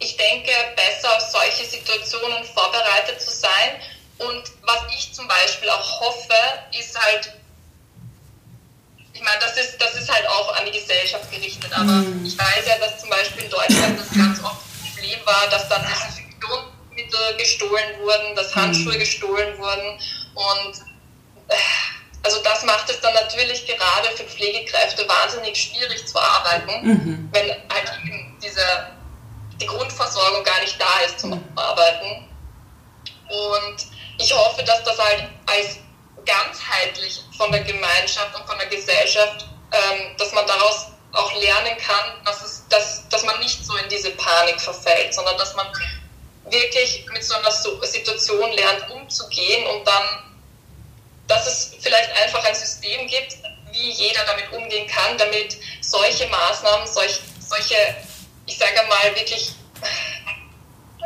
Ich 0.00 0.16
denke, 0.16 0.50
besser 0.76 1.14
auf 1.16 1.22
solche 1.22 1.64
Situationen 1.64 2.44
vorbereitet 2.44 3.20
zu 3.20 3.30
sein. 3.30 3.80
Und 4.18 4.42
was 4.62 4.78
ich 4.96 5.12
zum 5.12 5.28
Beispiel 5.28 5.68
auch 5.68 6.00
hoffe, 6.00 6.34
ist 6.78 6.98
halt, 6.98 7.32
ich 9.12 9.22
meine, 9.22 9.38
das 9.40 9.56
ist, 9.56 9.80
das 9.80 9.94
ist 9.94 10.12
halt 10.12 10.26
auch 10.28 10.56
an 10.56 10.66
die 10.66 10.72
Gesellschaft 10.72 11.30
gerichtet, 11.30 11.72
aber 11.72 11.92
mhm. 11.92 12.24
ich 12.24 12.38
weiß 12.38 12.66
ja, 12.66 12.78
dass 12.78 13.00
zum 13.00 13.10
Beispiel 13.10 13.44
in 13.44 13.50
Deutschland 13.50 13.98
das 13.98 14.10
ganz 14.16 14.42
oft 14.42 14.60
ein 14.60 14.92
Problem 14.94 15.18
war, 15.24 15.46
dass 15.50 15.68
dann 15.68 15.82
Desinfektionsmittel 15.82 17.36
gestohlen 17.38 18.00
wurden, 18.00 18.34
dass 18.36 18.54
Handschuhe 18.54 18.94
mhm. 18.94 18.98
gestohlen 18.98 19.58
wurden 19.58 19.98
und 20.34 20.78
äh, 21.48 21.56
also 22.22 22.38
das 22.42 22.64
macht 22.64 22.90
es 22.90 23.00
dann 23.00 23.14
natürlich 23.14 23.66
gerade 23.66 24.08
für 24.16 24.24
Pflegekräfte 24.24 25.08
wahnsinnig 25.08 25.56
schwierig 25.56 26.06
zu 26.06 26.18
arbeiten, 26.18 26.86
mhm. 26.86 27.28
wenn 27.32 27.48
halt 27.48 27.90
eben 28.04 28.38
diese 28.42 28.60
die 29.60 29.66
Grundversorgung 29.66 30.42
gar 30.44 30.60
nicht 30.60 30.80
da 30.80 31.00
ist 31.06 31.20
zum 31.20 31.32
Arbeiten. 31.54 32.28
Und 33.28 33.86
ich 34.18 34.34
hoffe, 34.34 34.62
dass 34.64 34.82
das 34.84 34.98
halt 34.98 35.28
als 35.46 35.78
ganzheitlich 36.24 37.22
von 37.36 37.50
der 37.52 37.62
Gemeinschaft 37.62 38.34
und 38.34 38.46
von 38.46 38.58
der 38.58 38.68
Gesellschaft, 38.68 39.46
ähm, 39.72 40.16
dass 40.18 40.32
man 40.32 40.46
daraus 40.46 40.86
auch 41.12 41.32
lernen 41.34 41.76
kann, 41.78 42.24
dass, 42.24 42.42
es, 42.42 42.64
dass, 42.68 43.08
dass 43.08 43.24
man 43.24 43.38
nicht 43.40 43.64
so 43.64 43.76
in 43.76 43.88
diese 43.88 44.10
Panik 44.12 44.60
verfällt, 44.60 45.14
sondern 45.14 45.36
dass 45.38 45.54
man 45.54 45.66
wirklich 46.48 47.06
mit 47.12 47.24
so 47.24 47.34
einer 47.34 47.50
Situation 47.50 48.52
lernt 48.52 48.90
umzugehen 48.90 49.66
und 49.68 49.86
dann, 49.86 50.02
dass 51.26 51.46
es 51.46 51.76
vielleicht 51.80 52.10
einfach 52.22 52.44
ein 52.44 52.54
System 52.54 53.06
gibt, 53.06 53.36
wie 53.72 53.90
jeder 53.90 54.24
damit 54.24 54.52
umgehen 54.52 54.86
kann, 54.88 55.16
damit 55.18 55.56
solche 55.80 56.26
Maßnahmen, 56.26 56.86
solch, 56.86 57.20
solche, 57.40 57.76
sage 58.60 58.86
mal, 58.88 59.16
wirklich, 59.16 59.52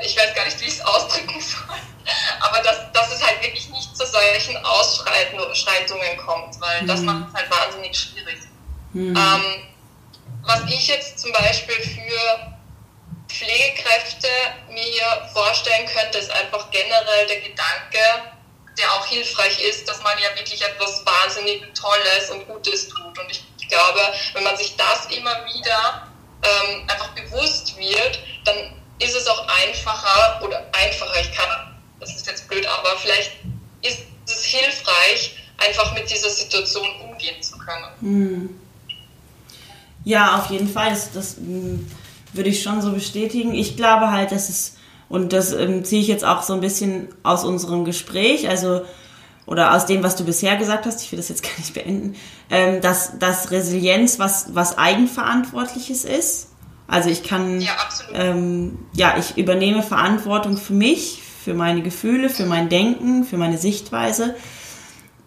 ich 0.03 0.17
weiß 0.17 0.35
gar 0.35 0.45
nicht, 0.45 0.61
wie 0.61 0.67
ich 0.67 0.75
es 0.75 0.81
ausdrücken 0.81 1.41
soll, 1.41 1.77
aber 2.41 2.61
dass, 2.63 2.93
dass 2.93 3.13
es 3.13 3.25
halt 3.25 3.43
wirklich 3.43 3.69
nicht 3.71 3.97
zu 3.97 4.05
solchen 4.05 4.57
Ausschreitungen 4.65 6.17
kommt, 6.19 6.61
weil 6.61 6.83
mhm. 6.83 6.87
das 6.87 7.01
macht 7.01 7.29
es 7.29 7.35
halt 7.35 7.51
wahnsinnig 7.51 7.97
schwierig. 7.97 8.39
Mhm. 8.93 9.17
Ähm, 9.17 9.69
was 10.43 10.61
ich 10.69 10.89
jetzt 10.89 11.19
zum 11.19 11.33
Beispiel 11.33 11.81
für 11.81 12.55
Pflegekräfte 13.29 14.29
mir 14.69 15.29
vorstellen 15.33 15.87
könnte, 15.87 16.19
ist 16.19 16.31
einfach 16.31 16.71
generell 16.71 17.27
der 17.27 17.41
Gedanke, 17.41 17.99
der 18.77 18.93
auch 18.93 19.07
hilfreich 19.07 19.61
ist, 19.63 19.89
dass 19.89 20.03
man 20.03 20.19
ja 20.19 20.37
wirklich 20.37 20.61
etwas 20.63 21.05
wahnsinnig 21.07 21.63
Tolles 21.75 22.31
und 22.31 22.47
Gutes 22.47 22.89
tut. 22.89 23.19
Und 23.19 23.31
ich 23.31 23.69
glaube, 23.69 24.01
wenn 24.35 24.45
man 24.45 24.57
sich 24.57 24.77
das 24.77 25.07
immer 25.07 25.45
wieder 25.47 26.09
ähm, 26.45 26.83
einfach 26.89 27.09
bewusst 27.15 27.77
wird, 27.79 28.21
dann 28.45 28.55
ist 28.99 29.17
es 29.17 29.27
auch 29.27 29.47
einfacher 29.63 30.41
oder 30.45 30.59
einfacher, 30.73 31.21
ich 31.21 31.33
kann, 31.33 31.49
das 32.01 32.15
ist 32.15 32.27
jetzt 32.27 32.49
blöd, 32.49 32.67
aber 32.67 32.97
vielleicht 32.99 33.33
ist 33.83 34.01
es 34.27 34.45
hilfreich, 34.45 35.37
einfach 35.59 35.95
mit 35.95 36.11
dieser 36.11 36.31
Situation 36.31 36.87
umgehen 37.03 37.41
zu 37.43 37.59
können. 37.59 37.87
Hm. 38.01 38.61
Ja, 40.05 40.39
auf 40.39 40.51
jeden 40.51 40.69
Fall. 40.69 40.91
Das, 40.91 41.13
das 41.13 41.37
hm, 41.37 41.91
würde 42.33 42.51
ich 42.51 42.63
schon 42.63 42.83
so 42.83 42.93
bestätigen. 42.93 43.55
Ich 43.55 43.77
glaube 43.77 44.11
halt, 44.11 44.33
dass 44.33 44.49
es, 44.49 44.77
und 45.09 45.33
das 45.33 45.53
ähm, 45.53 45.85
ziehe 45.85 46.03
ich 46.03 46.09
jetzt 46.09 46.25
auch 46.25 46.43
so 46.43 46.53
ein 46.53 46.61
bisschen 46.61 47.09
aus 47.23 47.45
unserem 47.45 47.85
Gespräch, 47.85 48.49
also 48.49 48.83
oder 49.47 49.75
aus 49.75 49.85
dem, 49.87 50.03
was 50.03 50.17
du 50.17 50.25
bisher 50.25 50.57
gesagt 50.57 50.87
hast, 50.87 51.03
ich 51.03 51.13
will 51.13 51.19
das 51.19 51.29
jetzt 51.29 51.43
gar 51.43 51.57
nicht 51.59 51.75
beenden, 51.75 52.17
ähm, 52.51 52.81
dass, 52.81 53.19
dass 53.19 53.51
Resilienz 53.51 54.19
was, 54.19 54.55
was 54.55 54.79
Eigenverantwortliches 54.79 56.05
ist. 56.05 56.49
Also 56.87 57.09
ich 57.09 57.23
kann, 57.23 57.61
ja, 57.61 57.73
ähm, 58.13 58.79
ja, 58.95 59.15
ich 59.19 59.39
übernehme 59.39 59.83
Verantwortung 59.83 60.57
für 60.57 60.75
mich, 60.75 61.23
für 61.45 61.55
meine 61.55 61.83
Gefühle, 61.83 62.29
für 62.29 62.47
mein 62.47 62.69
Denken, 62.69 63.25
für 63.25 63.39
meine 63.39 63.59
Sichtweise. 63.59 64.35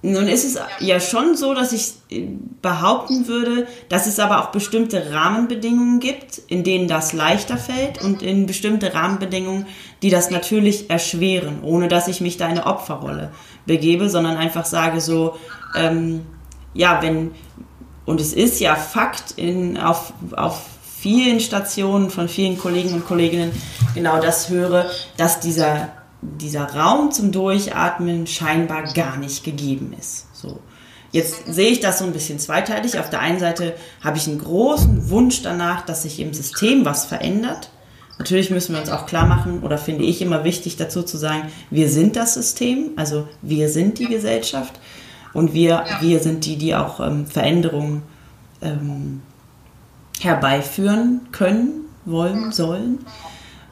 Nun 0.04 0.28
ist 0.28 0.46
es 0.46 0.60
ja. 0.80 1.00
schon 1.00 1.36
so, 1.36 1.56
dass 1.56 1.74
ich 1.74 1.94
äh, 2.10 2.28
behaupten 2.62 3.28
würde, 3.28 3.68
dass 3.90 4.06
es 4.06 4.20
aber 4.20 4.42
auch 4.42 4.52
bestimmte 4.52 5.12
Rahmenbedingungen 5.12 6.00
gibt, 6.00 6.38
in 6.48 6.64
denen 6.64 6.88
das 6.88 7.14
leichter 7.14 7.58
fällt 7.58 8.02
und 8.04 8.22
in 8.22 8.46
bestimmte 8.46 8.94
Rahmenbedingungen, 8.94 9.66
die 10.04 10.12
das 10.12 10.30
natürlich 10.30 10.92
erschweren, 10.92 11.64
ohne 11.64 11.88
dass 11.88 12.08
ich 12.08 12.22
mich 12.22 12.38
da 12.38 12.46
in 12.46 12.52
eine 12.52 12.68
Opferrolle 12.68 13.32
begebe, 13.66 14.08
sondern 14.08 14.38
einfach 14.38 14.66
sage 14.66 15.02
so, 15.02 15.36
ähm, 15.76 16.22
ja, 16.78 17.02
wenn, 17.02 17.32
und 18.06 18.22
es 18.22 18.34
ist 18.34 18.60
ja 18.60 18.76
Fakt 18.76 19.32
in, 19.32 19.78
auf, 19.78 20.14
auf 20.36 20.62
vielen 21.00 21.40
Stationen 21.40 22.10
von 22.10 22.30
vielen 22.30 22.58
Kollegen 22.58 22.94
und 22.94 23.06
Kolleginnen 23.06 23.52
genau 23.94 24.20
das 24.22 24.50
höre, 24.50 24.90
dass 25.18 25.40
dieser 25.40 25.90
dieser 26.22 26.64
Raum 26.64 27.12
zum 27.12 27.32
Durchatmen 27.32 28.28
scheinbar 28.28 28.92
gar 28.94 29.18
nicht 29.18 29.44
gegeben 29.44 29.94
ist. 29.98 30.26
So. 30.34 30.60
Jetzt 31.12 31.46
sehe 31.48 31.70
ich 31.70 31.80
das 31.80 32.00
so 32.00 32.06
ein 32.06 32.14
bisschen 32.14 32.40
zweiteilig. 32.40 33.00
Auf 33.00 33.10
der 33.10 33.22
einen 33.22 33.40
Seite 33.40 33.76
habe 34.04 34.18
ich 34.18 34.28
einen 34.28 34.40
großen 34.40 35.10
Wunsch 35.10 35.42
danach, 35.42 35.86
dass 35.86 36.04
sich 36.04 36.20
im 36.20 36.34
System 36.34 36.86
was 36.86 37.06
verändert. 37.06 37.70
Natürlich 38.18 38.50
müssen 38.50 38.74
wir 38.74 38.82
uns 38.82 38.90
auch 38.90 39.06
klar 39.06 39.28
machen, 39.28 39.62
oder 39.62 39.78
finde 39.78 40.04
ich 40.04 40.22
immer 40.22 40.44
wichtig 40.44 40.76
dazu 40.76 41.04
zu 41.04 41.18
sagen, 41.18 41.52
wir 41.70 41.88
sind 41.88 42.16
das 42.16 42.34
System, 42.34 42.92
also 42.96 43.28
wir 43.44 43.70
sind 43.70 44.00
die 44.00 44.08
Gesellschaft 44.08 44.80
und 45.34 45.54
wir, 45.54 45.86
wir 46.00 46.20
sind 46.20 46.46
die, 46.46 46.58
die 46.58 46.76
auch 46.76 47.00
ähm, 47.00 47.28
Veränderungen 47.28 48.04
ähm, 48.62 49.22
herbeiführen 50.20 51.28
können, 51.32 51.86
wollen, 52.06 52.52
sollen. 52.52 53.00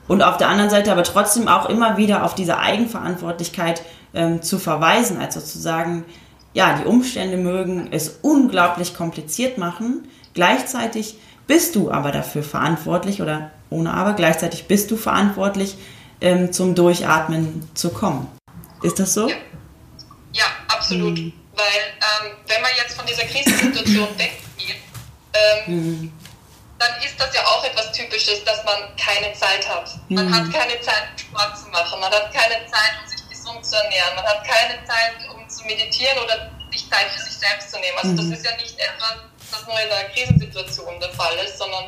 Und 0.08 0.22
auf 0.22 0.38
der 0.38 0.50
anderen 0.50 0.70
Seite 0.70 0.92
aber 0.92 1.04
trotzdem 1.04 1.48
auch 1.48 1.68
immer 1.68 1.98
wieder 1.98 2.24
auf 2.24 2.36
diese 2.36 2.60
Eigenverantwortlichkeit 2.60 3.82
ähm, 4.14 4.42
zu 4.42 4.60
verweisen, 4.60 5.18
also 5.18 5.40
zu 5.40 5.58
sagen, 5.58 6.06
ja, 6.54 6.78
die 6.78 6.86
Umstände 6.86 7.38
mögen 7.38 7.90
es 7.92 8.20
unglaublich 8.22 8.96
kompliziert 8.96 9.58
machen. 9.58 10.08
Gleichzeitig 10.34 11.18
bist 11.48 11.76
du 11.76 11.92
aber 11.92 12.12
dafür 12.12 12.44
verantwortlich 12.44 13.22
oder 13.22 13.52
ohne 13.70 13.94
aber, 13.94 14.14
gleichzeitig 14.14 14.68
bist 14.68 14.92
du 14.92 14.96
verantwortlich, 14.96 15.78
ähm, 16.22 16.52
zum 16.54 16.76
Durchatmen 16.76 17.68
zu 17.74 17.90
kommen. 17.90 18.28
Ist 18.84 19.00
das 19.00 19.14
so? 19.14 19.28
Ja, 19.28 19.36
ja 20.34 20.46
absolut. 20.68 21.20
Mhm. 21.20 21.34
Weil 21.56 22.26
ähm, 22.26 22.38
wenn 22.48 22.62
man 22.62 22.72
jetzt 22.78 22.96
von 22.96 23.06
dieser 23.06 23.24
Krisensituation 23.26 24.10
weggeht, 24.18 24.82
ähm, 25.34 25.64
mhm 25.68 26.14
dann 26.78 27.02
ist 27.04 27.20
das 27.20 27.34
ja 27.34 27.46
auch 27.46 27.64
etwas 27.64 27.92
Typisches, 27.92 28.44
dass 28.44 28.64
man 28.66 28.96
keine 28.98 29.34
Zeit 29.34 29.68
hat. 29.68 29.90
Man 30.10 30.28
mhm. 30.28 30.34
hat 30.34 30.54
keine 30.54 30.80
Zeit, 30.82 31.08
Sport 31.18 31.58
zu 31.58 31.70
machen, 31.70 32.00
man 32.00 32.12
hat 32.12 32.34
keine 32.34 32.66
Zeit, 32.66 32.94
um 33.02 33.10
sich 33.10 33.30
gesund 33.30 33.66
zu 33.66 33.76
ernähren, 33.76 34.16
man 34.16 34.26
hat 34.26 34.44
keine 34.44 34.84
Zeit, 34.86 35.16
um 35.34 35.48
zu 35.50 35.64
meditieren 35.66 36.18
oder 36.24 36.52
sich 36.72 36.90
Zeit 36.90 37.10
für 37.12 37.24
sich 37.24 37.38
selbst 37.38 37.72
zu 37.72 37.80
nehmen. 37.80 37.98
Also 37.98 38.12
mhm. 38.12 38.18
das 38.18 38.40
ist 38.40 38.46
ja 38.46 38.56
nicht 38.58 38.78
etwas, 38.78 39.16
das 39.52 39.66
nur 39.66 39.80
in 39.80 39.92
einer 39.92 40.10
Krisensituation 40.10 41.00
der 41.00 41.14
Fall 41.14 41.36
ist, 41.46 41.58
sondern 41.58 41.86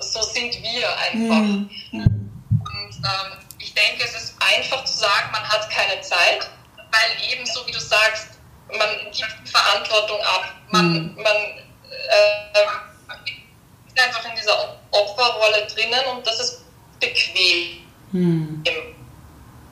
so 0.00 0.22
sind 0.22 0.54
wir 0.62 0.98
einfach. 0.98 1.42
Mhm. 1.42 1.70
Und 1.92 2.94
ähm, 2.96 3.38
ich 3.58 3.74
denke, 3.74 4.04
es 4.04 4.14
ist 4.14 4.34
einfach 4.40 4.84
zu 4.84 4.98
sagen, 4.98 5.30
man 5.30 5.48
hat 5.48 5.70
keine 5.70 6.00
Zeit, 6.00 6.48
weil 6.76 7.32
eben 7.32 7.46
so 7.46 7.64
wie 7.66 7.72
du 7.72 7.80
sagst, 7.80 8.37
man 8.76 8.88
gibt 9.12 9.48
Verantwortung 9.48 10.20
ab, 10.20 10.44
man, 10.70 10.92
mhm. 10.92 11.14
man 11.16 11.36
äh, 11.36 12.58
einfach 14.02 14.24
in 14.24 14.36
dieser 14.36 14.78
Opferrolle 14.90 15.66
drinnen 15.66 16.04
und 16.12 16.26
das 16.26 16.40
ist 16.40 16.64
bequem. 17.00 17.84
Hm. 18.12 18.64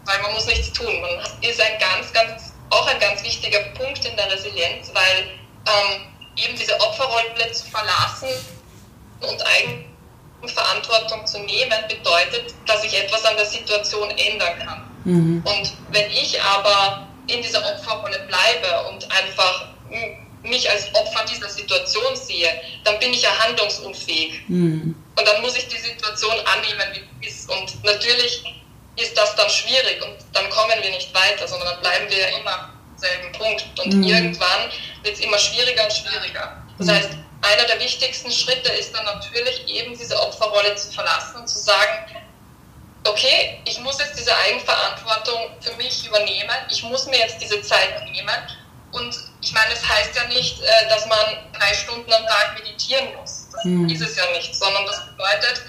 Weil 0.05 0.23
man 0.23 0.33
muss 0.35 0.47
nichts 0.47 0.73
tun. 0.73 1.01
Man 1.01 1.11
ist 1.43 1.61
ein 1.61 1.79
ganz, 1.79 2.13
ganz, 2.13 2.53
auch 2.71 2.87
ein 2.87 3.01
ganz 3.01 3.23
wichtiger 3.23 3.61
Punkt 3.77 4.05
in 4.05 4.17
der 4.17 4.31
Resilienz, 4.31 4.91
weil 4.93 5.31
ähm, 5.67 6.03
eben 6.37 6.57
diese 6.57 6.79
Opferrolle 6.81 7.53
zu 7.53 7.67
verlassen 7.67 8.29
und 9.21 9.43
Eigenverantwortung 10.43 11.27
zu 11.27 11.41
nehmen, 11.41 11.79
bedeutet, 11.89 12.55
dass 12.67 12.85
ich 12.85 12.95
etwas 12.95 13.25
an 13.25 13.37
der 13.37 13.47
Situation 13.47 14.11
ändern 14.11 14.59
kann. 14.59 14.91
Mhm. 15.05 15.43
Und 15.45 15.73
wenn 15.91 16.11
ich 16.11 16.41
aber 16.41 17.06
in 17.29 17.43
dieser 17.43 17.65
Opferrolle 17.65 18.21
bleibe 18.27 18.89
und 18.89 19.11
einfach 19.11 19.69
mich 20.43 20.71
als 20.71 20.95
Opfer 20.95 21.25
dieser 21.31 21.49
Situation 21.49 22.15
sehe, 22.15 22.49
dann 22.85 22.99
bin 22.99 23.13
ich 23.13 23.23
ja 23.23 23.31
handlungsunfähig. 23.39 24.43
Mhm. 24.49 24.95
Und 25.17 25.27
dann 25.27 25.43
muss 25.43 25.57
ich 25.57 25.67
die 25.69 25.79
Situation 25.79 26.35
annehmen, 26.47 27.07
wie 27.21 27.27
es 27.27 27.41
ist. 27.41 27.51
Und 27.51 27.85
natürlich 27.85 28.45
ist 28.97 29.17
das 29.17 29.35
dann 29.37 29.49
schwierig 29.51 30.03
und 30.03 30.17
dann 30.33 30.49
kommen 30.51 30.75
wir 30.83 30.91
nicht 30.91 31.15
weiter, 31.15 31.47
sondern 31.47 31.69
dann 31.69 31.81
bleiben 31.81 32.09
wir 32.09 32.19
ja 32.19 32.39
immer 32.39 32.53
am 32.53 32.97
selben 32.97 33.33
Punkt. 33.33 33.65
Und 33.85 33.95
mhm. 33.95 34.03
irgendwann 34.05 34.71
wird 35.03 35.17
es 35.17 35.21
immer 35.21 35.39
schwieriger 35.39 35.85
und 35.85 35.93
schwieriger. 35.93 36.63
Das 36.79 36.87
mhm. 36.87 36.91
heißt, 36.93 37.11
einer 37.43 37.65
der 37.65 37.81
wichtigsten 37.81 38.31
Schritte 38.31 38.73
ist 38.73 38.95
dann 38.95 39.05
natürlich 39.05 39.67
eben 39.69 39.97
diese 39.97 40.19
Opferrolle 40.21 40.75
zu 40.77 40.91
verlassen 40.93 41.41
und 41.41 41.49
zu 41.49 41.59
sagen, 41.59 42.11
okay, 43.11 43.61
ich 43.65 43.79
muss 43.81 43.99
jetzt 43.99 44.19
diese 44.19 44.37
Eigenverantwortung 44.37 45.51
für 45.61 45.73
mich 45.75 46.07
übernehmen, 46.07 46.57
ich 46.71 46.83
muss 46.83 47.07
mir 47.07 47.19
jetzt 47.19 47.41
diese 47.41 47.61
Zeit 47.63 48.03
nehmen 48.05 48.37
und 48.93 49.15
ich 49.41 49.53
meine, 49.53 49.71
das 49.71 49.87
heißt 49.87 50.17
ja 50.17 50.25
nicht, 50.29 50.61
äh, 50.63 50.89
dass 50.89 51.07
man 51.07 51.19
drei 51.53 51.75
Stunden 51.75 52.13
am 52.13 52.27
Tag 52.27 52.55
meditieren 52.55 53.15
muss. 53.17 53.49
Das 53.53 53.65
mhm. 53.65 53.89
ist 53.89 54.01
es 54.01 54.17
ja 54.17 54.25
nicht, 54.33 54.55
sondern 54.55 54.87
das 54.87 55.05
bedeutet, 55.07 55.63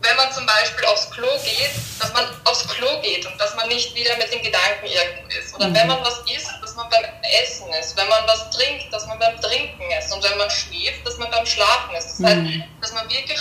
wenn 0.00 0.16
man 0.16 0.32
zum 0.32 0.46
Beispiel 0.46 0.86
aufs 0.86 1.10
Klo 1.10 1.26
geht, 1.44 1.70
dass 1.98 2.12
man 2.12 2.24
aufs 2.44 2.68
Klo 2.68 3.00
geht 3.02 3.26
und 3.26 3.38
dass 3.40 3.56
man 3.56 3.68
nicht 3.68 3.94
wieder 3.94 4.16
mit 4.16 4.32
den 4.32 4.42
Gedanken 4.42 4.86
irgendwo 4.86 5.28
ist. 5.38 5.54
Oder 5.54 5.68
mhm. 5.68 5.74
wenn 5.74 5.88
man 5.88 6.00
was 6.04 6.20
isst, 6.32 6.52
dass 6.62 6.74
man 6.76 6.88
beim 6.88 7.04
Essen 7.42 7.68
ist. 7.80 7.96
Wenn 7.96 8.08
man 8.08 8.26
was 8.26 8.48
trinkt, 8.50 8.92
dass 8.92 9.06
man 9.06 9.18
beim 9.18 9.40
Trinken 9.40 9.90
ist. 9.98 10.12
Und 10.12 10.22
wenn 10.22 10.38
man 10.38 10.48
schläft, 10.50 11.04
dass 11.04 11.18
man 11.18 11.30
beim 11.30 11.44
Schlafen 11.44 11.96
ist. 11.96 12.18
Das 12.20 12.26
heißt, 12.26 12.38
mhm. 12.38 12.64
dass 12.80 12.92
man 12.92 13.10
wirklich 13.10 13.40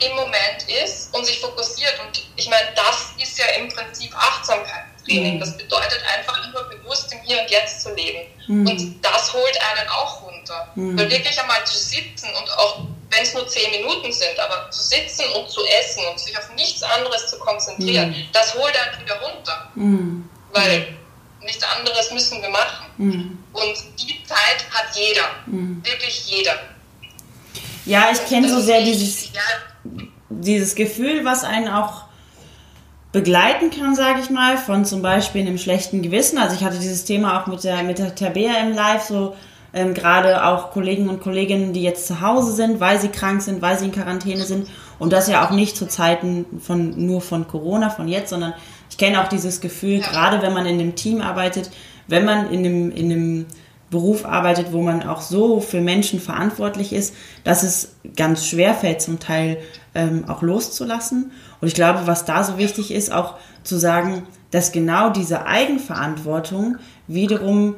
im 0.00 0.16
Moment 0.16 0.66
ist 0.82 1.14
und 1.14 1.24
sich 1.24 1.40
fokussiert. 1.40 1.94
Und 2.06 2.22
ich 2.36 2.48
meine, 2.48 2.68
das 2.74 3.12
ist 3.22 3.38
ja 3.38 3.46
im 3.58 3.68
Prinzip 3.68 4.14
Achtsamkeitstraining. 4.14 5.36
Mhm. 5.36 5.40
Das 5.40 5.56
bedeutet 5.56 6.02
einfach 6.16 6.36
immer 6.46 6.64
bewusst 6.64 7.12
im 7.12 7.20
Hier 7.22 7.40
und 7.40 7.50
Jetzt 7.50 7.82
zu 7.82 7.94
leben. 7.94 8.20
Mhm. 8.46 8.66
Und 8.66 9.04
das 9.04 9.32
holt 9.32 9.58
einen 9.70 9.88
auch 9.88 10.22
runter. 10.22 10.68
Mhm. 10.74 10.98
Weil 10.98 11.10
wirklich 11.10 11.40
einmal 11.40 11.64
zu 11.64 11.78
sitzen 11.78 12.28
und 12.40 12.50
auch 12.58 12.80
wenn 13.10 13.22
es 13.22 13.32
nur 13.32 13.46
zehn 13.48 13.70
Minuten 13.70 14.12
sind, 14.12 14.38
aber 14.38 14.70
zu 14.70 14.82
sitzen 14.82 15.24
und 15.36 15.48
zu 15.48 15.64
essen 15.64 16.04
und 16.10 16.20
sich 16.20 16.36
auf 16.36 16.52
nichts 16.54 16.82
anderes 16.82 17.28
zu 17.28 17.38
konzentrieren, 17.38 18.10
mhm. 18.10 18.28
das 18.32 18.54
holt 18.54 18.74
einen 18.76 19.02
wieder 19.02 19.20
runter. 19.20 19.70
Mhm. 19.74 20.28
Weil 20.52 20.94
nichts 21.40 21.64
anderes 21.64 22.10
müssen 22.10 22.42
wir 22.42 22.50
machen. 22.50 22.86
Mhm. 22.98 23.38
Und 23.52 23.76
die 23.98 24.22
Zeit 24.24 24.64
hat 24.70 24.94
jeder. 24.94 25.28
Wirklich 25.46 26.26
jeder. 26.26 26.58
Ja, 27.88 28.10
ich 28.12 28.28
kenne 28.28 28.48
so 28.50 28.60
sehr 28.60 28.82
dieses, 28.82 29.30
dieses 30.30 30.74
Gefühl, 30.74 31.24
was 31.24 31.44
einen 31.44 31.68
auch 31.68 32.04
begleiten 33.12 33.70
kann, 33.70 33.94
sage 33.94 34.20
ich 34.20 34.30
mal, 34.30 34.58
von 34.58 34.84
zum 34.84 35.00
Beispiel 35.02 35.40
einem 35.40 35.58
schlechten 35.58 36.02
Gewissen. 36.02 36.38
Also 36.38 36.54
ich 36.54 36.64
hatte 36.64 36.78
dieses 36.78 37.04
Thema 37.04 37.40
auch 37.40 37.46
mit 37.46 37.64
der, 37.64 37.82
mit 37.82 37.98
der 37.98 38.14
Tabea 38.14 38.60
im 38.60 38.74
Live, 38.74 39.04
so 39.04 39.34
ähm, 39.72 39.94
gerade 39.94 40.44
auch 40.44 40.70
Kollegen 40.70 41.08
und 41.08 41.20
Kolleginnen, 41.20 41.72
die 41.72 41.82
jetzt 41.82 42.06
zu 42.06 42.20
Hause 42.20 42.52
sind, 42.52 42.80
weil 42.80 43.00
sie 43.00 43.08
krank 43.08 43.42
sind, 43.42 43.62
weil 43.62 43.78
sie 43.78 43.86
in 43.86 43.92
Quarantäne 43.92 44.44
sind. 44.44 44.68
Und 44.98 45.12
das 45.12 45.28
ja 45.28 45.46
auch 45.46 45.52
nicht 45.52 45.76
zu 45.76 45.86
Zeiten 45.86 46.44
von, 46.60 47.06
nur 47.06 47.20
von 47.20 47.48
Corona, 47.48 47.88
von 47.90 48.08
jetzt, 48.08 48.30
sondern 48.30 48.54
ich 48.90 48.98
kenne 48.98 49.22
auch 49.22 49.28
dieses 49.28 49.60
Gefühl, 49.60 50.00
ja. 50.00 50.06
gerade 50.06 50.42
wenn 50.42 50.52
man 50.52 50.66
in 50.66 50.80
einem 50.80 50.94
Team 50.94 51.20
arbeitet, 51.20 51.70
wenn 52.08 52.24
man 52.24 52.50
in 52.50 52.64
einem, 52.64 52.90
in 52.90 53.12
einem 53.12 53.46
Beruf 53.90 54.26
arbeitet, 54.26 54.72
wo 54.72 54.82
man 54.82 55.02
auch 55.02 55.22
so 55.22 55.60
für 55.60 55.80
Menschen 55.80 56.20
verantwortlich 56.20 56.92
ist, 56.92 57.14
dass 57.44 57.62
es 57.62 57.94
ganz 58.16 58.46
schwer 58.46 58.74
fällt, 58.74 59.00
zum 59.00 59.18
Teil 59.18 59.58
ähm, 59.98 60.24
auch 60.28 60.42
loszulassen. 60.42 61.32
Und 61.60 61.68
ich 61.68 61.74
glaube, 61.74 62.06
was 62.06 62.24
da 62.24 62.44
so 62.44 62.56
wichtig 62.56 62.92
ist, 62.92 63.12
auch 63.12 63.34
zu 63.64 63.76
sagen, 63.76 64.22
dass 64.52 64.70
genau 64.70 65.10
diese 65.10 65.46
Eigenverantwortung 65.46 66.76
wiederum 67.08 67.74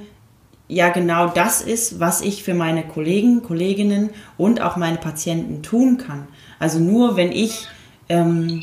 ja 0.69 0.91
genau 0.91 1.29
das 1.29 1.63
ist, 1.63 1.99
was 1.99 2.21
ich 2.21 2.45
für 2.45 2.55
meine 2.55 2.85
Kollegen, 2.85 3.43
Kolleginnen 3.43 4.11
und 4.37 4.61
auch 4.61 4.77
meine 4.77 4.99
Patienten 4.99 5.63
tun 5.63 5.97
kann. 5.97 6.29
Also 6.59 6.79
nur 6.79 7.17
wenn 7.17 7.33
ich 7.33 7.67
ähm, 8.09 8.63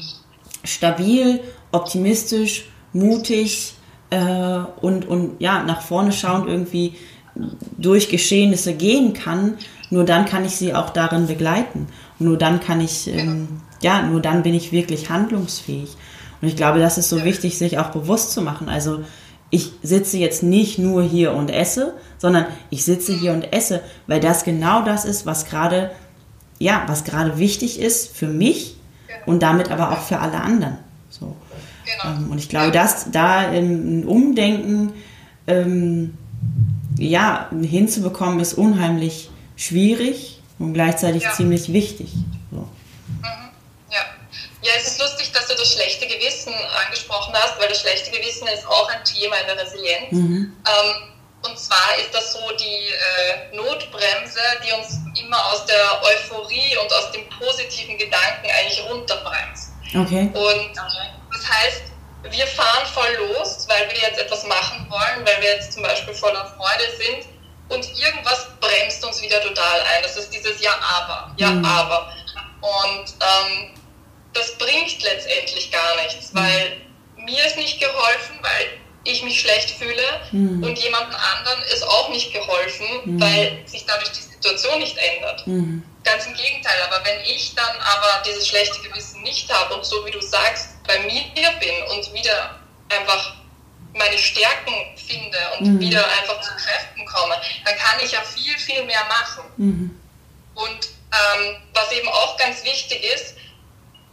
stabil, 0.64 1.42
optimistisch, 1.72 2.70
mutig 2.94 3.74
äh, 4.12 4.60
und, 4.82 5.08
und 5.08 5.42
ja, 5.42 5.64
nach 5.64 5.82
vorne 5.82 6.12
schauend 6.12 6.48
irgendwie 6.48 6.94
durch 7.78 8.10
Geschehnisse 8.10 8.74
gehen 8.74 9.14
kann, 9.14 9.58
nur 9.90 10.04
dann 10.04 10.26
kann 10.26 10.46
ich 10.46 10.56
sie 10.56 10.74
auch 10.74 10.90
darin 10.90 11.28
begleiten. 11.28 11.88
Und 12.20 12.26
nur 12.28 12.38
dann 12.38 12.60
kann 12.60 12.82
ich, 12.82 13.08
ähm, 13.08 13.62
ja, 13.82 14.02
nur 14.02 14.22
dann 14.22 14.44
bin 14.44 14.54
ich 14.54 14.72
wirklich 14.72 15.10
handlungsfähig. 15.10 15.96
Und 16.42 16.48
ich 16.48 16.56
glaube, 16.56 16.80
das 16.80 16.98
ist 16.98 17.10
so 17.10 17.24
wichtig, 17.24 17.58
sich 17.58 17.80
auch 17.80 17.90
bewusst 17.90 18.32
zu 18.32 18.42
machen. 18.42 18.70
Also 18.70 19.00
ich 19.50 19.72
sitze 19.82 20.18
jetzt 20.18 20.44
nicht 20.44 20.78
nur 20.78 21.04
hier 21.04 21.34
und 21.34 21.50
esse, 21.50 21.94
sondern 22.18 22.46
ich 22.70 22.84
sitze 22.84 23.14
hier 23.14 23.32
und 23.32 23.54
esse, 23.54 23.82
weil 24.06 24.20
das 24.20 24.44
genau 24.44 24.84
das 24.84 25.06
ist, 25.06 25.26
was 25.26 25.46
gerade, 25.46 25.92
ja, 26.60 26.84
was 26.88 27.06
gerade 27.06 27.38
wichtig 27.38 27.80
ist 27.80 28.16
für 28.16 28.28
mich 28.28 28.76
und 29.26 29.42
damit 29.42 29.72
aber 29.72 29.92
auch 29.92 30.02
für 30.02 30.20
alle 30.20 30.42
anderen. 30.42 30.78
So. 31.10 31.36
Genau. 31.86 32.18
Ähm, 32.18 32.32
und 32.32 32.38
ich 32.38 32.50
glaube, 32.50 32.72
dass 32.72 33.10
da 33.12 33.38
ein 33.38 34.04
Umdenken 34.06 34.92
ähm, 35.48 36.14
ja, 36.98 37.50
hinzubekommen, 37.62 38.40
ist 38.40 38.54
unheimlich 38.54 39.30
schwierig 39.58 40.40
und 40.60 40.74
gleichzeitig 40.74 41.24
ja. 41.24 41.34
ziemlich 41.34 41.74
wichtig. 41.74 42.10
So. 42.52 42.58
Mhm. 42.58 43.52
Ja. 43.92 44.06
ja, 44.62 44.72
es 44.78 44.88
ist 44.88 45.02
lustig, 45.02 45.32
dass 45.34 45.48
du 45.48 45.56
das 45.56 45.74
schlechte 45.74 46.08
Gewissen 46.08 46.54
angesprochen 46.86 47.34
hast, 47.34 47.60
weil 47.60 47.68
das 47.68 47.82
schlechte 47.82 48.12
Gewissen 48.12 48.48
ist 48.48 48.66
auch 48.68 48.90
ein 48.90 49.04
Thema 49.04 49.36
in 49.38 49.48
der 49.48 49.66
Resilienz. 49.66 50.12
Mhm. 50.12 50.54
Ähm, 50.66 51.14
und 51.44 51.60
zwar 51.60 51.98
ist 52.00 52.14
das 52.14 52.34
so 52.34 52.40
die 52.60 52.90
äh, 52.90 53.56
Notbremse, 53.56 54.40
die 54.66 54.72
uns 54.74 55.00
immer 55.20 55.46
aus 55.52 55.66
der 55.66 56.02
Euphorie 56.04 56.78
und 56.82 56.92
aus 56.94 57.12
dem 57.12 57.28
positiven 57.30 57.98
Gedanken 57.98 58.48
eigentlich 58.50 58.84
runterbremst. 58.90 59.72
Okay. 59.96 60.30
Und 60.34 60.76
das 60.76 61.50
heißt, 61.50 61.84
wir 62.30 62.48
fahren 62.48 62.86
voll 62.94 63.28
los, 63.30 63.66
weil 63.70 63.88
wir 63.90 64.00
jetzt 64.02 64.20
etwas 64.20 64.46
machen 64.46 64.88
wollen, 64.90 65.26
weil 65.26 65.42
wir 65.42 65.50
jetzt 65.50 65.74
zum 65.74 65.84
Beispiel 65.84 66.14
voller 66.14 66.46
Freude 66.58 66.84
sind 66.98 67.37
und 67.70 68.00
irgendwas 68.00 68.48
bremst 68.60 69.04
uns 69.06 69.22
wieder 69.22 69.42
total 69.42 69.82
ein. 69.82 70.04
Das 70.04 70.18
ist 70.18 70.30
dieses 70.30 70.62
Ja, 70.62 70.72
aber, 70.82 71.34
Ja, 71.38 71.52
mhm. 71.52 71.66
aber. 71.66 72.14
Und 72.62 73.06
ähm, 73.22 73.74
das 74.34 74.58
bringt 74.58 75.02
letztendlich 75.04 75.72
gar 75.72 75.96
nichts, 76.04 76.34
weil 76.34 76.82
mir 77.18 77.46
ist 77.46 77.58
nicht 77.58 77.80
geholfen, 77.80 78.40
weil 78.42 78.80
ich 79.04 79.24
mich 79.24 79.40
schlecht 79.40 79.72
fühle 79.72 80.04
mhm. 80.32 80.64
und 80.64 80.78
jemand 80.80 81.08
anderen 81.14 81.64
ist 81.74 81.84
auch 81.84 82.10
nicht 82.10 82.34
geholfen, 82.34 82.88
mhm. 83.06 83.22
weil 83.22 83.64
sich 83.66 83.86
dadurch 83.86 84.12
die 84.12 84.22
Situation 84.22 84.80
nicht 84.80 84.98
ändert. 84.98 85.48
Mhm. 85.48 85.84
Ganz 86.04 86.26
im 86.26 86.34
Gegenteil, 86.36 86.76
aber 86.90 87.04
wenn 87.06 87.20
ich 87.22 87.54
dann 87.56 87.76
aber 87.80 88.24
dieses 88.26 88.48
schlechte 88.48 88.80
Gewissen 88.82 89.22
nicht 89.24 89.52
habe 89.52 89.76
und 89.76 89.86
so 89.86 90.06
wie 90.06 90.12
du 90.12 90.22
sagst, 90.22 90.70
bei 90.86 91.00
mir 91.00 91.24
bin 91.60 91.84
und 91.92 92.14
wieder 92.14 92.60
einfach 92.90 93.34
meine 93.98 94.18
Stärken 94.18 94.74
finde 94.96 95.38
und 95.58 95.74
mhm. 95.74 95.80
wieder 95.80 96.06
einfach 96.20 96.42
zu 96.42 96.52
Kräften 96.56 97.06
komme, 97.06 97.36
dann 97.66 97.78
kann 97.78 98.00
ich 98.04 98.12
ja 98.12 98.22
viel, 98.22 98.58
viel 98.58 98.84
mehr 98.84 99.04
machen. 99.06 99.44
Mhm. 99.58 100.00
Und 100.56 100.88
ähm, 101.12 101.58
was 101.74 101.92
eben 101.92 102.10
auch 102.10 102.38
ganz 102.38 102.64
wichtig 102.64 103.04
ist, 103.04 103.36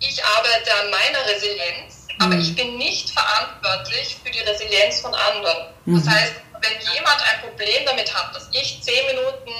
ich 0.01 0.22
arbeite 0.24 0.74
an 0.82 0.91
meiner 0.91 1.26
Resilienz, 1.26 2.07
mhm. 2.09 2.24
aber 2.24 2.35
ich 2.37 2.55
bin 2.55 2.76
nicht 2.76 3.11
verantwortlich 3.11 4.16
für 4.22 4.30
die 4.30 4.41
Resilienz 4.41 5.01
von 5.01 5.14
anderen. 5.14 5.68
Das 5.87 6.05
mhm. 6.05 6.11
heißt, 6.11 6.32
wenn 6.61 6.95
jemand 6.95 7.20
ein 7.22 7.41
Problem 7.43 7.85
damit 7.87 8.12
hat, 8.14 8.35
dass 8.35 8.49
ich 8.53 8.82
zehn 8.82 9.07
Minuten 9.07 9.53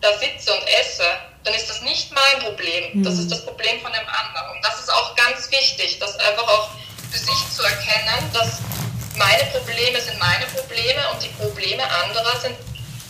da 0.00 0.16
sitze 0.18 0.52
und 0.52 0.66
esse, 0.80 1.04
dann 1.44 1.54
ist 1.54 1.68
das 1.68 1.80
nicht 1.82 2.12
mein 2.12 2.42
Problem. 2.42 3.02
Das 3.02 3.14
ist 3.14 3.26
mhm. 3.26 3.30
das 3.30 3.46
Problem 3.46 3.80
von 3.80 3.92
dem 3.92 4.06
anderen. 4.06 4.56
Und 4.56 4.64
das 4.64 4.80
ist 4.80 4.92
auch 4.92 5.14
ganz 5.16 5.50
wichtig, 5.50 5.98
das 5.98 6.16
einfach 6.18 6.48
auch 6.48 6.70
für 7.10 7.18
sich 7.18 7.50
zu 7.56 7.62
erkennen, 7.62 8.30
dass 8.32 8.60
meine 9.20 9.44
Probleme 9.52 10.00
sind 10.00 10.18
meine 10.18 10.46
Probleme 10.46 11.00
und 11.12 11.22
die 11.22 11.28
Probleme 11.36 11.84
anderer 11.84 12.40
sind 12.40 12.56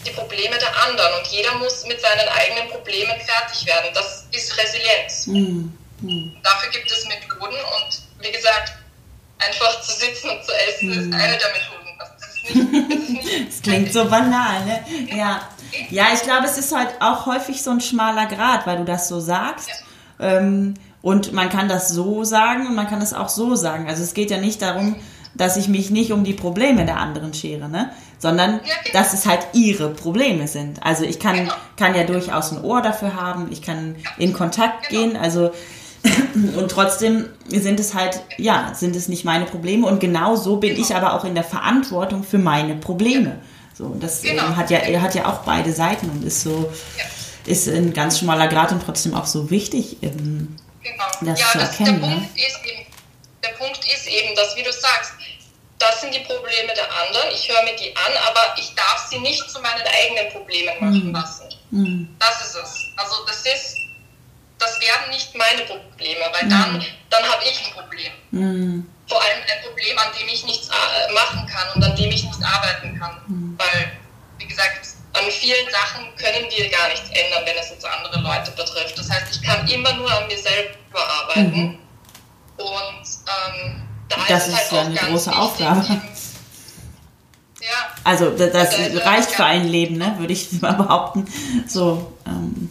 die 0.04 0.10
Probleme 0.10 0.58
der 0.58 0.72
anderen. 0.86 1.12
Und 1.20 1.26
jeder 1.28 1.54
muss 1.58 1.86
mit 1.86 2.00
seinen 2.00 2.28
eigenen 2.28 2.68
Problemen 2.70 3.14
fertig 3.20 3.66
werden. 3.66 3.90
Das 3.94 4.26
ist 4.32 4.56
Resilienz. 4.58 5.26
Mhm. 5.26 5.72
Mhm. 6.00 6.36
Dafür 6.42 6.70
gibt 6.70 6.90
es 6.90 7.06
Methoden 7.06 7.56
und 7.76 7.90
wie 8.24 8.32
gesagt, 8.32 8.72
einfach 9.38 9.80
zu 9.82 9.92
sitzen 9.92 10.30
und 10.30 10.44
zu 10.44 10.52
essen 10.68 10.88
mhm. 10.88 11.12
ist 11.12 11.20
eine 11.20 11.38
der 11.38 11.50
Methoden. 11.54 11.90
Das, 11.98 12.34
nicht, 12.42 13.16
das, 13.22 13.46
das 13.46 13.62
klingt 13.62 13.92
so 13.92 14.04
banal, 14.06 14.64
ne? 14.64 14.84
Ja. 15.16 15.48
Ja, 15.90 16.06
ich 16.12 16.22
glaube, 16.22 16.46
es 16.46 16.58
ist 16.58 16.74
halt 16.74 16.90
auch 17.00 17.26
häufig 17.26 17.62
so 17.62 17.70
ein 17.70 17.80
schmaler 17.80 18.26
Grad, 18.26 18.66
weil 18.66 18.78
du 18.78 18.84
das 18.84 19.06
so 19.06 19.20
sagst. 19.20 19.68
Ja. 20.18 20.38
Ähm, 20.38 20.74
und 21.02 21.32
man 21.32 21.48
kann 21.48 21.68
das 21.68 21.90
so 21.90 22.24
sagen 22.24 22.66
und 22.66 22.74
man 22.74 22.88
kann 22.88 23.00
das 23.00 23.14
auch 23.14 23.28
so 23.28 23.54
sagen. 23.54 23.88
Also 23.88 24.02
es 24.02 24.12
geht 24.12 24.30
ja 24.30 24.38
nicht 24.38 24.60
darum, 24.60 25.00
dass 25.34 25.56
ich 25.56 25.68
mich 25.68 25.90
nicht 25.90 26.12
um 26.12 26.24
die 26.24 26.34
Probleme 26.34 26.84
der 26.84 26.98
anderen 26.98 27.32
schere, 27.34 27.68
ne? 27.68 27.90
sondern 28.18 28.60
ja, 28.64 28.74
genau. 28.84 28.98
dass 28.98 29.14
es 29.14 29.26
halt 29.26 29.40
ihre 29.52 29.90
Probleme 29.90 30.46
sind. 30.46 30.82
Also 30.82 31.04
ich 31.04 31.18
kann, 31.18 31.36
genau. 31.36 31.54
kann 31.76 31.94
ja 31.94 32.04
durchaus 32.04 32.52
ein 32.52 32.62
Ohr 32.62 32.82
dafür 32.82 33.14
haben, 33.14 33.48
ich 33.50 33.62
kann 33.62 33.96
in 34.18 34.32
Kontakt 34.32 34.88
genau. 34.88 35.02
gehen, 35.02 35.16
also 35.16 35.52
und 36.56 36.70
trotzdem 36.70 37.28
sind 37.48 37.78
es 37.78 37.94
halt, 37.94 38.22
ja, 38.38 38.72
sind 38.74 38.96
es 38.96 39.08
nicht 39.08 39.24
meine 39.24 39.44
Probleme 39.44 39.86
und 39.86 40.00
genau 40.00 40.36
so 40.36 40.56
bin 40.56 40.78
ich 40.80 40.94
aber 40.94 41.14
auch 41.14 41.24
in 41.24 41.34
der 41.34 41.44
Verantwortung 41.44 42.24
für 42.24 42.38
meine 42.38 42.74
Probleme. 42.74 43.38
So, 43.74 43.96
das 43.98 44.22
genau. 44.22 44.44
Ähm, 44.44 44.56
hat 44.56 44.70
ja, 44.70 44.78
hat 45.00 45.14
ja 45.14 45.26
auch 45.26 45.38
beide 45.38 45.72
Seiten 45.72 46.10
und 46.10 46.24
ist 46.24 46.42
so, 46.42 46.70
ja. 46.98 47.04
ist 47.52 47.68
ein 47.68 47.92
ganz 47.92 48.18
schmaler 48.18 48.48
Grad 48.48 48.72
und 48.72 48.82
trotzdem 48.82 49.14
auch 49.14 49.26
so 49.26 49.50
wichtig, 49.50 49.98
ähm, 50.02 50.56
genau. 50.82 51.04
das 51.22 51.40
ja, 51.40 51.46
zu 51.52 51.58
erkennen. 51.58 52.00
Der, 52.00 52.10
ne? 52.10 52.16
Punkt 52.16 52.36
ist 52.36 52.60
eben, 52.64 52.86
der 53.42 53.48
Punkt 53.50 53.84
ist 53.84 54.06
eben, 54.06 54.36
dass, 54.36 54.56
wie 54.56 54.62
du 54.62 54.72
sagst, 54.72 55.12
das 55.80 56.00
sind 56.00 56.14
die 56.14 56.20
Probleme 56.20 56.72
der 56.74 56.88
anderen, 57.02 57.28
ich 57.34 57.48
höre 57.48 57.62
mir 57.64 57.74
die 57.74 57.94
an, 57.96 58.12
aber 58.28 58.54
ich 58.56 58.72
darf 58.74 59.06
sie 59.08 59.18
nicht 59.18 59.50
zu 59.50 59.60
meinen 59.60 59.82
eigenen 59.82 60.32
Problemen 60.32 60.74
machen 60.78 61.08
mhm. 61.08 61.12
lassen. 61.12 61.48
Mhm. 61.70 62.16
Das 62.20 62.40
ist 62.40 62.54
es. 62.54 62.74
Also 62.96 63.24
das 63.26 63.40
ist, 63.42 63.76
das 64.58 64.80
werden 64.80 65.10
nicht 65.10 65.34
meine 65.34 65.62
Probleme, 65.62 66.20
weil 66.32 66.44
mhm. 66.44 66.50
dann, 66.50 66.86
dann 67.10 67.24
habe 67.24 67.42
ich 67.44 67.66
ein 67.66 67.72
Problem. 67.72 68.12
Mhm 68.30 68.90
vor 69.10 69.20
allem 69.20 69.42
ein 69.42 69.62
Problem, 69.66 69.98
an 69.98 70.08
dem 70.18 70.28
ich 70.28 70.44
nichts 70.46 70.68
äh, 70.68 71.12
machen 71.12 71.44
kann 71.48 71.66
und 71.74 71.84
an 71.84 71.96
dem 71.96 72.10
ich 72.10 72.24
nicht 72.24 72.42
arbeiten 72.42 72.98
kann. 72.98 73.20
Mhm. 73.26 73.58
Weil, 73.58 73.92
wie 74.38 74.46
gesagt, 74.46 74.86
an 75.12 75.28
vielen 75.30 75.68
Sachen 75.70 76.06
können 76.16 76.46
wir 76.48 76.70
gar 76.70 76.88
nichts 76.88 77.10
ändern, 77.10 77.42
wenn 77.44 77.56
es 77.58 77.70
jetzt 77.70 77.84
andere 77.84 78.20
Leute 78.20 78.52
betrifft. 78.52 78.96
Das 78.96 79.10
heißt, 79.10 79.34
ich 79.34 79.42
kann 79.42 79.66
immer 79.66 79.92
nur 79.94 80.10
an 80.10 80.28
mir 80.28 80.38
selber 80.38 80.76
arbeiten. 80.94 81.60
Mhm. 81.60 81.78
Und 82.56 83.06
ähm, 83.26 83.88
da 84.10 84.16
das 84.28 84.48
ist, 84.48 84.56
halt 84.56 84.72
ja 84.72 84.80
eine 84.82 84.94
große 84.96 85.34
Aufgabe. 85.34 85.86
ja. 87.60 87.68
Also 88.04 88.30
das, 88.30 88.52
das 88.52 88.78
also, 88.78 88.98
reicht 88.98 89.30
für 89.30 89.44
ein 89.44 89.66
Leben, 89.66 89.96
ne? 89.96 90.14
würde 90.18 90.32
ich 90.32 90.52
mal 90.60 90.72
behaupten. 90.72 91.26
So, 91.66 92.12
ähm, 92.26 92.70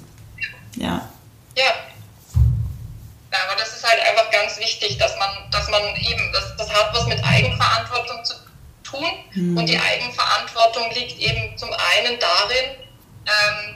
ja. 0.75 1.09
Ja, 1.57 1.73
ja, 3.31 3.37
aber 3.47 3.59
das 3.59 3.75
ist 3.75 3.87
halt 3.87 4.01
einfach 4.01 4.31
ganz 4.31 4.57
wichtig, 4.59 4.97
dass 4.97 5.15
man, 5.17 5.29
dass 5.51 5.69
man 5.69 5.81
eben, 5.95 6.31
das, 6.33 6.55
das 6.57 6.69
hat 6.73 6.93
was 6.93 7.05
mit 7.07 7.23
Eigenverantwortung 7.23 8.23
zu 8.25 8.33
tun. 8.83 9.05
Mhm. 9.33 9.57
Und 9.57 9.65
die 9.67 9.79
Eigenverantwortung 9.79 10.89
liegt 10.95 11.19
eben 11.19 11.57
zum 11.57 11.69
einen 11.69 12.19
darin, 12.19 12.75
ähm, 13.25 13.75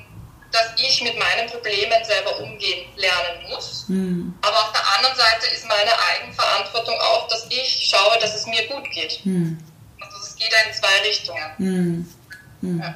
dass 0.54 0.68
ich 0.78 1.02
mit 1.02 1.18
meinen 1.18 1.50
Problemen 1.50 2.06
selber 2.06 2.40
umgehen 2.40 2.86
lernen 2.96 3.50
muss. 3.50 3.86
Mhm. 3.88 4.34
Aber 4.42 4.56
auf 4.56 4.72
der 4.72 4.82
anderen 4.98 5.18
Seite 5.18 5.48
ist 5.54 5.68
meine 5.68 5.92
Eigenverantwortung 6.12 6.94
auch, 6.94 7.28
dass 7.28 7.48
ich 7.50 7.90
schaue, 7.90 8.20
dass 8.22 8.36
es 8.36 8.46
mir 8.46 8.68
gut 8.68 8.90
geht. 8.92 9.26
Mhm. 9.26 9.58
Also 10.00 10.16
es 10.24 10.36
geht 10.36 10.54
in 10.68 10.74
zwei 10.74 11.08
Richtungen. 11.08 11.52
Mhm. 11.58 12.14
Mhm. 12.62 12.80
Ja. 12.80 12.96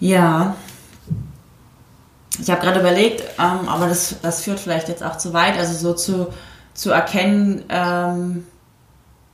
ja. 0.00 0.56
Ich 2.40 2.50
habe 2.50 2.62
gerade 2.62 2.80
überlegt, 2.80 3.20
ähm, 3.38 3.68
aber 3.68 3.88
das, 3.88 4.16
das 4.22 4.42
führt 4.42 4.58
vielleicht 4.58 4.88
jetzt 4.88 5.02
auch 5.02 5.18
zu 5.18 5.34
weit, 5.34 5.58
also 5.58 5.74
so 5.74 5.94
zu, 5.94 6.32
zu 6.72 6.90
erkennen, 6.90 7.64
ähm, 7.68 8.46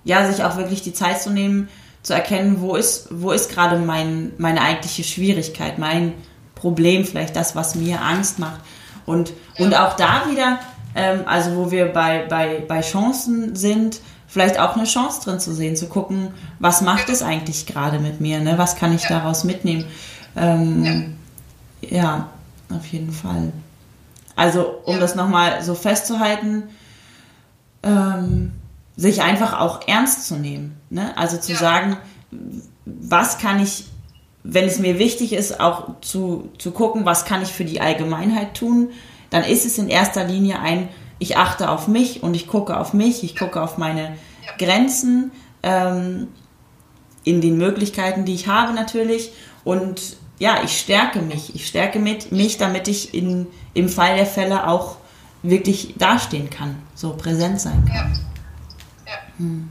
ja, 0.05 0.31
sich 0.31 0.43
auch 0.43 0.57
wirklich 0.57 0.83
die 0.83 0.95
Zeit 0.95 1.23
zu 1.23 1.31
nehmen, 1.31 1.69
zu 2.03 2.15
erkennen, 2.15 2.61
wo 2.61 2.75
ist, 2.75 3.09
wo 3.11 3.31
ist 3.31 3.51
gerade 3.51 3.79
mein, 3.79 4.33
meine 4.39 4.61
eigentliche 4.61 5.05
Schwierigkeit, 5.05 5.79
mein 5.79 6.15
Problem, 6.55 7.05
vielleicht 7.05 7.37
das, 7.37 7.55
was 7.57 7.75
mir 7.75 8.01
Angst 8.03 8.39
macht. 8.39 8.61
Und, 9.07 9.33
und 9.59 9.75
auch 9.75 9.97
da 9.97 10.23
wieder, 10.31 10.59
ähm, 10.95 11.23
also 11.27 11.57
wo 11.57 11.71
wir 11.71 11.87
bei, 11.87 12.27
bei, 12.29 12.63
bei 12.67 12.81
Chancen 12.81 13.57
sind, 13.57 14.01
vielleicht 14.27 14.59
auch 14.59 14.77
eine 14.77 14.85
Chance 14.85 15.23
drin 15.25 15.41
zu 15.41 15.55
sehen, 15.55 15.77
zu 15.77 15.89
gucken, 15.89 16.29
was 16.59 16.81
macht 16.81 17.09
es 17.09 17.23
eigentlich 17.23 17.67
gerade 17.67 17.99
mit 17.99 18.21
mir, 18.21 18.41
ne? 18.41 18.59
was 18.59 18.77
kann 18.77 18.95
ich 18.95 19.03
daraus 19.07 19.45
mitnehmen. 19.45 19.85
Ähm, 20.37 21.17
ja. 21.83 21.99
ja. 21.99 22.29
auf 22.75 22.87
jeden 22.87 23.13
Fall. 23.13 23.53
Also 24.35 24.81
um 24.85 24.95
ja. 24.95 25.01
das 25.01 25.15
nochmal 25.15 25.63
so 25.63 25.75
festzuhalten, 25.75 26.65
ähm, 27.83 28.53
sich 28.97 29.23
einfach 29.23 29.59
auch 29.59 29.87
ernst 29.87 30.27
zu 30.27 30.37
nehmen. 30.37 30.77
Ne? 30.93 31.17
Also 31.17 31.39
zu 31.39 31.53
ja. 31.53 31.59
sagen, 31.59 31.97
was 32.85 33.39
kann 33.39 33.61
ich, 33.63 33.87
wenn 34.45 34.67
es 34.67 34.79
mir 34.79 34.99
wichtig 34.99 35.33
ist, 35.33 35.59
auch 35.59 36.01
zu, 36.03 36.51
zu 36.59 36.71
gucken, 36.73 37.07
was 37.07 37.25
kann 37.25 37.43
ich 37.43 37.49
für 37.49 37.65
die 37.65 37.81
Allgemeinheit 37.81 38.55
tun, 38.55 38.91
dann 39.31 39.43
ist 39.43 39.65
es 39.65 39.79
in 39.79 39.89
erster 39.89 40.25
Linie 40.25 40.61
ein, 40.61 40.89
ich 41.19 41.39
achte 41.39 41.71
auf 41.71 41.89
mich 41.89 42.23
und 42.23 42.35
ich 42.35 42.47
gucke 42.47 42.77
auf 42.77 42.93
mich, 42.93 43.25
ich 43.25 43.37
gucke 43.37 43.63
auf 43.63 43.79
meine 43.79 44.17
ja. 44.45 44.53
Grenzen 44.59 45.31
ähm, 45.63 46.29
in 47.25 47.41
den 47.41 47.57
Möglichkeiten, 47.57 48.27
die 48.27 48.35
ich 48.35 48.47
habe 48.49 48.75
natürlich 48.75 49.33
und 49.65 50.17
ja, 50.39 50.63
ich 50.63 50.79
stärke 50.79 51.23
mich. 51.23 51.55
Ich 51.55 51.69
stärke 51.69 52.01
mit, 52.01 52.33
mich, 52.33 52.59
damit 52.59 52.89
ich 52.89 53.15
in, 53.15 53.47
im 53.73 53.89
Fall 53.89 54.17
der 54.17 54.27
Fälle 54.27 54.67
auch 54.67 54.97
wirklich 55.43 55.95
dastehen 55.97 56.51
kann, 56.51 56.83
so 56.95 57.15
präsent 57.15 57.61
sein 57.61 57.85
kann. 57.87 58.13
Ja. 59.07 59.13
Hm. 59.39 59.71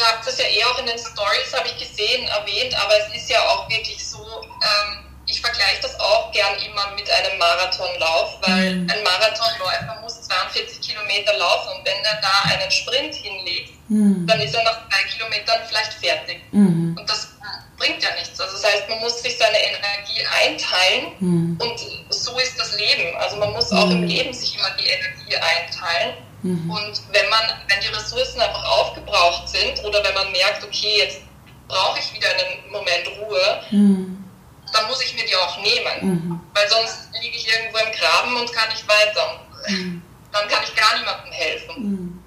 Ihr 0.00 0.06
habt 0.06 0.26
das 0.26 0.38
ja 0.38 0.46
eh 0.46 0.64
auch 0.64 0.78
in 0.78 0.86
den 0.86 0.98
Stories, 0.98 1.52
habe 1.52 1.68
ich 1.68 1.76
gesehen, 1.76 2.26
erwähnt, 2.28 2.74
aber 2.74 2.94
es 2.96 3.14
ist 3.14 3.28
ja 3.28 3.38
auch 3.48 3.68
wirklich 3.68 4.02
so, 4.02 4.18
ähm, 4.18 5.04
ich 5.26 5.42
vergleiche 5.42 5.82
das 5.82 6.00
auch 6.00 6.32
gern 6.32 6.56
immer 6.62 6.90
mit 6.96 7.08
einem 7.10 7.38
Marathonlauf, 7.38 8.38
weil 8.40 8.76
mhm. 8.76 8.90
ein 8.90 9.02
Marathonläufer 9.02 10.00
muss 10.00 10.22
42 10.22 10.80
Kilometer 10.80 11.36
laufen 11.36 11.76
und 11.76 11.86
wenn 11.86 12.02
er 12.02 12.18
da 12.22 12.50
einen 12.50 12.70
Sprint 12.70 13.14
hinlegt, 13.14 13.72
mhm. 13.90 14.26
dann 14.26 14.40
ist 14.40 14.54
er 14.54 14.64
nach 14.64 14.88
zwei 14.88 15.02
Kilometern 15.02 15.60
vielleicht 15.68 15.92
fertig. 15.92 16.40
Mhm. 16.52 16.96
Und 16.98 17.10
das 17.10 17.28
bringt 17.76 18.02
ja 18.02 18.14
nichts. 18.14 18.40
Also 18.40 18.52
das 18.56 18.64
heißt, 18.64 18.88
man 18.88 19.00
muss 19.00 19.20
sich 19.22 19.36
seine 19.36 19.58
Energie 19.58 20.24
einteilen 20.44 21.18
hm. 21.18 21.58
und 21.60 21.78
so 22.10 22.38
ist 22.38 22.58
das 22.60 22.78
Leben. 22.78 23.16
Also 23.16 23.36
man 23.36 23.52
muss 23.52 23.72
auch 23.72 23.90
im 23.90 24.02
hm. 24.02 24.06
Leben 24.06 24.34
sich 24.34 24.56
immer 24.56 24.70
die 24.78 24.86
Energie 24.86 25.36
einteilen. 25.36 26.14
Mhm. 26.42 26.70
Und 26.70 27.02
wenn 27.12 27.28
man, 27.28 27.40
wenn 27.68 27.80
die 27.80 27.88
Ressourcen 27.88 28.40
einfach 28.40 28.64
aufgebraucht 28.78 29.48
sind 29.48 29.84
oder 29.84 30.02
wenn 30.04 30.14
man 30.14 30.32
merkt, 30.32 30.64
okay, 30.64 30.98
jetzt 30.98 31.20
brauche 31.68 31.98
ich 31.98 32.14
wieder 32.14 32.28
einen 32.28 32.70
Moment 32.70 33.06
Ruhe, 33.20 33.60
mhm. 33.70 34.24
dann 34.72 34.86
muss 34.88 35.02
ich 35.02 35.14
mir 35.14 35.24
die 35.24 35.36
auch 35.36 35.56
nehmen. 35.62 36.10
Mhm. 36.10 36.40
Weil 36.54 36.68
sonst 36.68 37.08
liege 37.20 37.36
ich 37.36 37.46
irgendwo 37.46 37.78
im 37.78 37.92
Graben 37.92 38.36
und 38.36 38.52
kann 38.52 38.68
nicht 38.70 38.86
weiter. 38.88 39.40
Mhm. 39.68 40.02
Dann 40.32 40.48
kann 40.48 40.62
ich 40.64 40.74
gar 40.74 40.98
niemandem 40.98 41.32
helfen. 41.32 41.74
Mhm. 41.82 42.22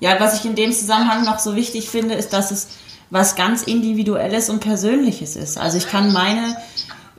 Ja, 0.00 0.20
was 0.20 0.38
ich 0.38 0.44
in 0.44 0.54
dem 0.54 0.72
Zusammenhang 0.72 1.24
noch 1.24 1.38
so 1.38 1.56
wichtig 1.56 1.88
finde, 1.88 2.14
ist, 2.14 2.32
dass 2.32 2.50
es 2.50 2.68
was 3.10 3.36
ganz 3.36 3.62
Individuelles 3.62 4.50
und 4.50 4.60
Persönliches 4.60 5.36
ist. 5.36 5.56
Also 5.56 5.78
ich 5.78 5.88
kann 5.88 6.12
meine 6.12 6.56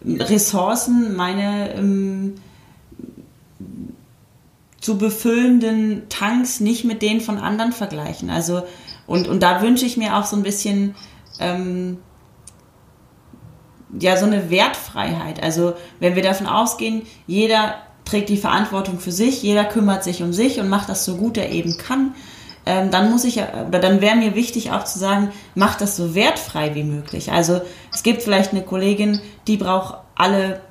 Ressourcen, 0.05 1.15
meine 1.15 1.73
ähm, 1.73 2.41
zu 4.85 4.99
befüllenden 4.99 6.03
Tanks 6.09 6.59
nicht 6.59 6.85
mit 6.85 7.01
denen 7.01 7.19
von 7.19 7.39
anderen 7.39 7.71
vergleichen. 7.71 8.29
Also, 8.29 8.61
und, 9.07 9.27
und 9.27 9.41
da 9.41 9.63
wünsche 9.63 9.83
ich 9.83 9.97
mir 9.97 10.15
auch 10.15 10.25
so 10.25 10.35
ein 10.35 10.43
bisschen, 10.43 10.93
ähm, 11.39 11.97
ja, 13.99 14.15
so 14.15 14.27
eine 14.27 14.51
Wertfreiheit. 14.51 15.41
Also, 15.41 15.73
wenn 15.99 16.15
wir 16.15 16.21
davon 16.21 16.45
ausgehen, 16.45 17.01
jeder 17.25 17.77
trägt 18.05 18.29
die 18.29 18.37
Verantwortung 18.37 18.99
für 18.99 19.11
sich, 19.11 19.41
jeder 19.41 19.65
kümmert 19.65 20.03
sich 20.03 20.21
um 20.21 20.33
sich 20.33 20.59
und 20.59 20.69
macht 20.69 20.87
das 20.87 21.03
so 21.03 21.17
gut 21.17 21.37
er 21.37 21.51
eben 21.51 21.77
kann, 21.79 22.13
ähm, 22.67 22.91
dann 22.91 23.09
muss 23.09 23.23
ich, 23.23 23.39
oder 23.39 23.79
dann 23.79 24.01
wäre 24.01 24.15
mir 24.15 24.35
wichtig 24.35 24.71
auch 24.71 24.83
zu 24.83 24.99
sagen, 24.99 25.31
mach 25.55 25.75
das 25.77 25.95
so 25.97 26.13
wertfrei 26.13 26.75
wie 26.75 26.83
möglich. 26.83 27.31
Also, 27.31 27.59
es 27.91 28.03
gibt 28.03 28.21
vielleicht 28.21 28.51
eine 28.51 28.61
Kollegin, 28.61 29.19
die 29.47 29.57
braucht 29.57 29.95
alle 30.13 30.61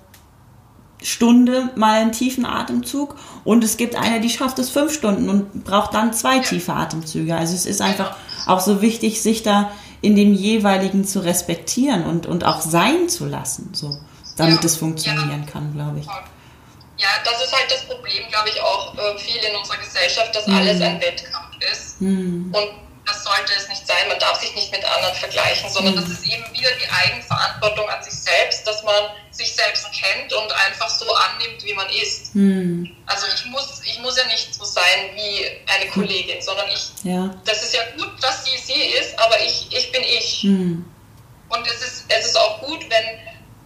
Stunde 1.04 1.70
mal 1.76 2.00
einen 2.00 2.12
tiefen 2.12 2.46
Atemzug 2.46 3.16
und 3.44 3.62
es 3.62 3.76
gibt 3.76 3.94
eine, 3.94 4.20
die 4.20 4.30
schafft 4.30 4.58
es 4.58 4.70
fünf 4.70 4.92
Stunden 4.92 5.28
und 5.28 5.64
braucht 5.64 5.94
dann 5.94 6.12
zwei 6.12 6.38
tiefe 6.38 6.72
Atemzüge. 6.72 7.36
Also 7.36 7.54
es 7.54 7.66
ist 7.66 7.82
einfach 7.82 8.16
auch 8.46 8.60
so 8.60 8.80
wichtig, 8.80 9.22
sich 9.22 9.42
da 9.42 9.70
in 10.00 10.16
dem 10.16 10.34
jeweiligen 10.34 11.04
zu 11.04 11.20
respektieren 11.20 12.04
und, 12.04 12.26
und 12.26 12.44
auch 12.44 12.60
sein 12.60 13.08
zu 13.08 13.26
lassen, 13.26 13.70
so, 13.72 13.96
damit 14.36 14.60
ja, 14.60 14.64
es 14.64 14.76
funktionieren 14.76 15.44
ja. 15.46 15.50
kann, 15.50 15.74
glaube 15.74 16.00
ich. 16.00 16.06
Ja, 16.06 17.08
das 17.24 17.42
ist 17.42 17.52
halt 17.52 17.70
das 17.70 17.86
Problem, 17.86 18.22
glaube 18.30 18.48
ich, 18.48 18.60
auch 18.60 18.94
äh, 18.94 19.18
viel 19.18 19.42
in 19.42 19.56
unserer 19.56 19.78
Gesellschaft, 19.78 20.34
dass 20.34 20.46
mhm. 20.46 20.54
alles 20.54 20.80
ein 20.80 21.00
Wettkampf 21.00 21.56
ist. 21.72 22.00
Mhm. 22.00 22.54
Und 22.54 22.68
das 23.06 23.24
sollte 23.24 23.52
es 23.56 23.68
nicht 23.68 23.86
sein. 23.86 24.08
Man 24.08 24.18
darf 24.18 24.40
sich 24.40 24.54
nicht 24.54 24.72
mit 24.72 24.84
anderen 24.84 25.14
vergleichen, 25.14 25.70
sondern 25.70 25.96
das 25.96 26.08
ist 26.08 26.24
eben 26.26 26.44
wieder 26.52 26.70
die 26.72 26.88
Eigenverantwortung 26.88 27.88
an 27.88 28.02
sich 28.02 28.14
selbst, 28.14 28.66
dass 28.66 28.82
man 28.82 29.10
sich 29.30 29.54
selbst 29.54 29.86
kennt 29.92 30.32
und 30.32 30.52
einfach 30.52 30.88
so 30.88 31.06
annimmt, 31.14 31.64
wie 31.64 31.74
man 31.74 31.88
ist. 31.90 32.34
Mhm. 32.34 32.96
Also 33.06 33.26
ich 33.34 33.44
muss, 33.46 33.82
ich 33.84 33.98
muss 34.00 34.16
ja 34.16 34.24
nicht 34.26 34.54
so 34.54 34.64
sein 34.64 35.10
wie 35.14 35.46
eine 35.66 35.90
Kollegin, 35.90 36.40
sondern 36.40 36.68
ich, 36.68 36.92
ja. 37.02 37.34
das 37.44 37.62
ist 37.62 37.74
ja 37.74 37.82
gut, 37.96 38.22
dass 38.22 38.44
sie 38.44 38.56
sie 38.58 38.82
ist, 38.98 39.18
aber 39.18 39.40
ich, 39.40 39.66
ich 39.70 39.92
bin 39.92 40.02
ich. 40.02 40.44
Mhm. 40.44 40.84
Und 41.48 41.66
es 41.66 41.82
ist, 41.82 42.04
es 42.08 42.26
ist 42.26 42.36
auch 42.36 42.60
gut, 42.62 42.88
wenn, 42.88 43.04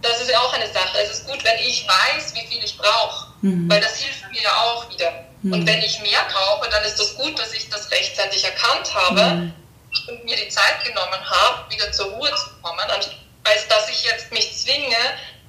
das 0.01 0.21
ist 0.21 0.29
ja 0.29 0.39
auch 0.39 0.53
eine 0.53 0.71
Sache, 0.71 0.97
es 1.03 1.11
ist 1.11 1.27
gut, 1.27 1.43
wenn 1.43 1.57
ich 1.59 1.87
weiß, 1.87 2.33
wie 2.35 2.45
viel 2.47 2.63
ich 2.63 2.77
brauche, 2.77 3.28
mhm. 3.41 3.69
weil 3.69 3.81
das 3.81 3.97
hilft 3.97 4.29
mir 4.31 4.41
ja 4.41 4.55
auch 4.55 4.89
wieder. 4.89 5.11
Mhm. 5.41 5.53
Und 5.53 5.67
wenn 5.67 5.79
ich 5.79 6.01
mehr 6.01 6.19
brauche, 6.31 6.69
dann 6.69 6.83
ist 6.83 6.99
das 6.99 7.15
gut, 7.15 7.37
dass 7.39 7.53
ich 7.53 7.69
das 7.69 7.89
rechtzeitig 7.91 8.43
erkannt 8.43 8.93
habe 8.93 9.35
mhm. 9.35 9.53
und 10.07 10.25
mir 10.25 10.35
die 10.35 10.49
Zeit 10.49 10.83
genommen 10.83 11.19
habe, 11.23 11.71
wieder 11.71 11.91
zur 11.91 12.07
Ruhe 12.07 12.29
zu 12.29 12.49
kommen, 12.61 12.85
als 12.89 13.67
dass 13.67 13.89
ich 13.89 14.03
jetzt 14.03 14.31
mich 14.31 14.51
zwinge, 14.57 14.95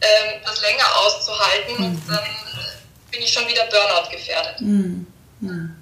ähm, 0.01 0.41
das 0.45 0.61
länger 0.63 0.85
auszuhalten 1.05 1.77
und 1.85 1.93
mhm. 1.93 2.03
dann 2.09 2.25
bin 3.11 3.21
ich 3.21 3.33
schon 3.33 3.47
wieder 3.49 3.63
Burnout 3.67 4.11
gefährdet. 4.11 4.61
Mhm. 4.61 5.07
Mhm. 5.41 5.77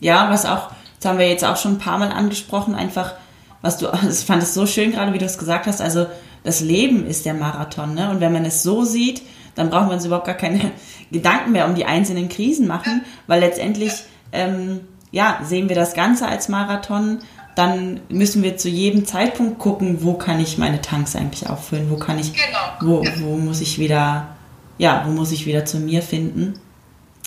Ja, 0.00 0.30
was 0.30 0.44
auch, 0.44 0.70
das 1.00 1.08
haben 1.08 1.18
wir 1.18 1.28
jetzt 1.28 1.44
auch 1.44 1.56
schon 1.56 1.74
ein 1.74 1.78
paar 1.78 1.98
Mal 1.98 2.12
angesprochen, 2.12 2.74
einfach, 2.74 3.14
was 3.60 3.78
du, 3.78 3.90
ich 4.08 4.24
fand 4.24 4.42
es 4.42 4.54
so 4.54 4.66
schön 4.66 4.92
gerade, 4.92 5.12
wie 5.12 5.18
du 5.18 5.24
es 5.24 5.38
gesagt 5.38 5.66
hast, 5.66 5.80
also 5.80 6.06
das 6.44 6.60
Leben 6.60 7.06
ist 7.06 7.24
der 7.24 7.34
Marathon, 7.34 7.94
ne? 7.94 8.10
Und 8.10 8.20
wenn 8.20 8.32
man 8.32 8.44
es 8.44 8.64
so 8.64 8.84
sieht, 8.84 9.22
dann 9.54 9.70
brauchen 9.70 9.88
wir 9.88 9.94
uns 9.94 10.04
überhaupt 10.04 10.26
gar 10.26 10.34
keine 10.34 10.72
Gedanken 11.10 11.52
mehr 11.52 11.66
um 11.66 11.74
die 11.74 11.84
einzelnen 11.84 12.28
Krisen 12.28 12.66
machen, 12.66 13.02
weil 13.26 13.40
letztendlich 13.40 13.92
ähm, 14.32 14.80
ja, 15.12 15.40
sehen 15.44 15.68
wir 15.68 15.76
das 15.76 15.94
Ganze 15.94 16.26
als 16.26 16.48
Marathon, 16.48 17.18
dann 17.54 18.00
müssen 18.08 18.42
wir 18.42 18.56
zu 18.56 18.68
jedem 18.68 19.04
Zeitpunkt 19.04 19.58
gucken, 19.58 19.98
wo 20.00 20.14
kann 20.14 20.40
ich 20.40 20.56
meine 20.56 20.80
Tanks 20.80 21.14
eigentlich 21.14 21.48
auffüllen, 21.48 21.90
wo 21.90 21.96
kann 21.96 22.18
ich, 22.18 22.32
genau. 22.32 22.58
wo, 22.80 23.04
wo 23.20 23.36
muss 23.36 23.60
ich 23.60 23.78
wieder, 23.78 24.28
ja, 24.78 25.04
wo 25.06 25.10
muss 25.10 25.32
ich 25.32 25.44
wieder 25.44 25.66
zu 25.66 25.78
mir 25.78 26.02
finden, 26.02 26.54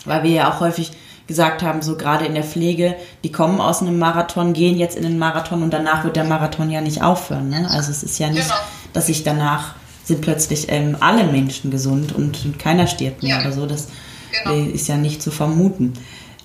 weil 0.04 0.24
wir 0.24 0.32
ja 0.32 0.52
auch 0.52 0.60
häufig 0.60 0.94
gesagt 1.28 1.62
haben, 1.62 1.82
so 1.82 1.96
gerade 1.96 2.26
in 2.26 2.34
der 2.34 2.44
Pflege, 2.44 2.96
die 3.24 3.32
kommen 3.32 3.62
aus 3.62 3.82
einem 3.82 4.00
Marathon, 4.00 4.54
gehen 4.54 4.78
jetzt 4.78 4.98
in 4.98 5.04
den 5.04 5.20
Marathon 5.20 5.62
und 5.62 5.74
danach 5.74 6.04
wird 6.04 6.16
der 6.16 6.24
Marathon 6.24 6.70
ja 6.72 6.82
nicht 6.82 7.04
aufhören. 7.04 7.50
Ne? 7.50 7.68
Also 7.70 7.92
es 7.92 8.04
ist 8.04 8.20
ja 8.20 8.30
nicht, 8.30 8.44
genau. 8.44 8.60
dass 8.94 9.10
ich 9.10 9.24
danach 9.24 9.76
sind 10.06 10.22
plötzlich 10.22 10.68
ähm, 10.70 10.96
alle 11.00 11.26
Menschen 11.26 11.72
gesund 11.72 12.14
und, 12.14 12.46
und 12.46 12.60
keiner 12.60 12.88
stirbt 12.88 13.24
mehr 13.24 13.38
ja. 13.38 13.42
oder 13.42 13.52
so. 13.52 13.66
Das 13.66 13.90
genau. 14.44 14.56
Ist 14.68 14.88
ja 14.88 14.98
nicht 14.98 15.22
zu 15.22 15.32
vermuten. 15.32 15.94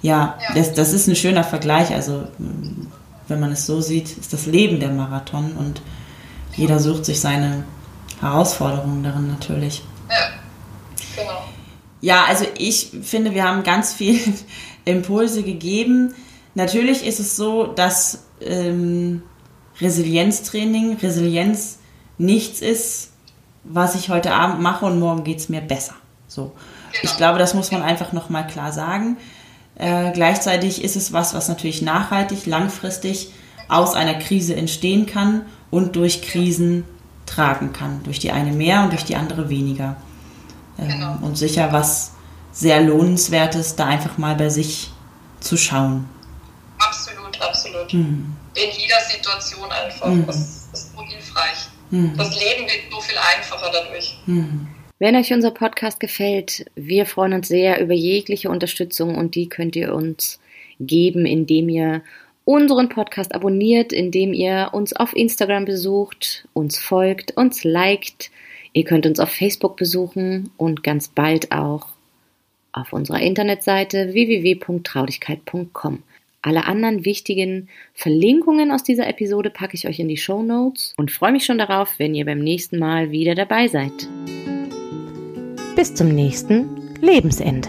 Ja, 0.02 0.38
ja, 0.40 0.54
Das, 0.54 0.72
das 0.72 0.92
ist 0.92 1.06
ein 1.06 1.16
schöner 1.16 1.44
Vergleich. 1.44 1.92
Also 1.92 2.24
wenn 3.28 3.40
man 3.40 3.52
es 3.52 3.66
so 3.66 3.80
sieht, 3.80 4.16
ist 4.16 4.32
das 4.32 4.46
Leben 4.46 4.80
der 4.80 4.90
Marathon 4.90 5.52
und 5.52 5.82
jeder 6.56 6.80
sucht 6.80 7.04
sich 7.04 7.20
seine 7.20 7.64
Herausforderungen 8.20 9.02
darin 9.02 9.28
natürlich. 9.28 9.82
Ja, 10.08 11.22
genau. 11.22 11.44
Ja, 12.00 12.24
also 12.24 12.46
ich 12.58 12.90
finde, 13.02 13.34
wir 13.34 13.44
haben 13.44 13.62
ganz 13.62 13.92
viel 13.92 14.18
Impulse 14.86 15.42
gegeben. 15.42 16.14
Natürlich 16.54 17.06
ist 17.06 17.20
es 17.20 17.36
so, 17.36 17.66
dass 17.66 18.24
ähm, 18.40 19.22
Resilienztraining, 19.80 20.96
Resilienz 20.96 21.78
nichts 22.18 22.60
ist, 22.60 23.09
was 23.64 23.94
ich 23.94 24.10
heute 24.10 24.32
Abend 24.32 24.60
mache 24.60 24.86
und 24.86 24.98
morgen 24.98 25.24
geht 25.24 25.38
es 25.38 25.48
mir 25.48 25.60
besser. 25.60 25.94
So. 26.28 26.52
Genau. 26.92 27.02
Ich 27.02 27.16
glaube, 27.16 27.38
das 27.38 27.54
muss 27.54 27.70
man 27.70 27.82
einfach 27.82 28.12
nochmal 28.12 28.46
klar 28.46 28.72
sagen. 28.72 29.16
Äh, 29.76 30.12
gleichzeitig 30.12 30.84
ist 30.84 30.96
es 30.96 31.12
was, 31.12 31.34
was 31.34 31.48
natürlich 31.48 31.82
nachhaltig, 31.82 32.46
langfristig 32.46 33.30
aus 33.68 33.94
einer 33.94 34.14
Krise 34.14 34.54
entstehen 34.54 35.06
kann 35.06 35.46
und 35.70 35.96
durch 35.96 36.22
Krisen 36.22 36.84
tragen 37.26 37.72
kann. 37.72 38.02
Durch 38.02 38.18
die 38.18 38.32
eine 38.32 38.52
mehr 38.52 38.82
und 38.82 38.92
durch 38.92 39.04
die 39.04 39.16
andere 39.16 39.48
weniger. 39.48 39.96
Ähm, 40.78 40.88
genau. 40.88 41.18
Und 41.22 41.38
sicher 41.38 41.72
was 41.72 42.12
sehr 42.52 42.82
lohnenswertes, 42.82 43.76
da 43.76 43.86
einfach 43.86 44.18
mal 44.18 44.34
bei 44.34 44.48
sich 44.48 44.90
zu 45.40 45.56
schauen. 45.56 46.08
Absolut, 46.78 47.40
absolut. 47.40 47.92
Mhm. 47.92 48.34
In 48.54 48.70
jeder 48.78 49.00
Situation 49.08 49.70
einfach. 49.70 50.08
Mhm. 50.08 50.26
Das 50.26 50.36
ist 50.36 50.92
so 50.92 51.02
hilfreich. 51.02 51.69
Mhm. 51.90 52.12
Das 52.16 52.38
Leben 52.38 52.62
wird 52.62 52.90
so 52.90 53.00
viel 53.00 53.16
einfacher 53.18 53.70
dadurch. 53.72 54.16
Mhm. 54.26 54.68
Wenn 54.98 55.16
euch 55.16 55.32
unser 55.32 55.50
Podcast 55.50 55.98
gefällt, 55.98 56.66
wir 56.74 57.06
freuen 57.06 57.32
uns 57.32 57.48
sehr 57.48 57.80
über 57.80 57.94
jegliche 57.94 58.50
Unterstützung 58.50 59.16
und 59.16 59.34
die 59.34 59.48
könnt 59.48 59.74
ihr 59.74 59.94
uns 59.94 60.40
geben, 60.78 61.24
indem 61.24 61.68
ihr 61.70 62.02
unseren 62.44 62.88
Podcast 62.88 63.34
abonniert, 63.34 63.92
indem 63.92 64.32
ihr 64.32 64.70
uns 64.72 64.92
auf 64.92 65.14
Instagram 65.14 65.64
besucht, 65.64 66.46
uns 66.52 66.78
folgt, 66.78 67.36
uns 67.36 67.64
liked. 67.64 68.30
Ihr 68.72 68.84
könnt 68.84 69.06
uns 69.06 69.20
auf 69.20 69.30
Facebook 69.30 69.76
besuchen 69.76 70.50
und 70.56 70.82
ganz 70.82 71.08
bald 71.08 71.50
auch 71.50 71.88
auf 72.72 72.92
unserer 72.92 73.20
Internetseite 73.20 74.12
www.traulichkeit.com. 74.12 76.02
Alle 76.42 76.64
anderen 76.66 77.04
wichtigen 77.04 77.68
Verlinkungen 77.92 78.70
aus 78.70 78.82
dieser 78.82 79.06
Episode 79.06 79.50
packe 79.50 79.74
ich 79.74 79.86
euch 79.86 79.98
in 79.98 80.08
die 80.08 80.16
Show 80.16 80.42
Notes 80.42 80.94
und 80.96 81.10
freue 81.10 81.32
mich 81.32 81.44
schon 81.44 81.58
darauf, 81.58 81.98
wenn 81.98 82.14
ihr 82.14 82.24
beim 82.24 82.38
nächsten 82.38 82.78
Mal 82.78 83.10
wieder 83.10 83.34
dabei 83.34 83.68
seid. 83.68 84.08
Bis 85.76 85.94
zum 85.94 86.08
nächsten 86.08 86.96
Lebensende. 87.00 87.68